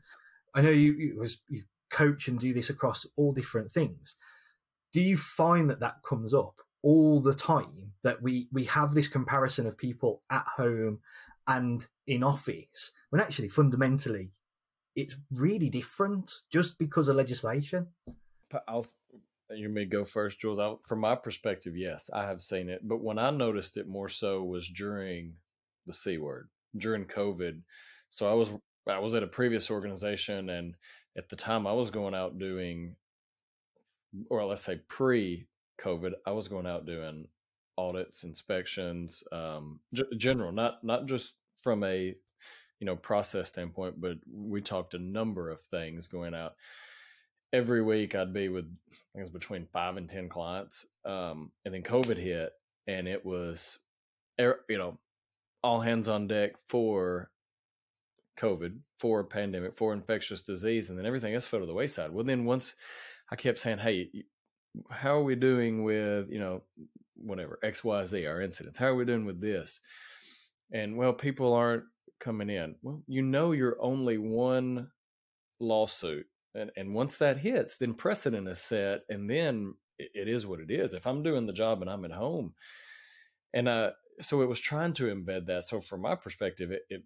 I 0.54 0.62
know 0.62 0.70
you, 0.70 0.92
you, 0.94 1.26
you 1.48 1.62
coach 1.90 2.28
and 2.28 2.38
do 2.38 2.52
this 2.52 2.70
across 2.70 3.06
all 3.16 3.32
different 3.32 3.70
things. 3.70 4.16
Do 4.92 5.00
you 5.00 5.16
find 5.16 5.70
that 5.70 5.80
that 5.80 6.02
comes 6.06 6.34
up 6.34 6.56
all 6.82 7.20
the 7.20 7.34
time 7.34 7.92
that 8.02 8.22
we 8.22 8.48
we 8.52 8.64
have 8.64 8.94
this 8.94 9.08
comparison 9.08 9.66
of 9.66 9.76
people 9.76 10.22
at 10.30 10.46
home 10.56 10.98
and 11.46 11.86
in 12.06 12.22
office 12.22 12.92
when 13.10 13.20
actually 13.20 13.48
fundamentally 13.48 14.30
it's 14.96 15.16
really 15.30 15.70
different 15.70 16.32
just 16.50 16.78
because 16.78 17.08
of 17.08 17.16
legislation. 17.16 17.88
I'll 18.66 18.86
you 19.52 19.68
may 19.68 19.84
go 19.84 20.04
first, 20.04 20.40
Jules. 20.40 20.60
I, 20.60 20.74
from 20.86 21.00
my 21.00 21.16
perspective, 21.16 21.76
yes, 21.76 22.08
I 22.12 22.24
have 22.24 22.40
seen 22.40 22.68
it. 22.68 22.86
But 22.86 23.02
when 23.02 23.18
I 23.18 23.30
noticed 23.30 23.76
it 23.76 23.88
more 23.88 24.08
so 24.08 24.44
was 24.44 24.68
during 24.68 25.34
the 25.86 25.92
C 25.92 26.18
word, 26.18 26.48
during 26.76 27.04
COVID. 27.04 27.60
So 28.10 28.30
I 28.30 28.34
was 28.34 28.52
I 28.88 28.98
was 28.98 29.14
at 29.14 29.22
a 29.22 29.28
previous 29.28 29.70
organization, 29.70 30.50
and 30.50 30.74
at 31.16 31.28
the 31.28 31.36
time 31.36 31.66
I 31.66 31.72
was 31.72 31.90
going 31.90 32.14
out 32.14 32.38
doing, 32.38 32.96
or 34.28 34.44
let's 34.44 34.62
say 34.62 34.80
pre 34.88 35.46
COVID, 35.80 36.12
I 36.26 36.32
was 36.32 36.48
going 36.48 36.66
out 36.66 36.86
doing 36.86 37.26
audits, 37.80 38.24
inspections, 38.24 39.24
um, 39.32 39.80
g- 39.94 40.04
general, 40.16 40.52
not 40.52 40.84
not 40.84 41.06
just 41.06 41.34
from 41.62 41.82
a 41.84 42.14
you 42.78 42.86
know 42.86 42.96
process 42.96 43.48
standpoint, 43.48 44.00
but 44.00 44.18
we 44.30 44.60
talked 44.60 44.94
a 44.94 44.98
number 44.98 45.50
of 45.50 45.60
things 45.60 46.06
going 46.06 46.34
out. 46.34 46.54
Every 47.52 47.82
week, 47.82 48.14
I'd 48.14 48.32
be 48.32 48.48
with 48.48 48.64
I 48.64 48.94
think 48.94 49.16
it 49.16 49.20
was 49.20 49.30
between 49.30 49.66
five 49.72 49.96
and 49.96 50.08
ten 50.08 50.28
clients, 50.28 50.86
um, 51.04 51.50
and 51.64 51.74
then 51.74 51.82
COVID 51.82 52.16
hit, 52.16 52.52
and 52.86 53.08
it 53.08 53.24
was 53.24 53.78
er, 54.40 54.60
you 54.68 54.78
know 54.78 54.98
all 55.62 55.80
hands 55.80 56.08
on 56.08 56.26
deck 56.26 56.52
for 56.68 57.30
COVID, 58.38 58.78
for 58.98 59.24
pandemic, 59.24 59.76
for 59.76 59.92
infectious 59.92 60.42
disease, 60.42 60.88
and 60.88 60.98
then 60.98 61.06
everything 61.06 61.34
else 61.34 61.44
fell 61.44 61.60
to 61.60 61.66
the 61.66 61.74
wayside. 61.74 62.12
Well, 62.12 62.24
then 62.24 62.44
once 62.44 62.74
I 63.30 63.36
kept 63.36 63.58
saying, 63.58 63.78
"Hey, 63.78 64.10
how 64.90 65.16
are 65.16 65.24
we 65.24 65.34
doing 65.34 65.82
with 65.84 66.30
you 66.30 66.38
know 66.38 66.62
whatever 67.20 67.58
X 67.62 67.84
Y 67.84 68.04
Z 68.04 68.26
our 68.26 68.40
incidents? 68.40 68.78
How 68.78 68.86
are 68.86 68.96
we 68.96 69.04
doing 69.04 69.26
with 69.26 69.40
this?" 69.40 69.80
and 70.72 70.96
well, 70.96 71.12
people 71.12 71.52
aren't 71.52 71.84
coming 72.18 72.50
in. 72.50 72.76
Well, 72.82 73.02
you 73.06 73.22
know, 73.22 73.52
you're 73.52 73.80
only 73.80 74.18
one 74.18 74.90
lawsuit, 75.58 76.26
and 76.54 76.70
and 76.76 76.94
once 76.94 77.18
that 77.18 77.38
hits, 77.38 77.78
then 77.78 77.94
precedent 77.94 78.48
is 78.48 78.60
set, 78.60 79.02
and 79.08 79.28
then 79.28 79.74
it, 79.98 80.10
it 80.14 80.28
is 80.28 80.46
what 80.46 80.60
it 80.60 80.70
is. 80.70 80.94
If 80.94 81.06
I'm 81.06 81.22
doing 81.22 81.46
the 81.46 81.52
job 81.52 81.82
and 81.82 81.90
I'm 81.90 82.04
at 82.04 82.12
home, 82.12 82.54
and 83.52 83.68
uh, 83.68 83.90
so 84.20 84.42
it 84.42 84.48
was 84.48 84.60
trying 84.60 84.92
to 84.94 85.04
embed 85.14 85.46
that. 85.46 85.64
So 85.66 85.80
from 85.80 86.02
my 86.02 86.14
perspective, 86.14 86.70
it 86.70 86.82
it, 86.88 87.02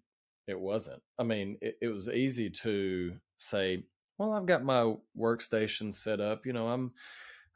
it 0.47 0.59
wasn't. 0.59 1.01
I 1.17 1.23
mean, 1.23 1.57
it, 1.61 1.77
it 1.81 1.87
was 1.87 2.09
easy 2.09 2.49
to 2.49 3.15
say, 3.37 3.85
well, 4.17 4.33
I've 4.33 4.45
got 4.45 4.63
my 4.63 4.95
workstation 5.17 5.93
set 5.95 6.19
up. 6.21 6.45
You 6.45 6.53
know, 6.53 6.67
I'm 6.67 6.91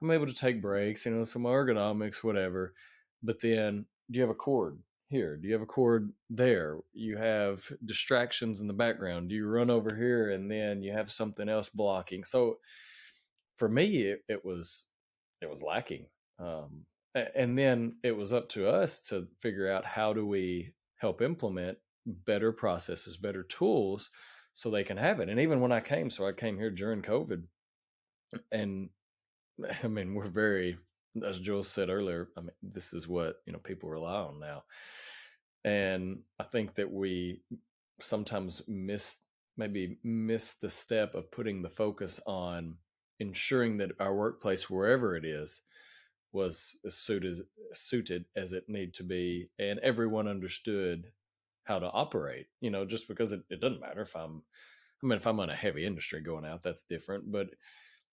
I'm 0.02 0.12
able 0.12 0.28
to 0.28 0.34
take 0.34 0.62
breaks. 0.62 1.06
You 1.06 1.14
know, 1.14 1.26
some 1.26 1.44
ergonomics, 1.44 2.24
whatever. 2.24 2.74
But 3.22 3.42
then, 3.42 3.86
do 4.10 4.18
you 4.18 4.22
have 4.22 4.30
a 4.30 4.36
cord? 4.36 4.80
here? 5.10 5.36
Do 5.36 5.48
you 5.48 5.54
have 5.54 5.64
a 5.64 5.68
cord 5.68 6.12
there? 6.30 6.78
You 6.94 7.18
have 7.18 7.64
distractions 7.86 8.60
in 8.60 8.68
the 8.68 8.74
background. 8.74 9.30
Do 9.30 9.36
you 9.36 9.48
run 9.48 9.70
over 9.70 9.96
here 9.96 10.32
and 10.32 10.50
then 10.50 10.82
you 10.82 10.94
have 10.94 11.12
something 11.12 11.50
else 11.50 11.70
blocking? 11.70 12.24
So 12.24 12.60
for 13.58 13.68
me, 13.68 14.04
it, 14.04 14.24
it 14.30 14.46
was 14.46 14.86
it 15.42 15.50
was 15.50 15.62
lacking. 15.62 16.06
Um, 16.40 16.86
and 17.36 17.58
then 17.58 17.96
it 18.04 18.12
was 18.12 18.32
up 18.32 18.50
to 18.50 18.70
us 18.70 19.02
to 19.02 19.28
figure 19.40 19.70
out 19.70 19.84
how 19.84 20.14
do 20.14 20.26
we 20.26 20.74
help 20.98 21.22
implement 21.22 21.78
better 22.06 22.52
processes, 22.52 23.18
better 23.18 23.44
tools, 23.44 24.10
so 24.54 24.70
they 24.70 24.84
can 24.84 24.98
have 24.98 25.20
it. 25.20 25.28
And 25.28 25.40
even 25.40 25.60
when 25.60 25.72
I 25.72 25.80
came, 25.80 26.10
so 26.10 26.28
I 26.28 26.34
came 26.34 26.58
here 26.58 26.70
during 26.70 27.02
COVID, 27.02 27.44
and 28.52 28.90
I 29.84 29.88
mean 29.88 30.14
we're 30.14 30.28
very 30.28 30.78
as 31.26 31.40
Joel 31.40 31.64
said 31.64 31.90
earlier, 31.90 32.30
I 32.38 32.42
mean, 32.42 32.52
this 32.62 32.94
is 32.94 33.08
what 33.08 33.42
you 33.46 33.54
know 33.54 33.60
people 33.60 33.90
rely 33.90 34.16
on 34.16 34.40
now, 34.40 34.64
and 35.64 36.20
I 36.40 36.44
think 36.44 36.76
that 36.76 36.92
we 36.92 37.42
sometimes 38.00 38.62
miss 38.68 39.20
maybe 39.58 39.98
miss 40.04 40.54
the 40.54 40.70
step 40.70 41.16
of 41.16 41.32
putting 41.32 41.62
the 41.62 41.70
focus 41.70 42.20
on 42.26 42.76
ensuring 43.20 43.78
that 43.78 43.92
our 44.00 44.16
workplace, 44.16 44.70
wherever 44.70 45.16
it 45.16 45.26
is, 45.26 45.62
was 46.32 46.78
as 46.86 46.96
suited 46.96 47.40
suited 47.74 48.26
as 48.36 48.54
it 48.54 48.66
need 48.68 48.94
to 48.96 49.04
be, 49.04 49.50
and 49.58 49.80
everyone 49.80 50.28
understood 50.28 51.12
how 51.64 51.80
to 51.80 51.88
operate. 51.88 52.48
You 52.62 52.72
know, 52.72 52.86
just 52.86 53.08
because 53.08 53.32
it, 53.32 53.42
it 53.50 53.60
doesn't 53.60 53.82
matter 53.82 54.02
if 54.02 54.16
I'm, 54.16 54.44
I 55.04 55.08
mean, 55.08 55.18
if 55.18 55.28
I'm 55.28 55.40
on 55.40 55.50
a 55.50 55.56
heavy 55.56 55.86
industry 55.86 56.22
going 56.22 56.46
out, 56.46 56.64
that's 56.64 56.84
different, 56.84 57.32
but 57.32 57.48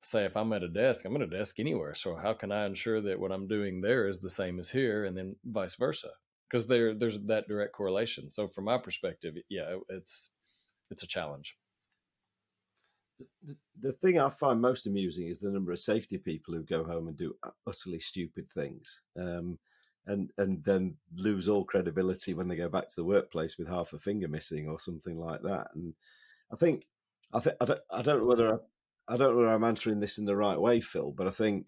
say 0.02 0.24
if 0.24 0.37
I'm 0.37 0.52
at 0.52 0.62
a 0.62 0.68
desk, 0.68 1.04
I'm 1.04 1.16
at 1.16 1.22
a 1.22 1.26
desk 1.26 1.59
anywhere. 1.59 1.94
So 1.94 2.16
how 2.16 2.32
can 2.32 2.52
I 2.52 2.66
ensure 2.66 3.00
that 3.02 3.18
what 3.18 3.32
I'm 3.32 3.48
doing 3.48 3.80
there 3.80 4.09
is 4.09 4.20
the 4.20 4.30
same 4.30 4.59
as 4.59 4.70
here, 4.70 5.04
and 5.04 5.16
then 5.16 5.37
vice 5.44 5.74
versa? 5.74 6.11
Because 6.48 6.66
there 6.66 6.94
there's 6.94 7.18
that 7.26 7.48
direct 7.48 7.72
correlation. 7.72 8.30
So 8.30 8.48
from 8.48 8.64
my 8.64 8.78
perspective, 8.78 9.35
yeah, 9.48 9.76
it's 9.88 10.30
it's 10.90 11.02
a 11.02 11.09
challenge. 11.09 11.56
The, 13.80 13.92
thing 13.92 14.18
I 14.18 14.28
find 14.28 14.61
most 14.61 14.87
amusing 14.87 15.28
is 15.28 15.38
the 15.38 15.50
number 15.50 15.72
of 15.72 15.78
safety 15.78 16.18
people 16.18 16.52
who 16.52 16.62
go 16.62 16.85
home 16.85 17.09
and 17.09 17.16
do 17.16 17.35
utterly 17.66 17.98
stupid 17.98 18.46
things, 18.54 19.00
um, 19.18 19.59
and 20.07 20.30
and 20.36 20.62
then 20.64 20.97
lose 21.16 21.49
all 21.49 21.64
credibility 21.64 22.34
when 22.34 22.47
they 22.47 22.57
go 22.57 22.68
back 22.68 22.88
to 22.88 22.97
the 22.97 23.05
workplace 23.05 23.57
with 23.57 23.68
half 23.68 23.94
a 23.94 23.99
finger 23.99 24.28
missing 24.28 24.68
or 24.68 24.78
something 24.78 25.18
like 25.18 25.42
that. 25.42 25.68
And 25.74 25.94
I 26.53 26.57
think 26.57 26.86
I 27.32 27.40
think 27.40 27.57
I 27.61 27.64
don't, 27.64 27.80
I 27.90 28.03
don't 28.03 28.20
know 28.20 28.26
whether 28.26 28.55
I 28.55 28.59
don't 29.16 29.32
know 29.32 29.36
whether 29.36 29.54
I'm 29.54 29.64
answering 29.64 30.00
this 30.00 30.18
in 30.18 30.24
the 30.24 30.36
right 30.36 30.61
way, 30.61 30.80
Phil, 30.80 31.12
but 31.16 31.26
I 31.26 31.30
think 31.30 31.66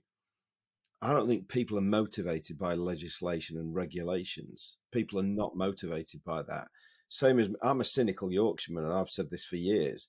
I 1.00 1.12
don't 1.12 1.28
think 1.28 1.48
people 1.48 1.78
are 1.78 1.82
motivated 1.82 2.58
by 2.58 2.74
legislation 2.74 3.56
and 3.56 3.74
regulations. 3.74 4.76
People 4.92 5.20
are 5.20 5.24
not 5.24 5.56
motivated 5.56 6.24
by 6.24 6.42
that. 6.42 6.68
Same 7.08 7.38
as 7.38 7.48
I'm 7.62 7.80
a 7.80 7.84
cynical 7.84 8.32
Yorkshireman, 8.32 8.84
and 8.84 8.92
I've 8.92 9.08
said 9.08 9.30
this 9.30 9.44
for 9.44 9.56
years. 9.56 10.08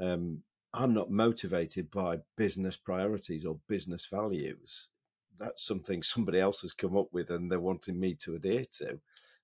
Um, 0.00 0.42
I'm 0.72 0.94
not 0.94 1.10
motivated 1.10 1.90
by 1.90 2.18
business 2.36 2.76
priorities 2.76 3.44
or 3.44 3.58
business 3.68 4.06
values. 4.10 4.90
That's 5.38 5.66
something 5.66 6.02
somebody 6.02 6.38
else 6.38 6.60
has 6.60 6.72
come 6.72 6.96
up 6.96 7.08
with, 7.12 7.30
and 7.30 7.50
they're 7.50 7.58
wanting 7.58 7.98
me 7.98 8.14
to 8.22 8.36
adhere 8.36 8.64
to. 8.78 9.00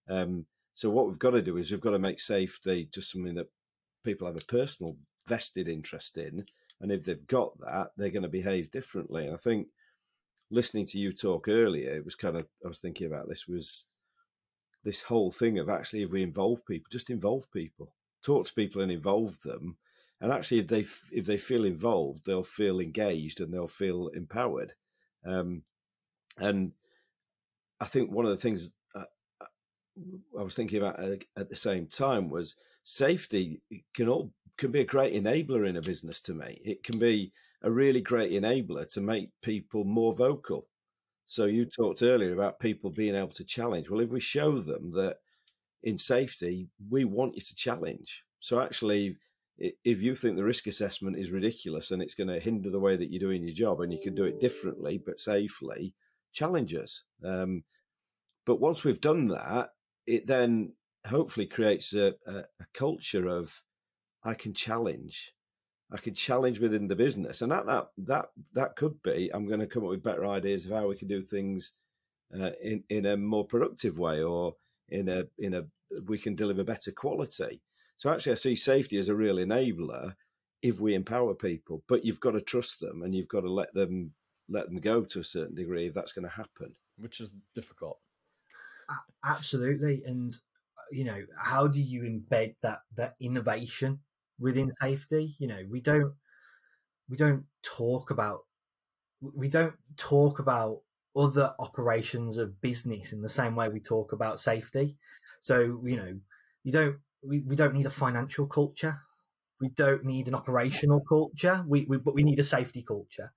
Um, 0.08 0.46
so 0.74 0.90
what 0.90 1.08
we've 1.08 1.18
got 1.18 1.30
to 1.30 1.42
do 1.42 1.56
is 1.56 1.70
we've 1.70 1.80
got 1.80 1.90
to 1.90 1.98
make 1.98 2.20
safety 2.20 2.88
just 2.92 3.10
something 3.10 3.34
that 3.34 3.50
people 4.04 4.26
have 4.26 4.36
a 4.36 4.44
personal 4.44 4.96
vested 5.26 5.68
interest 5.68 6.16
in, 6.18 6.44
And 6.84 6.92
if 6.92 7.04
they've 7.04 7.26
got 7.26 7.58
that, 7.60 7.92
they're 7.96 8.10
going 8.10 8.24
to 8.24 8.28
behave 8.28 8.70
differently. 8.70 9.24
And 9.24 9.32
I 9.32 9.38
think 9.38 9.68
listening 10.50 10.84
to 10.88 10.98
you 10.98 11.14
talk 11.14 11.48
earlier, 11.48 11.96
it 11.96 12.04
was 12.04 12.14
kind 12.14 12.36
of, 12.36 12.46
I 12.62 12.68
was 12.68 12.78
thinking 12.78 13.06
about 13.06 13.26
this 13.26 13.48
was 13.48 13.86
this 14.84 15.00
whole 15.00 15.30
thing 15.30 15.58
of 15.58 15.70
actually, 15.70 16.02
if 16.02 16.10
we 16.10 16.22
involve 16.22 16.66
people, 16.66 16.86
just 16.92 17.08
involve 17.08 17.50
people, 17.50 17.94
talk 18.22 18.44
to 18.44 18.52
people 18.52 18.82
and 18.82 18.92
involve 18.92 19.40
them. 19.40 19.78
And 20.20 20.30
actually, 20.30 20.58
if 20.58 20.68
they 20.68 20.84
if 21.10 21.24
they 21.24 21.38
feel 21.38 21.64
involved, 21.64 22.26
they'll 22.26 22.42
feel 22.42 22.80
engaged 22.80 23.40
and 23.40 23.50
they'll 23.50 23.66
feel 23.66 24.08
empowered. 24.08 24.74
Um, 25.24 25.62
and 26.36 26.72
I 27.80 27.86
think 27.86 28.10
one 28.10 28.26
of 28.26 28.30
the 28.30 28.36
things 28.36 28.72
uh, 28.94 29.04
uh, 29.40 29.46
I, 30.36 30.40
I 30.40 30.42
was 30.42 30.54
thinking 30.54 30.82
about 30.82 31.02
uh, 31.02 31.16
at 31.34 31.48
the 31.48 31.56
same 31.56 31.86
time 31.86 32.28
was 32.28 32.56
safety 32.82 33.62
can 33.94 34.10
all 34.10 34.34
can 34.58 34.70
be 34.70 34.80
a 34.80 34.84
great 34.84 35.14
enabler 35.14 35.68
in 35.68 35.76
a 35.76 35.82
business 35.82 36.20
to 36.22 36.34
me. 36.34 36.60
It 36.64 36.82
can 36.82 36.98
be 36.98 37.32
a 37.62 37.70
really 37.70 38.00
great 38.00 38.32
enabler 38.32 38.90
to 38.92 39.00
make 39.00 39.30
people 39.42 39.84
more 39.84 40.14
vocal. 40.14 40.66
So 41.26 41.46
you 41.46 41.64
talked 41.64 42.02
earlier 42.02 42.32
about 42.34 42.60
people 42.60 42.90
being 42.90 43.14
able 43.14 43.28
to 43.28 43.44
challenge. 43.44 43.88
Well, 43.88 44.00
if 44.00 44.10
we 44.10 44.20
show 44.20 44.60
them 44.60 44.92
that 44.92 45.16
in 45.82 45.96
safety, 45.98 46.68
we 46.90 47.04
want 47.04 47.34
you 47.34 47.40
to 47.40 47.54
challenge. 47.54 48.22
So 48.40 48.60
actually, 48.60 49.16
if 49.58 50.02
you 50.02 50.14
think 50.14 50.36
the 50.36 50.44
risk 50.44 50.66
assessment 50.66 51.18
is 51.18 51.30
ridiculous 51.30 51.90
and 51.90 52.02
it's 52.02 52.14
going 52.14 52.28
to 52.28 52.40
hinder 52.40 52.70
the 52.70 52.80
way 52.80 52.96
that 52.96 53.10
you're 53.10 53.20
doing 53.20 53.42
your 53.42 53.54
job 53.54 53.80
and 53.80 53.92
you 53.92 54.00
can 54.02 54.14
do 54.14 54.24
it 54.24 54.40
differently 54.40 55.00
but 55.04 55.18
safely, 55.18 55.94
challenge 56.32 56.74
us. 56.74 57.02
Um, 57.24 57.64
but 58.44 58.60
once 58.60 58.84
we've 58.84 59.00
done 59.00 59.28
that, 59.28 59.70
it 60.06 60.26
then 60.26 60.72
hopefully 61.06 61.46
creates 61.46 61.94
a, 61.94 62.14
a, 62.26 62.38
a 62.38 62.66
culture 62.74 63.26
of 63.28 63.62
I 64.24 64.34
can 64.34 64.54
challenge. 64.54 65.34
I 65.92 65.98
can 65.98 66.14
challenge 66.14 66.58
within 66.58 66.88
the 66.88 66.96
business, 66.96 67.42
and 67.42 67.52
that 67.52 67.66
that 67.66 67.88
that 67.98 68.26
that 68.54 68.76
could 68.76 69.02
be. 69.02 69.30
I'm 69.32 69.46
going 69.46 69.60
to 69.60 69.66
come 69.66 69.84
up 69.84 69.90
with 69.90 70.02
better 70.02 70.26
ideas 70.26 70.64
of 70.64 70.72
how 70.72 70.88
we 70.88 70.96
can 70.96 71.08
do 71.08 71.22
things 71.22 71.72
uh, 72.34 72.50
in 72.62 72.82
in 72.88 73.06
a 73.06 73.16
more 73.16 73.44
productive 73.46 73.98
way, 73.98 74.22
or 74.22 74.56
in 74.88 75.08
a 75.08 75.24
in 75.38 75.54
a 75.54 75.64
we 76.06 76.18
can 76.18 76.34
deliver 76.34 76.64
better 76.64 76.90
quality. 76.90 77.60
So 77.96 78.10
actually, 78.10 78.32
I 78.32 78.36
see 78.36 78.56
safety 78.56 78.98
as 78.98 79.08
a 79.08 79.14
real 79.14 79.36
enabler 79.36 80.14
if 80.62 80.80
we 80.80 80.94
empower 80.94 81.34
people. 81.34 81.84
But 81.86 82.04
you've 82.04 82.20
got 82.20 82.32
to 82.32 82.40
trust 82.40 82.80
them, 82.80 83.02
and 83.02 83.14
you've 83.14 83.28
got 83.28 83.42
to 83.42 83.52
let 83.52 83.72
them 83.74 84.12
let 84.48 84.66
them 84.66 84.80
go 84.80 85.04
to 85.04 85.20
a 85.20 85.24
certain 85.24 85.54
degree 85.54 85.86
if 85.86 85.94
that's 85.94 86.12
going 86.12 86.26
to 86.26 86.34
happen, 86.34 86.74
which 86.96 87.20
is 87.20 87.30
difficult. 87.54 87.98
Absolutely, 89.24 90.02
and 90.06 90.34
you 90.90 91.04
know, 91.04 91.22
how 91.36 91.66
do 91.66 91.80
you 91.80 92.02
embed 92.02 92.54
that 92.62 92.80
that 92.96 93.14
innovation 93.20 94.00
within 94.38 94.72
safety? 94.80 95.34
You 95.38 95.48
know, 95.48 95.62
we 95.70 95.80
don't 95.80 96.14
we 97.08 97.16
don't 97.16 97.44
talk 97.62 98.10
about 98.10 98.40
we 99.20 99.48
don't 99.48 99.74
talk 99.96 100.38
about 100.38 100.80
other 101.16 101.54
operations 101.58 102.38
of 102.38 102.60
business 102.60 103.12
in 103.12 103.22
the 103.22 103.28
same 103.28 103.54
way 103.54 103.68
we 103.68 103.80
talk 103.80 104.12
about 104.12 104.40
safety. 104.40 104.96
So, 105.40 105.80
you 105.84 105.96
know, 105.96 106.18
you 106.64 106.72
don't 106.72 106.96
we, 107.22 107.40
we 107.40 107.56
don't 107.56 107.74
need 107.74 107.86
a 107.86 107.90
financial 107.90 108.46
culture. 108.46 108.98
We 109.60 109.68
don't 109.68 110.04
need 110.04 110.28
an 110.28 110.34
operational 110.34 111.00
culture. 111.00 111.64
We, 111.66 111.84
we 111.88 111.98
but 111.98 112.14
we 112.14 112.24
need 112.24 112.40
a 112.40 112.44
safety 112.44 112.82
culture. 112.82 113.32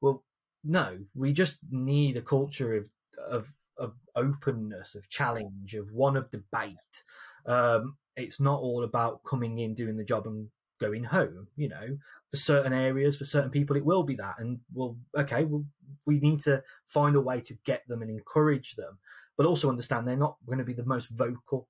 Well, 0.00 0.24
no, 0.64 0.98
we 1.14 1.32
just 1.32 1.58
need 1.70 2.16
a 2.16 2.22
culture 2.22 2.74
of 2.74 2.88
of 3.28 3.48
of 3.78 3.94
openness, 4.14 4.94
of 4.94 5.08
challenge, 5.08 5.74
of 5.74 5.92
one 5.92 6.16
of 6.16 6.30
debate. 6.30 7.04
Um, 7.44 7.96
it's 8.16 8.40
not 8.40 8.60
all 8.60 8.84
about 8.84 9.24
coming 9.24 9.58
in, 9.58 9.74
doing 9.74 9.94
the 9.94 10.04
job, 10.04 10.26
and 10.26 10.48
going 10.80 11.04
home. 11.04 11.48
You 11.56 11.68
know, 11.68 11.98
for 12.30 12.36
certain 12.36 12.72
areas, 12.72 13.16
for 13.16 13.24
certain 13.24 13.50
people, 13.50 13.76
it 13.76 13.84
will 13.84 14.02
be 14.02 14.16
that. 14.16 14.36
And 14.38 14.60
well, 14.72 14.96
okay, 15.16 15.44
well, 15.44 15.64
we 16.04 16.20
need 16.20 16.40
to 16.40 16.62
find 16.88 17.16
a 17.16 17.20
way 17.20 17.40
to 17.42 17.58
get 17.64 17.86
them 17.88 18.02
and 18.02 18.10
encourage 18.10 18.76
them, 18.76 18.98
but 19.36 19.46
also 19.46 19.68
understand 19.68 20.06
they're 20.06 20.16
not 20.16 20.36
going 20.46 20.58
to 20.58 20.64
be 20.64 20.72
the 20.72 20.84
most 20.84 21.08
vocal 21.10 21.68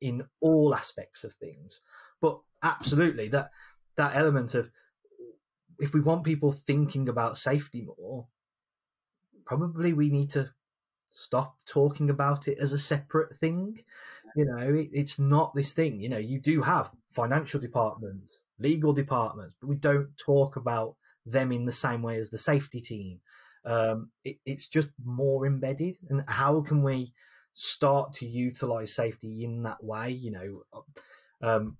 in 0.00 0.24
all 0.40 0.74
aspects 0.74 1.24
of 1.24 1.32
things. 1.34 1.80
But 2.20 2.40
absolutely, 2.62 3.28
that 3.28 3.50
that 3.96 4.14
element 4.14 4.54
of 4.54 4.70
if 5.78 5.92
we 5.92 6.00
want 6.00 6.24
people 6.24 6.52
thinking 6.52 7.08
about 7.08 7.36
safety 7.36 7.82
more, 7.82 8.26
probably 9.44 9.92
we 9.92 10.10
need 10.10 10.30
to 10.30 10.50
stop 11.10 11.56
talking 11.66 12.10
about 12.10 12.48
it 12.48 12.58
as 12.58 12.72
a 12.72 12.78
separate 12.78 13.32
thing. 13.36 13.80
You 14.36 14.46
know, 14.46 14.58
it, 14.58 14.88
it's 14.92 15.18
not 15.18 15.54
this 15.54 15.72
thing. 15.72 16.00
You 16.00 16.08
know, 16.08 16.18
you 16.18 16.40
do 16.40 16.62
have 16.62 16.90
financial 17.12 17.60
departments, 17.60 18.42
legal 18.58 18.92
departments, 18.92 19.54
but 19.60 19.68
we 19.68 19.76
don't 19.76 20.08
talk 20.18 20.56
about 20.56 20.96
them 21.24 21.52
in 21.52 21.64
the 21.64 21.72
same 21.72 22.02
way 22.02 22.18
as 22.18 22.30
the 22.30 22.38
safety 22.38 22.80
team. 22.80 23.20
Um, 23.64 24.10
it, 24.24 24.36
it's 24.44 24.68
just 24.68 24.88
more 25.04 25.46
embedded. 25.46 25.96
And 26.08 26.24
how 26.28 26.60
can 26.62 26.82
we 26.82 27.12
start 27.54 28.12
to 28.14 28.26
utilize 28.26 28.94
safety 28.94 29.44
in 29.44 29.62
that 29.62 29.82
way? 29.82 30.10
You 30.10 30.32
know, 30.32 30.82
um, 31.40 31.78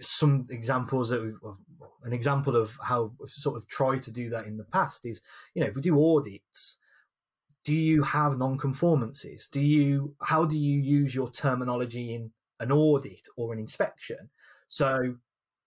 some 0.00 0.46
examples 0.50 1.10
that 1.10 1.22
we've, 1.22 1.38
an 2.02 2.12
example 2.12 2.56
of 2.56 2.76
how 2.82 3.12
sort 3.26 3.56
of 3.56 3.68
tried 3.68 4.02
to 4.02 4.10
do 4.10 4.30
that 4.30 4.46
in 4.46 4.56
the 4.56 4.64
past 4.64 5.06
is, 5.06 5.20
you 5.54 5.62
know, 5.62 5.68
if 5.68 5.76
we 5.76 5.82
do 5.82 5.98
audits, 5.98 6.78
do 7.66 7.74
you 7.74 8.00
have 8.04 8.38
non-conformances? 8.38 9.48
Do 9.48 9.60
you 9.60 10.14
how 10.22 10.44
do 10.44 10.56
you 10.56 10.78
use 10.78 11.12
your 11.12 11.28
terminology 11.28 12.14
in 12.14 12.30
an 12.60 12.70
audit 12.70 13.26
or 13.36 13.52
an 13.52 13.58
inspection? 13.58 14.30
So 14.68 15.16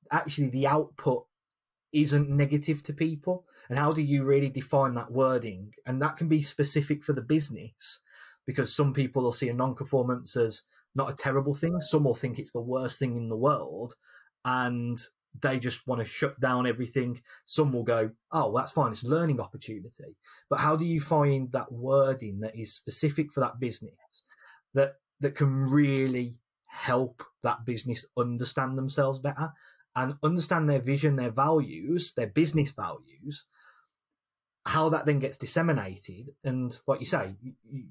actually 0.10 0.50
the 0.50 0.66
output 0.66 1.26
isn't 1.92 2.30
negative 2.30 2.84
to 2.84 2.94
people 2.94 3.46
and 3.68 3.78
how 3.78 3.92
do 3.92 4.02
you 4.02 4.24
really 4.24 4.50
define 4.50 4.94
that 4.94 5.12
wording 5.12 5.74
and 5.88 6.02
that 6.02 6.16
can 6.16 6.30
be 6.30 6.42
specific 6.42 7.04
for 7.04 7.12
the 7.12 7.22
business 7.22 8.00
because 8.46 8.74
some 8.74 8.94
people 8.94 9.24
will 9.24 9.34
see 9.34 9.50
a 9.50 9.54
non-conformance 9.54 10.38
as 10.38 10.64
not 10.96 11.12
a 11.12 11.16
terrible 11.16 11.56
thing 11.56 11.82
some 11.82 12.04
will 12.04 12.14
think 12.14 12.38
it's 12.38 12.52
the 12.52 12.62
worst 12.62 13.00
thing 13.00 13.18
in 13.18 13.28
the 13.28 13.36
world 13.36 13.96
and 14.46 15.00
they 15.42 15.60
just 15.60 15.88
want 15.88 16.00
to 16.02 16.06
shut 16.06 16.40
down 16.40 16.66
everything 16.66 17.22
some 17.46 17.72
will 17.72 17.84
go 17.84 18.10
oh 18.32 18.56
that's 18.56 18.72
fine 18.72 18.92
it's 18.92 19.04
a 19.04 19.08
learning 19.08 19.40
opportunity 19.40 20.18
but 20.50 20.60
how 20.60 20.76
do 20.76 20.86
you 20.86 21.00
find 21.00 21.52
that 21.52 21.72
wording 21.72 22.40
that 22.40 22.56
is 22.58 22.74
specific 22.74 23.32
for 23.32 23.40
that 23.40 23.60
business 23.60 24.24
that 24.74 24.96
that 25.20 25.36
can 25.36 25.70
really 25.70 26.36
help 26.66 27.24
that 27.44 27.66
business 27.66 28.06
understand 28.18 28.78
themselves 28.78 29.20
better 29.20 29.52
and 29.96 30.16
understand 30.24 30.70
their 30.70 30.80
vision, 30.80 31.16
their 31.16 31.32
values, 31.32 32.14
their 32.14 32.28
business 32.28 32.72
values, 32.72 33.46
how 34.66 34.90
that 34.90 35.06
then 35.06 35.20
gets 35.20 35.38
disseminated. 35.38 36.30
And 36.44 36.78
like 36.88 37.00
you 37.00 37.06
say, 37.06 37.36
you, 37.42 37.86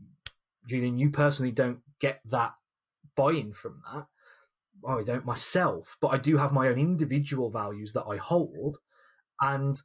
Julian, 0.67 0.99
you 0.99 1.11
personally 1.11 1.53
don't 1.53 1.81
get 2.01 2.21
that 2.27 2.55
buy 3.17 3.33
in 3.33 3.53
from 3.53 3.83
that. 3.93 4.07
I 4.87 5.03
don't 5.03 5.25
myself, 5.25 5.97
but 6.01 6.09
I 6.09 6.19
do 6.19 6.37
have 6.37 6.53
my 6.53 6.69
own 6.69 6.79
individual 6.79 7.51
values 7.51 7.93
that 7.93 8.05
I 8.05 8.17
hold. 8.17 8.79
And 9.41 9.81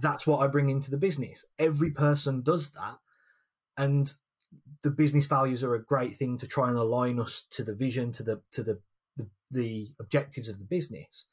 that's 0.00 0.26
what 0.26 0.40
I 0.40 0.46
bring 0.46 0.70
into 0.70 0.90
the 0.90 0.96
business. 0.96 1.44
Every 1.58 1.90
person 1.90 2.42
does 2.42 2.70
that. 2.72 2.98
And 3.76 4.12
the 4.82 4.90
business 4.90 5.26
values 5.26 5.64
are 5.64 5.74
a 5.74 5.84
great 5.84 6.16
thing 6.18 6.38
to 6.38 6.46
try 6.46 6.68
and 6.68 6.78
align 6.78 7.18
us 7.18 7.44
to 7.52 7.62
the 7.62 7.74
vision, 7.74 8.12
to 8.12 8.22
the 8.22 8.42
to 8.52 8.62
the 8.62 8.80
the, 9.16 9.28
the 9.50 9.88
objectives 10.00 10.48
of 10.48 10.58
the 10.58 10.64
business 10.64 11.26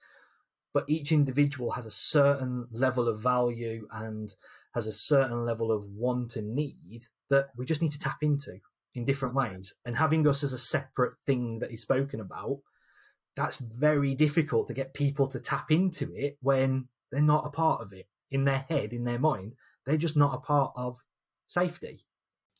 but 0.74 0.86
each 0.88 1.12
individual 1.12 1.72
has 1.72 1.86
a 1.86 1.92
certain 1.92 2.68
level 2.72 3.08
of 3.08 3.20
value 3.20 3.88
and 3.92 4.36
has 4.74 4.88
a 4.88 4.92
certain 4.92 5.46
level 5.46 5.72
of 5.72 5.84
want 5.86 6.36
and 6.36 6.54
need 6.54 7.06
that 7.30 7.50
we 7.58 7.66
just 7.66 7.82
need 7.82 7.92
to 7.92 8.00
tap 8.00 8.18
into 8.22 8.60
in 8.94 9.06
different 9.06 9.36
ways. 9.36 9.74
And 9.86 9.96
having 9.96 10.28
us 10.28 10.44
as 10.44 10.54
a 10.54 10.58
separate 10.58 11.14
thing 11.26 11.60
that 11.60 11.72
is 11.72 11.82
spoken 11.82 12.20
about, 12.20 12.60
that's 13.40 13.56
very 13.56 14.16
difficult 14.16 14.68
to 14.68 14.74
get 14.74 14.94
people 14.94 15.26
to 15.26 15.40
tap 15.40 15.72
into 15.72 16.14
it 16.14 16.38
when 16.42 16.90
they're 17.10 17.22
not 17.22 17.48
a 17.48 17.50
part 17.50 17.80
of 17.80 17.94
it 17.94 18.06
in 18.30 18.44
their 18.44 18.66
head, 18.68 18.92
in 18.92 19.06
their 19.06 19.18
mind. 19.18 19.54
They're 19.86 19.96
just 19.96 20.18
not 20.18 20.36
a 20.36 20.40
part 20.40 20.74
of 20.76 21.02
safety. 21.48 22.06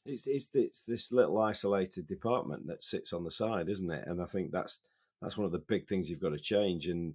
It's, 0.06 0.26
it's, 0.26 0.48
it's 0.54 0.86
this 0.86 1.12
little 1.12 1.38
isolated 1.38 2.08
department 2.08 2.66
that 2.68 2.86
sits 2.86 3.12
on 3.12 3.26
the 3.26 3.30
side, 3.30 3.68
isn't 3.68 3.92
it? 3.92 4.08
And 4.08 4.22
I 4.22 4.26
think 4.26 4.52
that's 4.52 4.80
that's 5.22 5.36
one 5.36 5.46
of 5.46 5.52
the 5.52 5.60
big 5.68 5.86
things 5.86 6.10
you've 6.10 6.22
got 6.22 6.30
to 6.30 6.40
change. 6.40 6.88
And 6.88 7.14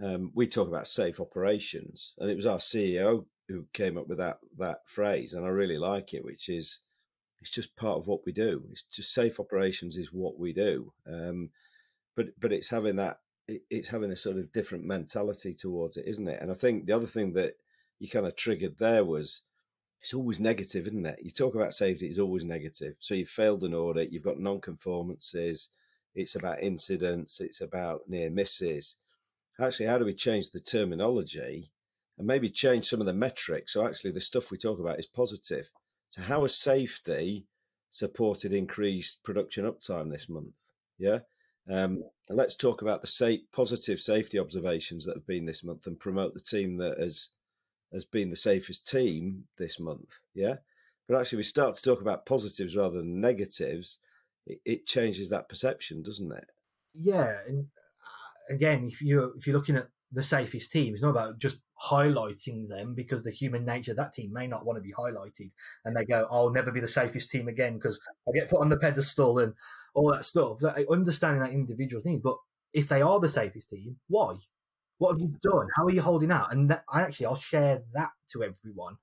um, 0.00 0.30
we 0.36 0.46
talk 0.46 0.68
about 0.68 0.86
safe 0.86 1.18
operations, 1.18 2.14
and 2.18 2.30
it 2.30 2.36
was 2.36 2.46
our 2.46 2.58
CEO 2.58 3.24
who 3.48 3.66
came 3.72 3.98
up 3.98 4.06
with 4.06 4.18
that 4.18 4.38
that 4.56 4.82
phrase, 4.86 5.32
and 5.32 5.44
I 5.44 5.48
really 5.48 5.78
like 5.78 6.14
it, 6.14 6.24
which 6.24 6.48
is 6.48 6.78
it's 7.40 7.50
just 7.50 7.74
part 7.74 7.98
of 7.98 8.06
what 8.06 8.24
we 8.24 8.30
do. 8.30 8.62
It's 8.70 8.84
just 8.84 9.12
safe 9.12 9.40
operations 9.40 9.96
is 9.96 10.12
what 10.12 10.38
we 10.38 10.52
do. 10.52 10.92
Um, 11.08 11.50
but 12.18 12.26
but 12.40 12.52
it's 12.52 12.68
having 12.68 12.96
that 12.96 13.20
it's 13.46 13.88
having 13.88 14.10
a 14.10 14.16
sort 14.16 14.36
of 14.36 14.52
different 14.52 14.84
mentality 14.84 15.54
towards 15.54 15.96
it, 15.96 16.04
isn't 16.06 16.28
it? 16.28 16.42
And 16.42 16.50
I 16.50 16.54
think 16.54 16.84
the 16.84 16.92
other 16.92 17.06
thing 17.06 17.32
that 17.34 17.54
you 17.98 18.08
kind 18.08 18.26
of 18.26 18.36
triggered 18.36 18.76
there 18.78 19.04
was 19.04 19.42
it's 20.02 20.14
always 20.14 20.38
negative, 20.38 20.86
isn't 20.86 21.06
it? 21.06 21.18
You 21.22 21.30
talk 21.30 21.54
about 21.54 21.74
safety, 21.74 22.06
it's 22.06 22.18
always 22.18 22.44
negative. 22.44 22.94
So 22.98 23.14
you've 23.14 23.28
failed 23.28 23.64
an 23.64 23.74
audit, 23.74 24.12
you've 24.12 24.22
got 24.22 24.38
non-conformances, 24.38 25.70
it's 26.14 26.36
about 26.36 26.62
incidents, 26.62 27.40
it's 27.40 27.60
about 27.62 28.02
near 28.08 28.30
misses 28.30 28.96
actually, 29.60 29.86
how 29.86 29.98
do 29.98 30.04
we 30.04 30.14
change 30.14 30.50
the 30.50 30.60
terminology 30.60 31.72
and 32.18 32.26
maybe 32.26 32.50
change 32.50 32.88
some 32.88 33.00
of 33.00 33.06
the 33.06 33.12
metrics. 33.12 33.72
So 33.72 33.86
actually, 33.86 34.12
the 34.12 34.20
stuff 34.20 34.50
we 34.50 34.58
talk 34.58 34.80
about 34.80 34.98
is 34.98 35.06
positive. 35.06 35.70
So 36.10 36.22
how 36.22 36.42
has 36.42 36.56
safety 36.56 37.46
supported 37.90 38.52
increased 38.52 39.22
production 39.24 39.64
uptime 39.64 40.10
this 40.10 40.28
month? 40.28 40.56
Yeah. 40.98 41.20
Um, 41.70 42.02
let's 42.28 42.56
talk 42.56 42.82
about 42.82 43.00
the 43.00 43.06
sa- 43.06 43.44
positive 43.52 44.00
safety 44.00 44.38
observations 44.38 45.04
that 45.04 45.16
have 45.16 45.26
been 45.26 45.46
this 45.46 45.64
month 45.64 45.86
and 45.86 45.98
promote 45.98 46.34
the 46.34 46.40
team 46.40 46.76
that 46.78 46.98
has 46.98 47.30
has 47.92 48.04
been 48.04 48.28
the 48.28 48.36
safest 48.36 48.86
team 48.86 49.44
this 49.56 49.80
month. 49.80 50.20
Yeah. 50.34 50.56
But 51.08 51.18
actually, 51.18 51.38
we 51.38 51.44
start 51.44 51.74
to 51.74 51.82
talk 51.82 52.02
about 52.02 52.26
positives 52.26 52.76
rather 52.76 52.98
than 52.98 53.20
negatives. 53.20 53.98
It, 54.46 54.60
it 54.64 54.86
changes 54.86 55.30
that 55.30 55.48
perception, 55.48 56.02
doesn't 56.02 56.32
it? 56.32 56.44
Yeah, 56.94 57.36
and 57.46 57.64
uh, 57.64 58.54
again, 58.54 58.84
if 58.84 59.00
you 59.00 59.34
if 59.38 59.46
you're 59.46 59.56
looking 59.56 59.76
at 59.76 59.88
the 60.12 60.22
safest 60.22 60.70
team, 60.70 60.92
it's 60.92 61.02
not 61.02 61.10
about 61.10 61.38
just 61.38 61.60
highlighting 61.82 62.68
them 62.68 62.94
because 62.94 63.22
the 63.22 63.30
human 63.30 63.64
nature 63.64 63.92
of 63.92 63.96
that 63.96 64.12
team 64.12 64.32
may 64.32 64.46
not 64.46 64.66
want 64.66 64.76
to 64.76 64.82
be 64.82 64.92
highlighted, 64.92 65.50
and 65.84 65.96
they 65.96 66.04
go, 66.04 66.26
"I'll 66.30 66.50
never 66.50 66.70
be 66.70 66.80
the 66.80 66.88
safest 66.88 67.30
team 67.30 67.48
again 67.48 67.74
because 67.74 67.98
I 68.28 68.32
get 68.32 68.50
put 68.50 68.60
on 68.60 68.68
the 68.68 68.76
pedestal 68.76 69.38
and 69.38 69.54
all 69.98 70.12
that 70.12 70.24
stuff." 70.24 70.62
Understanding 70.90 71.40
that 71.40 71.50
individual's 71.50 72.04
need, 72.04 72.22
but 72.22 72.38
if 72.72 72.88
they 72.88 73.02
are 73.02 73.20
the 73.20 73.28
safest 73.28 73.70
team, 73.70 73.96
why? 74.08 74.36
What 74.98 75.10
have 75.10 75.20
you 75.20 75.34
done? 75.42 75.68
How 75.76 75.84
are 75.84 75.92
you 75.92 76.02
holding 76.02 76.32
out? 76.32 76.52
And 76.52 76.70
that, 76.70 76.84
I 76.92 77.02
actually 77.02 77.26
I'll 77.26 77.36
share 77.36 77.82
that 77.94 78.10
to 78.32 78.42
everyone 78.42 78.96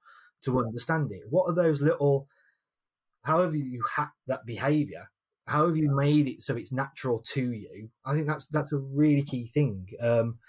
to 0.44 0.60
understand 0.60 1.12
it. 1.12 1.24
What 1.30 1.46
are 1.46 1.56
those 1.56 1.82
little, 1.82 2.28
however 3.24 3.56
you 3.56 3.84
hack 3.96 4.12
that 4.28 4.46
behavior, 4.46 5.10
how 5.48 5.68
have 5.68 5.78
you 5.78 5.96
made 5.96 6.28
it 6.28 6.42
so 6.42 6.56
it's 6.56 6.72
natural 6.72 7.20
to 7.34 7.52
you? 7.52 7.90
I 8.04 8.14
think 8.14 8.28
that's 8.28 8.46
that's 8.48 8.72
a 8.72 8.78
really 8.78 9.24
key 9.24 9.48
thing. 9.48 9.88
Um, 10.02 10.40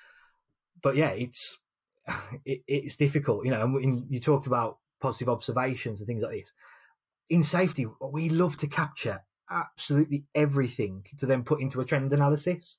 but 0.83 0.97
yeah, 0.97 1.11
it's 1.11 1.59
it, 2.45 2.63
it's 2.67 2.97
difficult, 2.97 3.45
you 3.45 3.51
know. 3.51 3.63
And 3.63 4.07
you 4.09 4.21
talked 4.21 4.47
about 4.47 4.79
positive 5.01 5.29
observations 5.29 6.01
and 6.01 6.07
things 6.07 6.23
like 6.23 6.33
this. 6.33 6.53
In 7.29 7.43
safety, 7.43 7.87
we 8.01 8.29
love 8.31 8.57
to 8.59 8.67
capture 8.67 9.21
absolutely 9.51 10.25
everything 10.35 11.05
to 11.19 11.27
then 11.27 11.43
put 11.43 11.61
into 11.61 11.81
a 11.81 11.85
trend 11.85 12.13
analysis. 12.13 12.79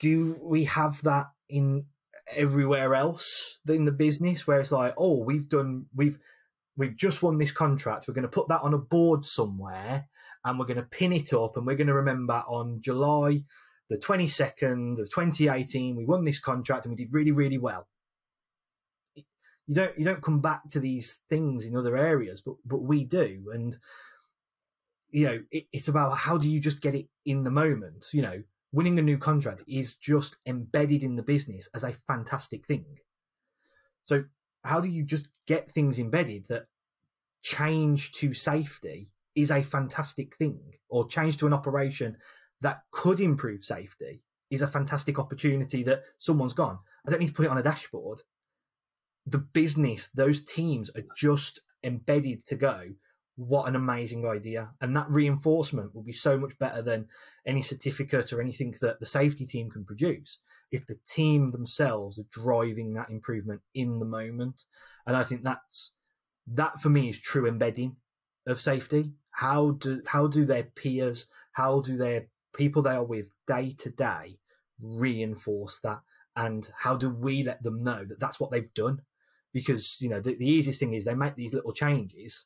Do 0.00 0.38
we 0.42 0.64
have 0.64 1.02
that 1.02 1.26
in 1.48 1.86
everywhere 2.34 2.94
else 2.94 3.58
in 3.68 3.84
the 3.84 3.92
business 3.92 4.46
where 4.46 4.60
it's 4.60 4.72
like, 4.72 4.94
oh, 4.96 5.18
we've 5.18 5.48
done, 5.48 5.86
we've, 5.94 6.18
we've 6.76 6.96
just 6.96 7.22
won 7.22 7.38
this 7.38 7.52
contract. 7.52 8.06
We're 8.06 8.14
going 8.14 8.22
to 8.22 8.28
put 8.28 8.48
that 8.48 8.62
on 8.62 8.74
a 8.74 8.78
board 8.78 9.24
somewhere 9.24 10.08
and 10.44 10.58
we're 10.58 10.66
going 10.66 10.76
to 10.76 10.82
pin 10.82 11.12
it 11.12 11.32
up 11.32 11.56
and 11.56 11.66
we're 11.66 11.76
going 11.76 11.88
to 11.88 11.94
remember 11.94 12.42
on 12.46 12.80
July 12.80 13.42
the 13.90 13.96
22nd 13.96 15.00
of 15.00 15.10
2018, 15.10 15.96
we 15.96 16.04
won 16.04 16.24
this 16.24 16.38
contract 16.38 16.84
and 16.84 16.92
we 16.92 17.04
did 17.04 17.12
really, 17.12 17.32
really 17.32 17.58
well. 17.58 17.88
You 19.14 19.74
don't, 19.74 19.98
you 19.98 20.04
don't 20.04 20.22
come 20.22 20.40
back 20.40 20.68
to 20.70 20.80
these 20.80 21.20
things 21.28 21.64
in 21.64 21.76
other 21.76 21.96
areas, 21.96 22.42
but, 22.44 22.56
but 22.64 22.82
we 22.82 23.04
do. 23.04 23.46
And, 23.52 23.76
you 25.10 25.26
know, 25.26 25.42
it, 25.50 25.64
it's 25.72 25.88
about 25.88 26.16
how 26.16 26.38
do 26.38 26.48
you 26.48 26.60
just 26.60 26.80
get 26.80 26.94
it 26.94 27.06
in 27.24 27.44
the 27.44 27.50
moment, 27.50 28.06
you 28.12 28.22
know, 28.22 28.42
winning 28.72 28.98
a 28.98 29.02
new 29.02 29.18
contract 29.18 29.62
is 29.66 29.94
just 29.94 30.36
embedded 30.46 31.02
in 31.02 31.16
the 31.16 31.22
business 31.22 31.68
as 31.74 31.84
a 31.84 31.92
fantastic 31.92 32.66
thing. 32.66 32.84
So, 34.04 34.24
how 34.64 34.80
do 34.80 34.88
you 34.88 35.04
just 35.04 35.28
get 35.46 35.70
things 35.70 35.98
embedded 35.98 36.46
that 36.48 36.66
change 37.42 38.12
to 38.12 38.34
safety 38.34 39.12
is 39.34 39.50
a 39.50 39.62
fantastic 39.62 40.34
thing, 40.36 40.60
or 40.88 41.06
change 41.06 41.36
to 41.38 41.46
an 41.46 41.52
operation 41.52 42.16
that 42.60 42.82
could 42.90 43.20
improve 43.20 43.62
safety 43.64 44.22
is 44.50 44.62
a 44.62 44.66
fantastic 44.66 45.18
opportunity 45.18 45.82
that 45.84 46.02
someone's 46.18 46.54
gone. 46.54 46.78
I 47.06 47.10
don't 47.10 47.20
need 47.20 47.28
to 47.28 47.34
put 47.34 47.46
it 47.46 47.50
on 47.50 47.58
a 47.58 47.62
dashboard. 47.62 48.22
The 49.26 49.38
business, 49.38 50.08
those 50.08 50.42
teams 50.44 50.90
are 50.90 51.04
just 51.16 51.60
embedded 51.84 52.46
to 52.46 52.56
go 52.56 52.94
what 53.38 53.68
an 53.68 53.76
amazing 53.76 54.26
idea. 54.26 54.70
And 54.80 54.96
that 54.96 55.08
reinforcement 55.08 55.94
will 55.94 56.02
be 56.02 56.12
so 56.12 56.36
much 56.36 56.58
better 56.58 56.82
than 56.82 57.06
any 57.46 57.62
certificate 57.62 58.32
or 58.32 58.40
anything 58.40 58.74
that 58.80 58.98
the 58.98 59.06
safety 59.06 59.46
team 59.46 59.70
can 59.70 59.84
produce 59.84 60.40
if 60.72 60.84
the 60.86 60.98
team 61.06 61.52
themselves 61.52 62.18
are 62.18 62.26
driving 62.32 62.94
that 62.94 63.10
improvement 63.10 63.60
in 63.72 64.00
the 64.00 64.04
moment. 64.04 64.64
And 65.06 65.16
I 65.16 65.22
think 65.22 65.44
that's 65.44 65.92
that 66.48 66.80
for 66.80 66.88
me 66.88 67.10
is 67.10 67.20
true 67.20 67.46
embedding 67.46 67.96
of 68.44 68.60
safety. 68.60 69.12
How 69.30 69.70
do 69.70 70.02
how 70.04 70.26
do 70.26 70.44
their 70.44 70.64
peers, 70.64 71.26
how 71.52 71.80
do 71.80 71.96
their 71.96 72.26
people 72.52 72.82
they 72.82 72.96
are 72.96 73.04
with 73.04 73.30
day 73.46 73.72
to 73.78 73.90
day 73.90 74.40
reinforce 74.82 75.78
that? 75.84 76.00
And 76.34 76.68
how 76.76 76.96
do 76.96 77.08
we 77.08 77.44
let 77.44 77.62
them 77.62 77.84
know 77.84 78.04
that 78.04 78.18
that's 78.18 78.40
what 78.40 78.50
they've 78.50 78.74
done? 78.74 79.02
Because 79.52 79.98
you 80.00 80.08
know 80.08 80.20
the, 80.20 80.34
the 80.34 80.50
easiest 80.50 80.80
thing 80.80 80.94
is 80.94 81.04
they 81.04 81.14
make 81.14 81.36
these 81.36 81.54
little 81.54 81.72
changes 81.72 82.44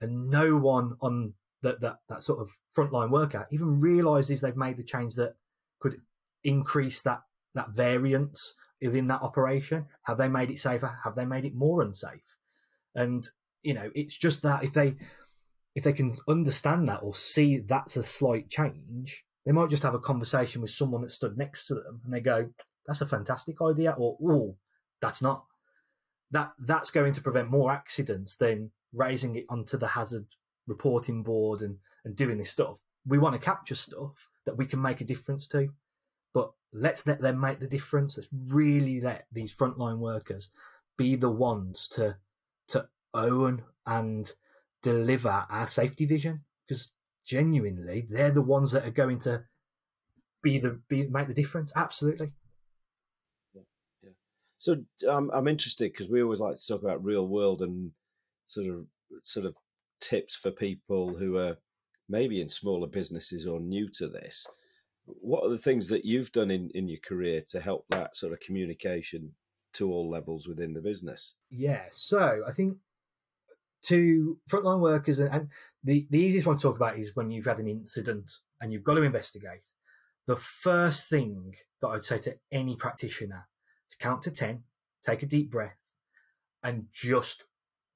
and 0.00 0.30
no 0.30 0.56
one 0.56 0.96
on 1.00 1.34
that 1.62 1.80
that, 1.80 1.98
that 2.08 2.22
sort 2.22 2.40
of 2.40 2.50
frontline 2.76 3.10
worker 3.10 3.46
even 3.50 3.80
realizes 3.80 4.40
they've 4.40 4.56
made 4.56 4.76
the 4.76 4.84
change 4.84 5.14
that 5.14 5.34
could 5.80 5.96
increase 6.42 7.02
that 7.02 7.22
that 7.54 7.70
variance 7.70 8.54
within 8.80 9.06
that 9.06 9.22
operation. 9.22 9.86
Have 10.02 10.18
they 10.18 10.28
made 10.28 10.50
it 10.50 10.58
safer? 10.58 10.98
Have 11.04 11.14
they 11.14 11.24
made 11.24 11.44
it 11.44 11.54
more 11.54 11.82
unsafe? 11.82 12.36
And 12.94 13.24
you 13.62 13.74
know, 13.74 13.90
it's 13.94 14.16
just 14.16 14.42
that 14.42 14.62
if 14.62 14.72
they 14.72 14.96
if 15.74 15.82
they 15.82 15.92
can 15.92 16.16
understand 16.28 16.86
that 16.86 17.02
or 17.02 17.14
see 17.14 17.58
that's 17.58 17.96
a 17.96 18.02
slight 18.02 18.48
change, 18.48 19.24
they 19.44 19.52
might 19.52 19.70
just 19.70 19.82
have 19.82 19.94
a 19.94 19.98
conversation 19.98 20.62
with 20.62 20.70
someone 20.70 21.02
that 21.02 21.10
stood 21.10 21.36
next 21.36 21.66
to 21.66 21.74
them 21.74 22.00
and 22.04 22.12
they 22.12 22.20
go, 22.20 22.50
"That's 22.86 23.00
a 23.00 23.06
fantastic 23.06 23.56
idea," 23.62 23.94
or 23.96 24.16
"Oh, 24.22 24.56
that's 25.00 25.22
not." 25.22 25.46
That 26.30 26.52
that's 26.58 26.90
going 26.90 27.14
to 27.14 27.20
prevent 27.20 27.50
more 27.50 27.72
accidents 27.72 28.36
than 28.36 28.70
raising 28.94 29.36
it 29.36 29.46
onto 29.48 29.76
the 29.76 29.88
hazard 29.88 30.26
reporting 30.66 31.22
board 31.22 31.62
and, 31.62 31.76
and 32.04 32.16
doing 32.16 32.38
this 32.38 32.50
stuff. 32.50 32.78
We 33.06 33.18
want 33.18 33.34
to 33.34 33.44
capture 33.44 33.74
stuff 33.74 34.28
that 34.46 34.56
we 34.56 34.66
can 34.66 34.80
make 34.80 35.00
a 35.00 35.04
difference 35.04 35.46
to, 35.48 35.68
but 36.32 36.52
let's 36.72 37.06
let 37.06 37.20
them 37.20 37.40
make 37.40 37.60
the 37.60 37.68
difference. 37.68 38.16
Let's 38.16 38.28
really 38.32 39.00
let 39.00 39.26
these 39.32 39.54
frontline 39.54 39.98
workers 39.98 40.48
be 40.96 41.16
the 41.16 41.30
ones 41.30 41.88
to 41.88 42.16
to 42.68 42.88
own 43.12 43.62
and 43.86 44.32
deliver 44.82 45.46
our 45.50 45.66
safety 45.66 46.06
vision 46.06 46.44
because 46.66 46.92
genuinely 47.26 48.06
they're 48.10 48.30
the 48.30 48.42
ones 48.42 48.72
that 48.72 48.86
are 48.86 48.90
going 48.90 49.18
to 49.18 49.42
be 50.42 50.58
the 50.58 50.80
be 50.88 51.06
make 51.08 51.28
the 51.28 51.34
difference. 51.34 51.72
Absolutely. 51.74 52.32
So 54.58 54.76
um, 55.10 55.30
I'm 55.34 55.48
interested 55.48 55.92
because 55.92 56.08
we 56.08 56.22
always 56.22 56.40
like 56.40 56.56
to 56.56 56.66
talk 56.66 56.82
about 56.82 57.04
real 57.04 57.28
world 57.28 57.60
and 57.60 57.90
sort 58.46 58.68
of 58.68 58.86
sort 59.22 59.46
of 59.46 59.54
tips 60.00 60.36
for 60.36 60.50
people 60.50 61.14
who 61.14 61.36
are 61.36 61.56
maybe 62.08 62.40
in 62.40 62.48
smaller 62.48 62.86
businesses 62.86 63.46
or 63.46 63.60
new 63.60 63.88
to 63.88 64.08
this. 64.08 64.46
What 65.06 65.44
are 65.44 65.50
the 65.50 65.58
things 65.58 65.88
that 65.88 66.04
you've 66.04 66.32
done 66.32 66.50
in, 66.50 66.70
in 66.74 66.88
your 66.88 67.00
career 67.06 67.42
to 67.48 67.60
help 67.60 67.86
that 67.90 68.16
sort 68.16 68.32
of 68.32 68.40
communication 68.40 69.32
to 69.74 69.90
all 69.92 70.08
levels 70.08 70.46
within 70.46 70.72
the 70.72 70.80
business? 70.80 71.34
Yeah 71.50 71.82
so 71.90 72.42
i 72.46 72.52
think 72.52 72.78
to 73.82 74.38
frontline 74.50 74.80
workers 74.80 75.18
and, 75.18 75.32
and 75.32 75.48
the, 75.82 76.06
the 76.10 76.18
easiest 76.18 76.46
one 76.46 76.56
to 76.56 76.62
talk 76.62 76.76
about 76.76 76.98
is 76.98 77.14
when 77.14 77.30
you've 77.30 77.44
had 77.44 77.58
an 77.58 77.68
incident 77.68 78.32
and 78.60 78.72
you've 78.72 78.84
got 78.84 78.94
to 78.94 79.02
investigate. 79.02 79.72
The 80.26 80.36
first 80.36 81.10
thing 81.10 81.54
that 81.82 81.88
i'd 81.88 82.04
say 82.04 82.18
to 82.18 82.36
any 82.50 82.76
practitioner 82.76 83.46
is 83.90 83.96
count 83.96 84.22
to 84.22 84.30
10 84.30 84.62
take 85.04 85.22
a 85.22 85.26
deep 85.26 85.50
breath 85.50 85.76
and 86.62 86.86
just 86.90 87.44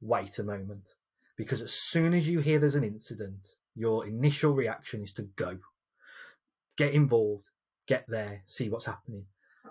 wait 0.00 0.38
a 0.38 0.42
moment. 0.42 0.94
Because 1.36 1.62
as 1.62 1.72
soon 1.72 2.14
as 2.14 2.28
you 2.28 2.40
hear 2.40 2.58
there's 2.58 2.74
an 2.74 2.84
incident, 2.84 3.54
your 3.74 4.06
initial 4.06 4.52
reaction 4.52 5.02
is 5.02 5.12
to 5.14 5.22
go. 5.22 5.58
Get 6.76 6.92
involved, 6.92 7.50
get 7.86 8.04
there, 8.08 8.42
see 8.46 8.68
what's 8.68 8.86
happening. 8.86 9.26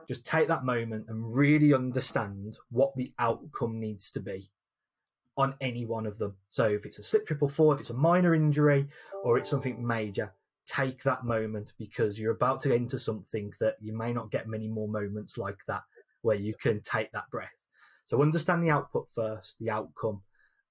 Just 0.07 0.25
take 0.25 0.47
that 0.47 0.63
moment 0.63 1.05
and 1.09 1.35
really 1.35 1.73
understand 1.73 2.57
what 2.69 2.95
the 2.95 3.11
outcome 3.19 3.79
needs 3.79 4.09
to 4.11 4.19
be 4.19 4.49
on 5.37 5.53
any 5.61 5.85
one 5.85 6.05
of 6.05 6.17
them. 6.17 6.35
So 6.49 6.65
if 6.67 6.85
it's 6.85 6.99
a 6.99 7.03
slip 7.03 7.27
triple 7.27 7.47
four, 7.47 7.73
if 7.73 7.81
it's 7.81 7.89
a 7.89 7.95
minor 7.95 8.33
injury, 8.33 8.87
or 9.23 9.37
it's 9.37 9.49
something 9.49 9.85
major, 9.85 10.33
take 10.65 11.03
that 11.03 11.23
moment 11.23 11.73
because 11.77 12.19
you're 12.19 12.33
about 12.33 12.59
to 12.61 12.73
enter 12.73 12.97
something 12.97 13.53
that 13.59 13.75
you 13.79 13.95
may 13.95 14.13
not 14.13 14.31
get 14.31 14.47
many 14.47 14.67
more 14.67 14.87
moments 14.87 15.37
like 15.37 15.59
that 15.67 15.83
where 16.21 16.35
you 16.35 16.53
can 16.53 16.81
take 16.81 17.11
that 17.11 17.29
breath. 17.29 17.51
So 18.07 18.21
understand 18.21 18.63
the 18.63 18.71
output 18.71 19.07
first, 19.13 19.59
the 19.59 19.69
outcome, 19.69 20.21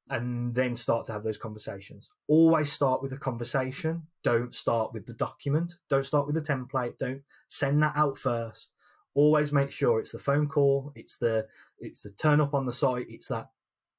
and 0.09 0.55
then 0.55 0.74
start 0.74 1.07
to 1.07 1.12
have 1.12 1.22
those 1.22 1.37
conversations. 1.37 2.11
Always 2.28 2.72
start 2.72 3.03
with 3.03 3.12
a 3.12 3.18
conversation. 3.18 4.05
Don't 4.24 4.55
start 4.55 4.93
with 4.93 5.07
the 5.07 5.12
document. 5.12 5.74
Don't 5.91 6.07
start 6.07 6.26
with 6.26 6.34
the 6.34 6.41
template. 6.41 6.99
Don't 6.99 7.22
send 7.49 7.82
that 7.82 7.97
out 7.97 8.16
first. 8.16 8.72
Always 9.14 9.53
make 9.53 9.70
sure 9.70 10.01
it's 10.01 10.12
the 10.12 10.18
phone 10.18 10.49
call. 10.49 10.93
It's 10.95 11.16
the 11.18 11.47
it's 11.78 12.03
the 12.03 12.11
turn 12.11 12.41
up 12.41 12.55
on 12.55 12.66
the 12.66 12.72
site. 12.72 13.07
It's 13.09 13.28
that 13.28 13.49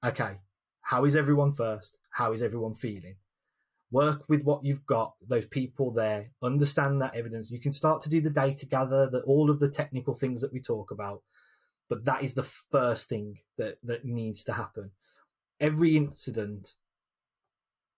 okay. 0.03 0.39
How 0.81 1.05
is 1.05 1.15
everyone 1.15 1.51
first? 1.51 1.97
How 2.09 2.33
is 2.33 2.41
everyone 2.41 2.73
feeling? 2.73 3.17
Work 3.91 4.27
with 4.27 4.43
what 4.43 4.63
you've 4.63 4.85
got. 4.85 5.13
Those 5.27 5.45
people 5.45 5.91
there. 5.91 6.31
Understand 6.41 7.01
that 7.01 7.15
evidence. 7.15 7.51
You 7.51 7.59
can 7.59 7.71
start 7.71 8.01
to 8.01 8.09
do 8.09 8.19
the 8.19 8.29
data 8.29 8.65
gather, 8.65 9.09
that 9.09 9.23
all 9.25 9.49
of 9.49 9.59
the 9.59 9.69
technical 9.69 10.15
things 10.15 10.41
that 10.41 10.53
we 10.53 10.59
talk 10.59 10.91
about 10.91 11.21
but 11.89 12.05
that 12.05 12.23
is 12.23 12.33
the 12.33 12.43
first 12.43 13.09
thing 13.09 13.39
that 13.57 13.77
that 13.83 14.05
needs 14.05 14.43
to 14.45 14.53
happen. 14.53 14.91
Every 15.59 15.97
incident 15.97 16.75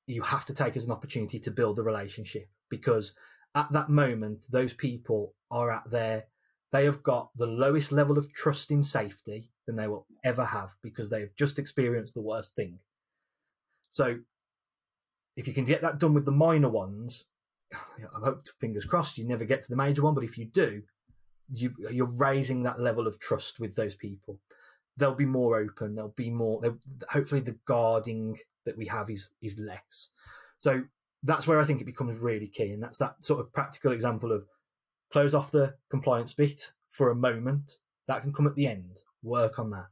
you 0.06 0.24
have 0.24 0.46
to 0.46 0.54
take 0.54 0.76
as 0.76 0.86
an 0.86 0.92
opportunity 0.92 1.40
to 1.40 1.52
build 1.52 1.78
a 1.78 1.84
relationship 1.84 2.50
because 2.70 3.14
at 3.54 3.72
that 3.72 3.90
moment 3.90 4.44
those 4.50 4.74
people 4.74 5.36
are 5.52 5.72
at 5.72 5.90
their 5.92 6.26
they 6.72 6.86
have 6.86 7.04
got 7.04 7.30
the 7.36 7.48
lowest 7.48 7.92
level 7.92 8.18
of 8.18 8.32
trust 8.32 8.72
in 8.72 8.84
safety 8.84 9.50
than 9.66 9.76
they 9.76 9.88
will 9.88 10.06
ever 10.24 10.46
have 10.46 10.76
because 10.84 11.10
they 11.10 11.22
have 11.22 11.36
just 11.36 11.58
experienced 11.58 12.14
the 12.14 12.22
worst 12.22 12.56
thing. 12.56 12.80
So, 13.92 14.20
if 15.36 15.48
you 15.48 15.54
can 15.54 15.66
get 15.66 15.82
that 15.82 16.00
done 16.00 16.14
with 16.14 16.26
the 16.26 16.32
minor 16.32 16.70
ones, 16.70 17.26
I 17.74 18.20
hope, 18.24 18.48
fingers 18.60 18.86
crossed, 18.86 19.18
you 19.18 19.26
never 19.26 19.46
get 19.46 19.64
to 19.64 19.70
the 19.70 19.76
major 19.76 20.04
one. 20.04 20.14
But 20.14 20.24
if 20.24 20.38
you 20.38 20.46
do, 20.46 20.84
you 21.52 21.74
you're 21.92 22.06
raising 22.06 22.64
that 22.64 22.80
level 22.80 23.08
of 23.08 23.20
trust 23.20 23.60
with 23.60 23.76
those 23.76 23.96
people. 23.96 24.40
They'll 24.98 25.16
be 25.16 25.26
more 25.26 25.58
open. 25.58 25.96
They'll 25.96 26.10
be 26.10 26.30
more. 26.30 26.62
Hopefully, 27.10 27.42
the 27.42 27.58
guarding 27.66 28.38
that 28.66 28.78
we 28.78 28.86
have 28.88 29.10
is 29.10 29.30
is 29.42 29.58
less. 29.60 30.10
So 30.58 30.84
that's 31.24 31.48
where 31.48 31.60
I 31.60 31.66
think 31.66 31.82
it 31.82 31.86
becomes 31.86 32.18
really 32.18 32.48
key, 32.48 32.72
and 32.72 32.84
that's 32.84 32.98
that 32.98 33.24
sort 33.24 33.40
of 33.40 33.54
practical 33.54 33.92
example 33.92 34.32
of 34.32 34.46
close 35.12 35.34
off 35.34 35.52
the 35.52 35.76
compliance 35.90 36.34
bit 36.34 36.74
for 36.90 37.10
a 37.10 37.16
moment. 37.16 37.78
That 38.08 38.22
can 38.22 38.34
come 38.34 38.48
at 38.48 38.56
the 38.56 38.68
end. 38.68 39.00
Work 39.24 39.60
on 39.60 39.70
that, 39.72 39.88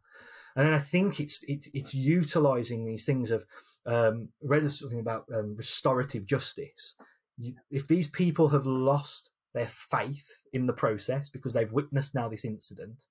and 0.55 0.65
then 0.65 0.73
I 0.73 0.79
think 0.79 1.19
it's 1.19 1.43
it's, 1.47 1.69
it's 1.73 1.93
utilizing 1.93 2.85
these 2.85 3.05
things 3.05 3.31
of 3.31 3.45
um, 3.85 4.29
read 4.41 4.69
something 4.69 4.99
about 4.99 5.25
um, 5.33 5.55
restorative 5.55 6.25
justice. 6.25 6.95
You, 7.37 7.53
if 7.69 7.87
these 7.87 8.07
people 8.07 8.49
have 8.49 8.65
lost 8.65 9.31
their 9.53 9.67
faith 9.67 10.43
in 10.53 10.67
the 10.67 10.73
process 10.73 11.29
because 11.29 11.53
they've 11.53 11.71
witnessed 11.71 12.13
now 12.13 12.27
this 12.27 12.45
incident, 12.45 13.05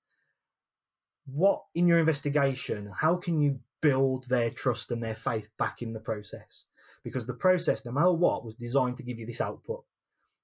what 1.26 1.62
in 1.74 1.88
your 1.88 1.98
investigation? 1.98 2.92
How 2.98 3.16
can 3.16 3.40
you 3.40 3.60
build 3.80 4.28
their 4.28 4.50
trust 4.50 4.90
and 4.90 5.02
their 5.02 5.14
faith 5.14 5.48
back 5.58 5.82
in 5.82 5.92
the 5.92 6.00
process? 6.00 6.64
Because 7.02 7.26
the 7.26 7.34
process, 7.34 7.84
no 7.84 7.92
matter 7.92 8.12
what, 8.12 8.44
was 8.44 8.54
designed 8.54 8.96
to 8.98 9.02
give 9.02 9.18
you 9.18 9.26
this 9.26 9.40
output. 9.40 9.84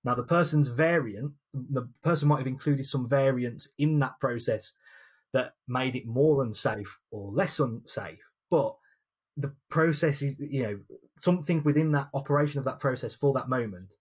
Now, 0.05 0.15
the 0.15 0.25
person's 0.25 0.69
variant, 0.69 1.33
the 1.55 1.89
person 2.03 2.29
might 2.29 2.39
have 2.39 2.47
included 2.47 2.87
some 2.87 3.09
variants 3.09 3.69
in 3.79 4.01
that 4.01 4.19
process 4.21 4.73
that 5.33 5.55
made 5.69 5.95
it 5.95 6.07
more 6.07 6.43
unsafe 6.43 6.99
or 7.11 7.31
less 7.31 7.61
unsafe, 7.61 8.19
but 8.51 8.75
the 9.37 9.55
process 9.71 10.21
is, 10.21 10.37
you 10.39 10.63
know, 10.63 10.79
something 11.17 11.63
within 11.63 11.93
that 11.93 12.09
operation 12.13 12.59
of 12.59 12.65
that 12.65 12.81
process 12.81 13.15
for 13.15 13.33
that 13.33 13.49
moment 13.49 13.95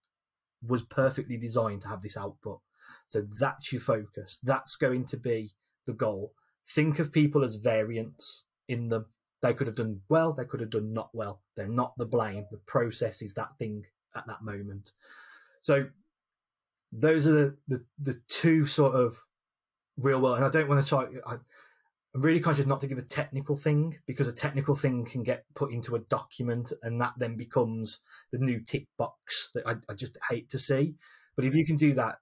was 0.65 0.83
perfectly 0.83 1.37
designed 1.37 1.81
to 1.81 1.87
have 1.87 2.01
this 2.01 2.17
output. 2.17 2.59
So 3.07 3.23
that's 3.39 3.71
your 3.71 3.81
focus. 3.81 4.39
That's 4.43 4.75
going 4.75 5.05
to 5.05 5.17
be 5.17 5.51
the 5.85 5.93
goal. 5.93 6.33
Think 6.67 6.99
of 6.99 7.11
people 7.11 7.43
as 7.43 7.55
variants 7.55 8.43
in 8.67 8.89
them. 8.89 9.07
They 9.41 9.53
could 9.53 9.67
have 9.67 9.75
done 9.75 10.01
well, 10.07 10.33
they 10.33 10.45
could 10.45 10.59
have 10.59 10.69
done 10.69 10.93
not 10.93 11.09
well. 11.13 11.41
They're 11.55 11.67
not 11.67 11.93
the 11.97 12.05
blame. 12.05 12.45
The 12.51 12.57
process 12.57 13.21
is 13.21 13.33
that 13.33 13.57
thing 13.57 13.85
at 14.15 14.27
that 14.27 14.43
moment. 14.43 14.91
So 15.61 15.87
those 16.91 17.25
are 17.25 17.31
the, 17.31 17.57
the, 17.67 17.85
the 17.99 18.21
two 18.27 18.65
sort 18.67 18.93
of 18.93 19.23
real 19.97 20.21
world. 20.21 20.37
And 20.37 20.45
I 20.45 20.49
don't 20.49 20.69
want 20.69 20.83
to 20.83 20.87
try. 20.87 21.07
I, 21.25 21.37
I'm 22.13 22.21
really 22.21 22.41
conscious 22.41 22.65
not 22.65 22.81
to 22.81 22.87
give 22.87 22.97
a 22.97 23.03
technical 23.03 23.55
thing 23.55 23.97
because 24.05 24.27
a 24.27 24.33
technical 24.33 24.75
thing 24.75 25.05
can 25.05 25.23
get 25.23 25.45
put 25.55 25.71
into 25.71 25.95
a 25.95 25.99
document 25.99 26.73
and 26.83 26.99
that 26.99 27.13
then 27.17 27.37
becomes 27.37 28.01
the 28.31 28.37
new 28.37 28.59
tick 28.59 28.87
box 28.97 29.49
that 29.53 29.65
I, 29.65 29.75
I 29.89 29.93
just 29.93 30.17
hate 30.29 30.49
to 30.49 30.59
see. 30.59 30.95
But 31.35 31.45
if 31.45 31.55
you 31.55 31.65
can 31.65 31.77
do 31.77 31.93
that, 31.93 32.17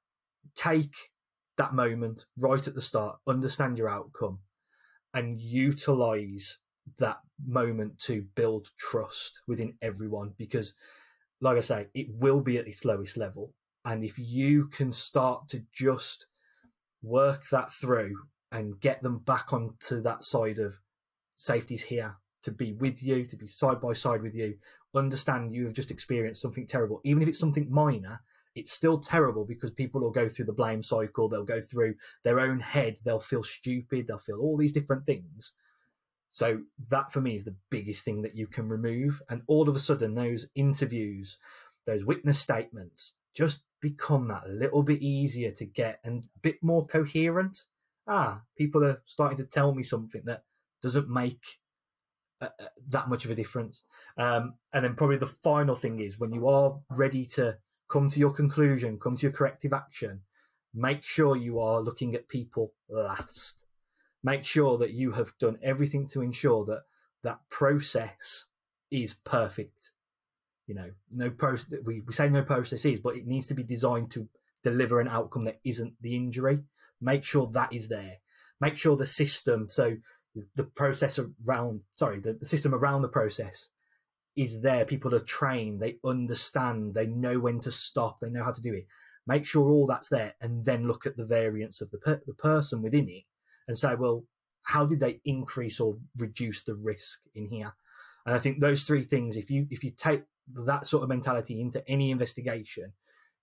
take 0.56 0.94
that 1.58 1.74
moment 1.74 2.26
right 2.38 2.66
at 2.68 2.76
the 2.76 2.82
start, 2.82 3.18
understand 3.28 3.80
your 3.80 3.90
outcome, 3.90 4.40
and 5.14 5.42
utilize 5.42 6.60
that 7.00 7.18
moment 7.44 7.98
to 8.00 8.26
build 8.36 8.68
trust 8.78 9.42
within 9.48 9.74
everyone 9.82 10.34
because 10.38 10.76
like 11.42 11.58
I 11.58 11.62
say, 11.62 11.88
it 11.94 12.08
will 12.10 12.42
be 12.42 12.58
at 12.58 12.68
its 12.68 12.86
lowest 12.86 13.18
level. 13.18 13.54
And 13.86 14.04
if 14.04 14.20
you 14.20 14.68
can 14.68 14.92
start 14.92 15.48
to 15.50 15.64
just 15.72 16.28
work 17.02 17.48
that 17.50 17.72
through 17.72 18.16
and 18.52 18.80
get 18.80 19.04
them 19.04 19.20
back 19.20 19.54
onto 19.54 20.02
that 20.02 20.24
side 20.24 20.60
of 20.60 20.80
safety's 21.36 21.84
here 21.84 22.18
to 22.44 22.52
be 22.52 22.74
with 22.74 23.04
you, 23.04 23.26
to 23.26 23.36
be 23.36 23.48
side 23.48 23.82
by 23.82 23.94
side 23.94 24.22
with 24.22 24.36
you, 24.36 24.56
understand 24.96 25.54
you 25.54 25.66
have 25.66 25.74
just 25.74 25.92
experienced 25.92 26.42
something 26.42 26.66
terrible. 26.66 27.02
Even 27.04 27.22
if 27.22 27.30
it's 27.30 27.40
something 27.40 27.72
minor, 27.72 28.22
it's 28.56 28.72
still 28.72 29.00
terrible 29.00 29.46
because 29.46 29.72
people 29.72 30.02
will 30.02 30.12
go 30.12 30.28
through 30.28 30.46
the 30.46 30.54
blame 30.54 30.82
cycle, 30.82 31.30
they'll 31.30 31.44
go 31.44 31.62
through 31.62 31.96
their 32.24 32.40
own 32.40 32.60
head, 32.60 32.98
they'll 33.06 33.20
feel 33.20 33.44
stupid, 33.44 34.08
they'll 34.08 34.18
feel 34.18 34.40
all 34.40 34.58
these 34.58 34.72
different 34.72 35.06
things. 35.06 35.54
So 36.32 36.62
that 36.90 37.12
for 37.12 37.22
me 37.22 37.36
is 37.36 37.46
the 37.46 37.56
biggest 37.70 38.04
thing 38.04 38.22
that 38.22 38.36
you 38.36 38.48
can 38.48 38.70
remove. 38.70 39.22
And 39.30 39.42
all 39.48 39.68
of 39.68 39.76
a 39.76 39.80
sudden, 39.80 40.16
those 40.16 40.48
interviews, 40.56 41.38
those 41.86 42.06
witness 42.06 42.40
statements 42.40 43.14
just 43.34 43.64
become 43.82 44.28
that 44.28 44.50
little 44.50 44.84
bit 44.84 45.02
easier 45.02 45.52
to 45.52 45.66
get 45.66 46.00
and 46.04 46.24
a 46.24 46.40
bit 46.40 46.62
more 46.62 46.86
coherent. 46.86 47.66
Ah, 48.10 48.42
people 48.58 48.84
are 48.84 49.02
starting 49.06 49.38
to 49.38 49.46
tell 49.46 49.74
me 49.74 49.84
something 49.84 50.24
that 50.26 50.44
doesn't 50.82 51.10
make 51.10 51.60
uh, 52.42 52.50
uh, 52.60 52.66
that 52.88 53.08
much 53.08 53.24
of 53.24 53.32
a 53.32 53.36
difference. 53.36 53.84
Um, 54.18 54.56
and 54.74 54.84
then 54.84 54.96
probably 54.96 55.18
the 55.18 55.28
final 55.28 55.76
thing 55.76 56.00
is 56.00 56.20
when 56.20 56.34
you 56.34 56.48
are 56.48 56.80
ready 56.90 57.26
to 57.28 57.58
come 57.88 58.10
to 58.10 58.20
your 58.20 58.32
conclusion, 58.32 59.00
come 59.00 59.16
to 59.16 59.24
your 59.24 59.32
corrective 59.32 59.74
action, 59.74 60.22
make 60.74 61.04
sure 61.04 61.36
you 61.36 61.60
are 61.60 61.80
looking 61.82 62.16
at 62.16 62.28
people 62.28 62.74
last 62.90 63.64
make 64.24 64.44
sure 64.44 64.78
that 64.78 64.92
you 64.92 65.12
have 65.14 65.38
done 65.40 65.58
everything 65.62 66.08
to 66.08 66.22
ensure 66.22 66.66
that 66.66 66.84
that 67.24 67.40
process 67.50 68.46
is 68.92 69.14
perfect. 69.14 69.92
You 70.68 70.76
know, 70.76 70.92
no 71.12 71.30
process. 71.30 71.80
We, 71.84 72.02
we 72.02 72.14
say 72.14 72.30
no 72.30 72.44
process 72.44 72.86
is, 72.86 73.00
but 73.00 73.16
it 73.16 73.26
needs 73.26 73.48
to 73.48 73.54
be 73.54 73.64
designed 73.64 74.12
to 74.12 74.28
deliver 74.64 75.00
an 75.00 75.08
outcome 75.08 75.46
that 75.46 75.60
isn't 75.64 75.94
the 76.02 76.16
injury. 76.16 76.60
Make 77.02 77.24
sure 77.24 77.50
that 77.54 77.74
is 77.74 77.88
there. 77.88 78.18
Make 78.62 78.78
sure 78.78 78.98
the 78.98 79.06
system, 79.06 79.68
so 79.68 79.98
the 80.56 80.64
process 80.64 81.20
around, 81.46 81.82
sorry, 81.92 82.20
the, 82.20 82.34
the 82.34 82.46
system 82.46 82.74
around 82.74 83.02
the 83.02 83.08
process 83.08 83.70
is 84.36 84.62
there. 84.62 84.86
People 84.86 85.16
are 85.16 85.20
trained. 85.20 85.80
They 85.80 85.98
understand. 86.04 86.94
They 86.94 87.08
know 87.08 87.40
when 87.40 87.60
to 87.62 87.72
stop. 87.72 88.20
They 88.20 88.30
know 88.30 88.44
how 88.44 88.52
to 88.52 88.62
do 88.62 88.74
it. 88.74 88.86
Make 89.28 89.46
sure 89.46 89.70
all 89.70 89.86
that's 89.86 90.10
there, 90.10 90.34
and 90.42 90.66
then 90.66 90.88
look 90.88 91.06
at 91.06 91.16
the 91.16 91.26
variance 91.26 91.82
of 91.82 91.92
the 91.92 92.00
per, 92.00 92.22
the 92.26 92.34
person 92.34 92.82
within 92.82 93.08
it 93.10 93.24
and 93.68 93.78
say, 93.78 93.94
well, 93.96 94.26
how 94.64 94.86
did 94.86 95.00
they 95.00 95.22
increase 95.24 95.80
or 95.80 95.98
reduce 96.18 96.64
the 96.64 96.76
risk 96.76 97.20
in 97.36 97.48
here? 97.50 97.74
And 98.26 98.36
I 98.36 98.40
think 98.40 98.60
those 98.60 98.84
three 98.84 99.04
things, 99.04 99.38
if 99.38 99.50
you 99.50 99.68
if 99.70 99.84
you 99.84 99.92
take 99.92 100.24
that 100.66 100.86
sort 100.86 101.04
of 101.04 101.10
mentality 101.10 101.62
into 101.62 101.88
any 101.88 102.12
investigation, 102.12 102.94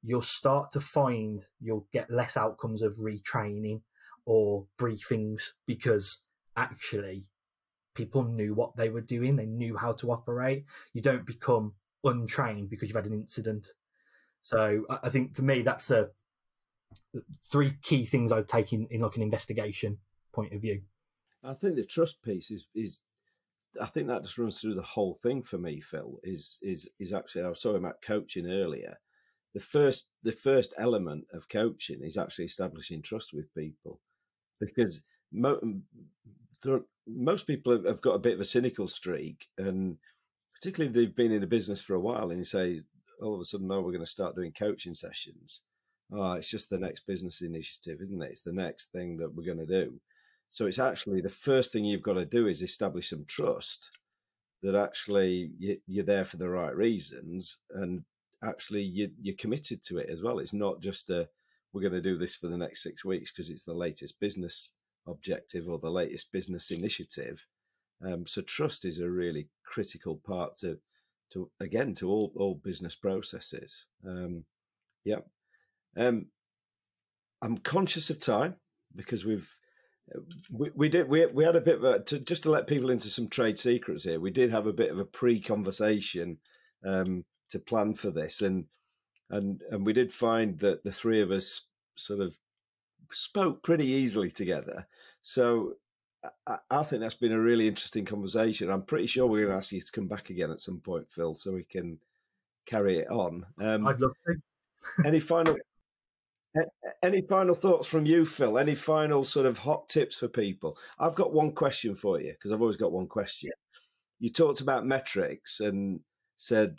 you'll 0.07 0.22
start 0.22 0.70
to 0.70 0.80
find 0.80 1.40
you'll 1.61 1.86
get 1.92 2.11
less 2.11 2.36
outcomes 2.36 2.80
of 2.80 2.96
retraining 2.96 3.80
or 4.24 4.66
briefings 4.78 5.50
because 5.66 6.22
actually 6.57 7.28
people 7.94 8.22
knew 8.22 8.54
what 8.54 8.76
they 8.76 8.88
were 8.88 9.00
doing, 9.00 9.34
they 9.34 9.46
knew 9.46 9.76
how 9.76 9.92
to 9.92 10.12
operate. 10.12 10.64
You 10.92 11.02
don't 11.02 11.26
become 11.26 11.74
untrained 12.04 12.70
because 12.70 12.88
you've 12.88 12.96
had 12.96 13.07
an 13.07 13.14
incident. 13.14 13.66
So 14.42 14.84
I 15.02 15.09
think 15.09 15.34
for 15.34 15.42
me, 15.42 15.62
that's 15.62 15.90
a 15.90 16.11
three 17.50 17.72
key 17.82 18.04
things 18.04 18.30
I'd 18.30 18.48
take 18.48 18.72
in, 18.72 18.86
in 18.90 19.00
like 19.00 19.16
an 19.16 19.22
investigation 19.22 19.98
point 20.32 20.52
of 20.52 20.61
view. 20.61 20.82
I 21.42 21.54
think 21.54 21.74
the 21.74 21.84
trust 21.84 22.22
piece 22.22 22.52
is 22.52 22.66
is 22.74 23.02
I 23.80 23.86
think 23.86 24.07
that 24.07 24.22
just 24.22 24.38
runs 24.38 24.61
through 24.61 24.74
the 24.74 24.82
whole 24.82 25.14
thing 25.14 25.42
for 25.42 25.59
me, 25.59 25.80
Phil. 25.80 26.20
Is 26.22 26.59
is 26.62 26.88
is 27.00 27.12
actually 27.12 27.42
I 27.42 27.48
was 27.48 27.61
talking 27.61 27.78
about 27.78 28.02
coaching 28.02 28.46
earlier. 28.46 28.98
The 29.57 29.62
first 29.62 30.11
the 30.22 30.32
first 30.32 30.74
element 30.76 31.24
of 31.32 31.48
coaching 31.48 32.02
is 32.02 32.18
actually 32.18 32.44
establishing 32.44 33.00
trust 33.00 33.32
with 33.32 33.54
people, 33.54 34.02
because 34.61 35.00
mo- 35.32 35.80
most 37.07 37.46
people 37.46 37.72
have 37.86 38.02
got 38.02 38.16
a 38.16 38.24
bit 38.26 38.34
of 38.34 38.40
a 38.40 38.44
cynical 38.44 38.86
streak, 38.86 39.46
and 39.57 39.96
particularly 40.52 40.90
if 40.90 40.94
they've 40.94 41.16
been 41.16 41.32
in 41.32 41.42
a 41.42 41.46
business 41.46 41.80
for 41.80 41.94
a 41.94 42.00
while, 42.09 42.28
and 42.28 42.38
you 42.38 42.44
say 42.44 42.82
all 43.22 43.34
of 43.34 43.40
a 43.40 43.46
sudden, 43.46 43.66
now 43.66 43.80
we're 43.80 43.92
going 43.92 44.00
to 44.00 44.16
start 44.16 44.36
doing 44.36 44.52
coaching 44.52 44.92
sessions. 44.92 45.62
Oh, 46.12 46.32
it's 46.32 46.50
just 46.50 46.68
the 46.68 46.76
next 46.76 47.07
business 47.07 47.40
initiative, 47.40 48.02
isn't 48.02 48.22
it? 48.22 48.32
It's 48.32 48.42
the 48.42 48.52
next 48.52 48.92
thing 48.92 49.16
that 49.16 49.34
we're 49.34 49.54
going 49.54 49.66
to 49.66 49.84
do. 49.84 49.98
So 50.50 50.66
it's 50.66 50.78
actually 50.78 51.22
the 51.22 51.30
first 51.30 51.72
thing 51.72 51.86
you've 51.86 52.02
got 52.02 52.20
to 52.20 52.26
do 52.26 52.46
is 52.46 52.61
establish 52.61 53.09
some 53.09 53.24
trust 53.26 53.88
that 54.62 54.74
actually 54.74 55.50
you're 55.86 56.04
there 56.04 56.26
for 56.26 56.36
the 56.36 56.50
right 56.50 56.76
reasons 56.76 57.57
and 57.70 58.04
actually 58.45 58.82
you're 58.82 59.37
committed 59.39 59.82
to 59.84 59.99
it 59.99 60.09
as 60.11 60.22
well. 60.22 60.39
It's 60.39 60.53
not 60.53 60.80
just 60.80 61.11
a 61.11 61.28
we're 61.72 61.82
going 61.82 61.93
to 61.93 62.01
do 62.01 62.16
this 62.16 62.34
for 62.34 62.49
the 62.49 62.57
next 62.57 62.82
six 62.82 63.05
weeks 63.05 63.30
because 63.30 63.51
it's 63.51 63.64
the 63.64 63.74
latest 63.74 64.18
business 64.20 64.78
objective 65.07 65.68
or 65.68 65.78
the 65.78 65.91
latest 65.91 66.32
business 66.32 66.70
initiative. 66.70 67.45
Um, 68.05 68.26
so 68.26 68.41
trust 68.43 68.84
is 68.84 68.99
a 68.99 69.11
really 69.11 69.49
critical 69.64 70.20
part 70.26 70.57
to 70.57 70.78
to 71.32 71.51
again 71.61 71.95
to 71.97 72.09
all 72.09 72.32
all 72.37 72.55
business 72.55 72.95
processes. 72.95 73.87
Um, 74.07 74.45
yeah, 75.05 75.20
um, 75.97 76.26
I'm 77.43 77.59
conscious 77.59 78.11
of 78.11 78.20
time 78.20 78.57
because 78.95 79.24
we've 79.24 79.55
we, 80.51 80.70
we 80.74 80.89
did 80.89 81.09
we, 81.09 81.26
we 81.26 81.45
had 81.45 81.57
a 81.57 81.61
bit 81.61 81.76
of 81.76 81.84
a 81.84 82.01
to, 82.01 82.18
just 82.18 82.45
to 82.45 82.51
let 82.51 82.66
people 82.66 82.91
into 82.91 83.09
some 83.09 83.28
trade 83.28 83.59
secrets 83.59 84.05
here. 84.05 84.20
We 84.20 84.30
did 84.30 84.51
have 84.51 84.66
a 84.66 84.72
bit 84.72 84.91
of 84.91 84.99
a 84.99 85.05
pre-conversation 85.05 86.39
um, 86.84 87.24
to 87.51 87.59
plan 87.59 87.94
for 87.94 88.11
this, 88.11 88.42
and 88.42 88.64
and 89.30 89.62
and 89.70 89.84
we 89.84 89.92
did 89.92 90.12
find 90.12 90.59
that 90.59 90.84
the 90.84 90.92
three 90.92 91.20
of 91.20 91.30
us 91.30 91.62
sort 91.97 92.20
of 92.20 92.36
spoke 93.12 93.62
pretty 93.62 93.86
easily 93.86 94.30
together. 94.30 94.86
So 95.22 95.74
I, 96.47 96.59
I 96.70 96.82
think 96.82 97.01
that's 97.01 97.14
been 97.14 97.32
a 97.32 97.40
really 97.40 97.68
interesting 97.68 98.05
conversation. 98.05 98.70
I'm 98.70 98.82
pretty 98.82 99.07
sure 99.07 99.26
we're 99.26 99.47
going 99.47 99.53
to 99.53 99.59
ask 99.59 99.72
you 99.72 99.80
to 99.80 99.92
come 99.92 100.09
back 100.09 100.30
again 100.30 100.51
at 100.51 100.61
some 100.61 100.78
point, 100.78 101.11
Phil, 101.11 101.34
so 101.34 101.53
we 101.53 101.64
can 101.64 101.99
carry 102.66 102.99
it 102.99 103.11
on. 103.11 103.47
Um, 103.61 103.86
I'd 103.86 104.01
love 104.01 104.12
to. 104.26 105.07
any 105.07 105.20
final 105.20 105.57
any 107.03 107.22
final 107.22 107.55
thoughts 107.55 107.86
from 107.86 108.07
you, 108.07 108.24
Phil? 108.24 108.59
Any 108.59 108.74
final 108.74 109.24
sort 109.24 109.47
of 109.47 109.59
hot 109.59 109.88
tips 109.88 110.18
for 110.18 110.28
people? 110.28 110.76
I've 110.99 111.14
got 111.14 111.32
one 111.32 111.53
question 111.53 111.94
for 111.94 112.20
you 112.20 112.32
because 112.32 112.53
I've 112.53 112.62
always 112.62 112.76
got 112.76 112.92
one 112.92 113.07
question. 113.07 113.51
You 114.18 114.30
talked 114.30 114.61
about 114.61 114.86
metrics 114.86 115.61
and 115.61 116.01
said 116.36 116.78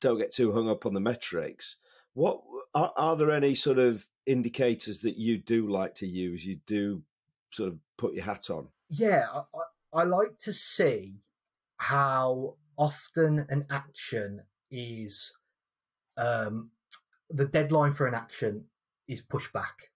don't 0.00 0.18
get 0.18 0.32
too 0.32 0.52
hung 0.52 0.68
up 0.68 0.86
on 0.86 0.94
the 0.94 1.00
metrics. 1.00 1.76
What 2.14 2.40
are, 2.74 2.92
are 2.96 3.16
there 3.16 3.30
any 3.30 3.54
sort 3.54 3.78
of 3.78 4.06
indicators 4.26 5.00
that 5.00 5.16
you 5.16 5.38
do 5.38 5.70
like 5.70 5.94
to 5.96 6.06
use? 6.06 6.44
You 6.44 6.60
do 6.66 7.02
sort 7.52 7.68
of 7.68 7.78
put 7.96 8.14
your 8.14 8.24
hat 8.24 8.50
on. 8.50 8.68
Yeah, 8.88 9.26
I, 9.92 10.00
I 10.00 10.04
like 10.04 10.38
to 10.40 10.52
see 10.52 11.20
how 11.76 12.56
often 12.76 13.46
an 13.48 13.66
action 13.70 14.42
is 14.70 15.32
um, 16.16 16.70
the 17.28 17.46
deadline 17.46 17.92
for 17.92 18.06
an 18.06 18.14
action 18.14 18.64
is 19.08 19.22
pushed 19.22 19.52
back. 19.52 19.90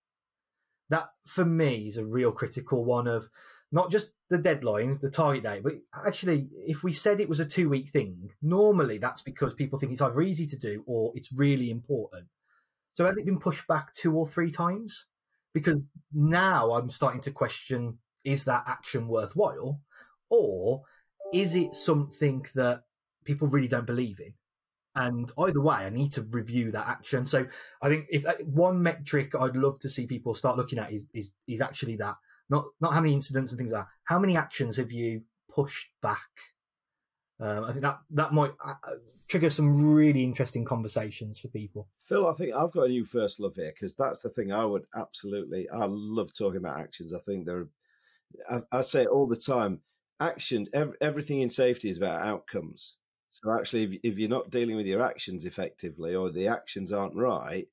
That 0.91 1.11
for 1.27 1.45
me 1.45 1.89
is 1.89 1.97
a 1.97 2.05
real 2.05 2.33
critical 2.33 2.85
one 2.85 3.07
of 3.07 3.29
not 3.73 3.91
just 3.91 4.13
the 4.35 4.43
deadline, 4.43 4.99
the 5.01 5.11
target 5.11 5.45
date, 5.45 5.63
but 5.63 5.75
actually, 6.05 6.49
if 6.67 6.83
we 6.83 6.93
said 6.93 7.21
it 7.21 7.29
was 7.29 7.39
a 7.39 7.47
two 7.47 7.69
week 7.69 7.91
thing, 7.91 8.31
normally 8.43 8.99
that's 8.99 9.23
because 9.23 9.55
people 9.55 9.79
think 9.79 9.93
it's 9.93 10.03
either 10.03 10.21
easy 10.23 10.45
to 10.47 10.59
do 10.59 10.83
or 10.87 11.13
it's 11.15 11.33
really 11.33 11.71
important. 11.71 12.27
So 12.95 13.07
has 13.07 13.17
it 13.17 13.27
been 13.27 13.39
pushed 13.39 13.69
back 13.69 13.95
two 13.95 14.13
or 14.17 14.27
three 14.27 14.51
times? 14.51 15.07
Because 15.53 15.89
now 16.13 16.73
I'm 16.73 16.91
starting 16.91 17.21
to 17.23 17.31
question 17.31 17.99
is 18.25 18.45
that 18.45 18.65
action 18.67 19.07
worthwhile? 19.07 19.81
Or 20.31 20.83
is 21.33 21.55
it 21.55 21.75
something 21.75 22.45
that 22.57 22.83
people 23.25 23.47
really 23.47 23.69
don't 23.69 23.87
believe 23.87 24.19
in? 24.19 24.35
And 24.97 25.31
either 25.39 25.61
way, 25.61 25.75
I 25.75 25.91
need 25.91 26.13
to 26.13 26.23
review 26.23 26.73
that 26.73 26.89
action. 26.89 27.25
So 27.25 27.47
I 27.83 27.89
think 27.89 28.07
if 28.11 28.27
uh, 28.27 28.35
one 28.45 28.83
metric 28.83 29.33
I'd 29.39 29.57
love 29.57 29.79
to 29.81 29.91
see 29.91 30.07
people 30.07 30.35
start 30.35 30.57
looking 30.57 30.81
at 30.81 30.93
is 30.93 31.07
is, 31.15 31.31
is 31.47 31.61
actually 31.61 31.97
that 31.97 32.17
not 32.51 32.67
not 32.81 32.93
how 32.93 33.01
many 33.01 33.15
incidents 33.15 33.53
and 33.53 33.59
things 33.59 33.73
like 33.73 33.85
that. 33.85 33.91
How 34.05 34.19
many 34.19 34.37
actions 34.37 34.77
have 34.77 34.93
you 34.93 35.23
pushed 35.51 35.91
back? 36.03 36.19
Um, 37.41 37.65
I 37.65 37.73
think 37.73 37.83
that 37.83 37.99
that 38.11 38.33
might 38.33 38.53
uh, 38.65 38.75
uh 38.85 38.95
trigger 39.29 39.51
some 39.51 39.95
really 39.95 40.23
interesting 40.23 40.65
conversations 40.65 41.39
for 41.39 41.49
people. 41.49 41.89
Phil, 42.05 42.27
I 42.27 42.35
think 42.35 42.55
I've 42.55 42.73
got 42.73 42.87
a 42.87 42.89
new 42.89 43.05
first 43.05 43.41
love 43.41 43.57
here 43.57 43.73
because 43.75 43.95
that's 43.95 44.21
the 44.21 44.29
thing 44.29 44.53
I 44.53 44.65
would 44.65 44.85
absolutely. 44.95 45.69
I 45.71 45.87
love 45.89 46.33
talking 46.37 46.59
about 46.59 46.81
actions. 46.81 47.15
I 47.15 47.21
think 47.21 47.47
they're. 47.47 47.67
I, 48.51 48.61
I 48.73 48.81
say 48.83 49.07
all 49.07 49.27
the 49.27 49.37
time. 49.37 49.81
Action. 50.21 50.67
Every, 50.73 50.97
everything 51.01 51.41
in 51.41 51.51
safety 51.51 51.89
is 51.89 51.97
about 51.97 52.23
outcomes. 52.23 52.97
So 53.31 53.53
actually, 53.53 53.85
if, 53.85 54.13
if 54.13 54.19
you're 54.19 54.29
not 54.29 54.51
dealing 54.51 54.77
with 54.77 54.87
your 54.87 55.03
actions 55.03 55.45
effectively, 55.45 56.15
or 56.15 56.31
the 56.31 56.47
actions 56.47 56.93
aren't 56.93 57.17
right, 57.17 57.67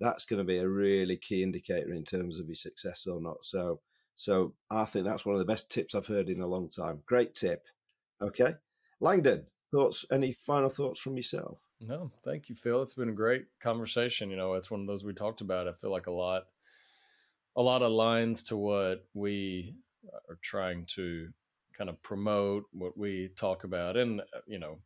that's 0.00 0.24
going 0.24 0.38
to 0.38 0.44
be 0.44 0.58
a 0.58 0.68
really 0.68 1.16
key 1.16 1.42
indicator 1.42 1.92
in 1.92 2.04
terms 2.04 2.38
of 2.38 2.46
your 2.46 2.56
success 2.56 3.06
or 3.06 3.20
not. 3.20 3.44
So, 3.44 3.80
so 4.16 4.54
I 4.70 4.86
think 4.86 5.04
that's 5.04 5.24
one 5.24 5.34
of 5.34 5.38
the 5.38 5.44
best 5.52 5.70
tips 5.70 5.94
I've 5.94 6.06
heard 6.06 6.28
in 6.30 6.40
a 6.40 6.46
long 6.46 6.68
time. 6.68 7.00
Great 7.06 7.34
tip. 7.34 7.66
Okay, 8.20 8.54
Langdon, 9.00 9.44
thoughts? 9.70 10.06
Any 10.10 10.32
final 10.32 10.70
thoughts 10.70 11.00
from 11.00 11.16
yourself? 11.16 11.58
No, 11.80 12.10
thank 12.24 12.48
you, 12.48 12.54
Phil. 12.54 12.82
It's 12.82 12.94
been 12.94 13.10
a 13.10 13.12
great 13.12 13.44
conversation. 13.60 14.30
You 14.30 14.36
know, 14.36 14.54
it's 14.54 14.70
one 14.70 14.80
of 14.80 14.86
those 14.86 15.04
we 15.04 15.12
talked 15.12 15.42
about. 15.42 15.68
I 15.68 15.72
feel 15.72 15.90
like 15.90 16.06
a 16.06 16.12
lot, 16.12 16.44
a 17.56 17.62
lot 17.62 17.82
of 17.82 17.92
lines 17.92 18.42
to 18.44 18.56
what 18.56 19.04
we 19.12 19.74
are 20.30 20.38
trying 20.40 20.86
to 20.94 21.28
kind 21.76 21.90
of 21.90 22.02
promote, 22.02 22.64
what 22.72 22.96
we 22.96 23.28
talk 23.36 23.64
about, 23.64 23.98
and 23.98 24.22
uh, 24.22 24.40
you 24.46 24.58
know, 24.58 24.78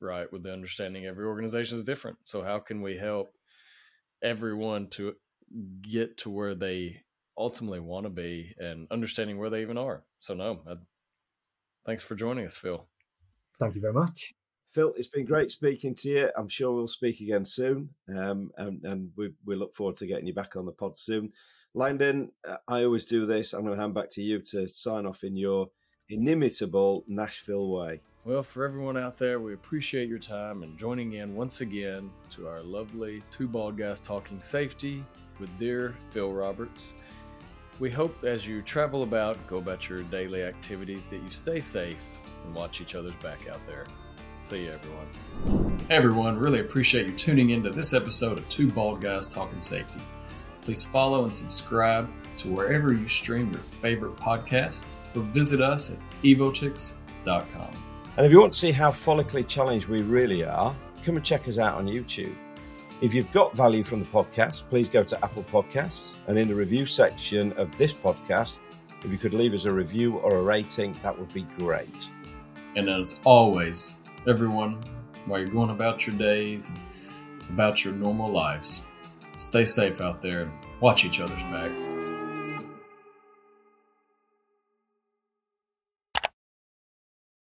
right? 0.00 0.32
With 0.32 0.44
the 0.44 0.52
understanding 0.52 1.06
every 1.06 1.26
organization 1.26 1.76
is 1.76 1.82
different. 1.82 2.18
So 2.24 2.42
how 2.42 2.60
can 2.60 2.82
we 2.82 2.96
help 2.96 3.34
everyone 4.22 4.88
to 4.90 5.14
get 5.82 6.18
to 6.18 6.30
where 6.30 6.54
they 6.54 7.02
ultimately 7.38 7.80
want 7.80 8.04
to 8.04 8.10
be 8.10 8.54
and 8.58 8.86
understanding 8.90 9.38
where 9.38 9.50
they 9.50 9.62
even 9.62 9.78
are? 9.78 10.02
So 10.20 10.34
no, 10.34 10.60
I, 10.68 10.74
thanks 11.84 12.02
for 12.02 12.14
joining 12.14 12.46
us, 12.46 12.56
Phil. 12.56 12.86
Thank 13.58 13.74
you 13.74 13.80
very 13.80 13.94
much. 13.94 14.34
Phil, 14.72 14.92
it's 14.96 15.08
been 15.08 15.24
great 15.24 15.50
speaking 15.50 15.94
to 15.94 16.08
you. 16.10 16.30
I'm 16.36 16.48
sure 16.48 16.74
we'll 16.74 16.86
speak 16.86 17.20
again 17.20 17.46
soon, 17.46 17.88
um, 18.14 18.50
and, 18.58 18.84
and 18.84 19.10
we, 19.16 19.32
we 19.46 19.56
look 19.56 19.74
forward 19.74 19.96
to 19.96 20.06
getting 20.06 20.26
you 20.26 20.34
back 20.34 20.54
on 20.54 20.66
the 20.66 20.72
pod 20.72 20.98
soon. 20.98 21.32
Langdon, 21.72 22.30
uh, 22.46 22.56
I 22.68 22.84
always 22.84 23.06
do 23.06 23.24
this. 23.24 23.54
I'm 23.54 23.62
going 23.62 23.74
to 23.74 23.80
hand 23.80 23.94
back 23.94 24.10
to 24.10 24.22
you 24.22 24.40
to 24.40 24.68
sign 24.68 25.06
off 25.06 25.24
in 25.24 25.34
your 25.34 25.68
inimitable 26.10 27.04
Nashville 27.08 27.70
way. 27.70 28.00
Well, 28.26 28.42
for 28.42 28.64
everyone 28.64 28.96
out 28.96 29.16
there, 29.18 29.40
we 29.40 29.54
appreciate 29.54 30.08
your 30.08 30.18
time 30.18 30.62
and 30.62 30.76
joining 30.76 31.14
in 31.14 31.34
once 31.34 31.60
again 31.60 32.10
to 32.30 32.48
our 32.48 32.60
lovely 32.60 33.22
two 33.30 33.46
bald 33.46 33.78
guys 33.78 34.00
talking 34.00 34.42
safety 34.42 35.04
with 35.38 35.48
dear 35.58 35.94
Phil 36.10 36.32
Roberts. 36.32 36.94
We 37.78 37.90
hope 37.90 38.24
as 38.24 38.46
you 38.46 38.62
travel 38.62 39.02
about, 39.02 39.44
go 39.46 39.58
about 39.58 39.88
your 39.88 40.02
daily 40.04 40.42
activities, 40.42 41.06
that 41.06 41.22
you 41.22 41.30
stay 41.30 41.60
safe 41.60 42.02
and 42.44 42.54
watch 42.54 42.80
each 42.80 42.94
other's 42.94 43.16
back 43.16 43.48
out 43.48 43.60
there. 43.66 43.86
See 44.40 44.64
you, 44.64 44.72
everyone. 44.72 45.78
Hey, 45.88 45.96
everyone. 45.96 46.38
Really 46.38 46.60
appreciate 46.60 47.06
you 47.06 47.12
tuning 47.12 47.50
into 47.50 47.70
this 47.70 47.92
episode 47.92 48.38
of 48.38 48.48
Two 48.48 48.70
Bald 48.70 49.02
Guys 49.02 49.28
Talking 49.28 49.60
Safety. 49.60 50.00
Please 50.62 50.84
follow 50.84 51.24
and 51.24 51.34
subscribe 51.34 52.08
to 52.36 52.50
wherever 52.50 52.92
you 52.92 53.06
stream 53.06 53.52
your 53.52 53.62
favorite 53.62 54.16
podcast 54.16 54.90
or 55.14 55.22
visit 55.22 55.60
us 55.60 55.92
at 55.92 55.98
evotix.com. 56.22 57.82
And 58.16 58.24
if 58.24 58.32
you 58.32 58.40
want 58.40 58.52
to 58.52 58.58
see 58.58 58.72
how 58.72 58.90
follically 58.90 59.46
challenged 59.46 59.88
we 59.88 60.00
really 60.00 60.44
are, 60.44 60.74
come 61.02 61.16
and 61.16 61.24
check 61.24 61.46
us 61.48 61.58
out 61.58 61.74
on 61.76 61.86
YouTube. 61.86 62.34
If 63.02 63.12
you've 63.12 63.30
got 63.30 63.54
value 63.54 63.84
from 63.84 64.00
the 64.00 64.06
podcast, 64.06 64.68
please 64.70 64.88
go 64.88 65.02
to 65.02 65.22
Apple 65.22 65.44
Podcasts 65.44 66.16
and 66.28 66.38
in 66.38 66.48
the 66.48 66.54
review 66.54 66.86
section 66.86 67.52
of 67.52 67.76
this 67.76 67.92
podcast, 67.92 68.60
if 69.04 69.12
you 69.12 69.18
could 69.18 69.34
leave 69.34 69.52
us 69.52 69.66
a 69.66 69.72
review 69.72 70.16
or 70.16 70.36
a 70.36 70.42
rating, 70.42 70.98
that 71.02 71.18
would 71.18 71.32
be 71.34 71.42
great. 71.58 72.10
And 72.74 72.88
as 72.88 73.20
always, 73.24 73.98
everyone, 74.26 74.82
while 75.26 75.40
you're 75.40 75.50
going 75.50 75.70
about 75.70 76.06
your 76.06 76.16
days 76.16 76.70
and 76.70 77.50
about 77.50 77.84
your 77.84 77.92
normal 77.92 78.30
lives, 78.30 78.86
stay 79.36 79.66
safe 79.66 80.00
out 80.00 80.22
there 80.22 80.44
and 80.44 80.52
watch 80.80 81.04
each 81.04 81.20
other's 81.20 81.42
back. 81.42 81.85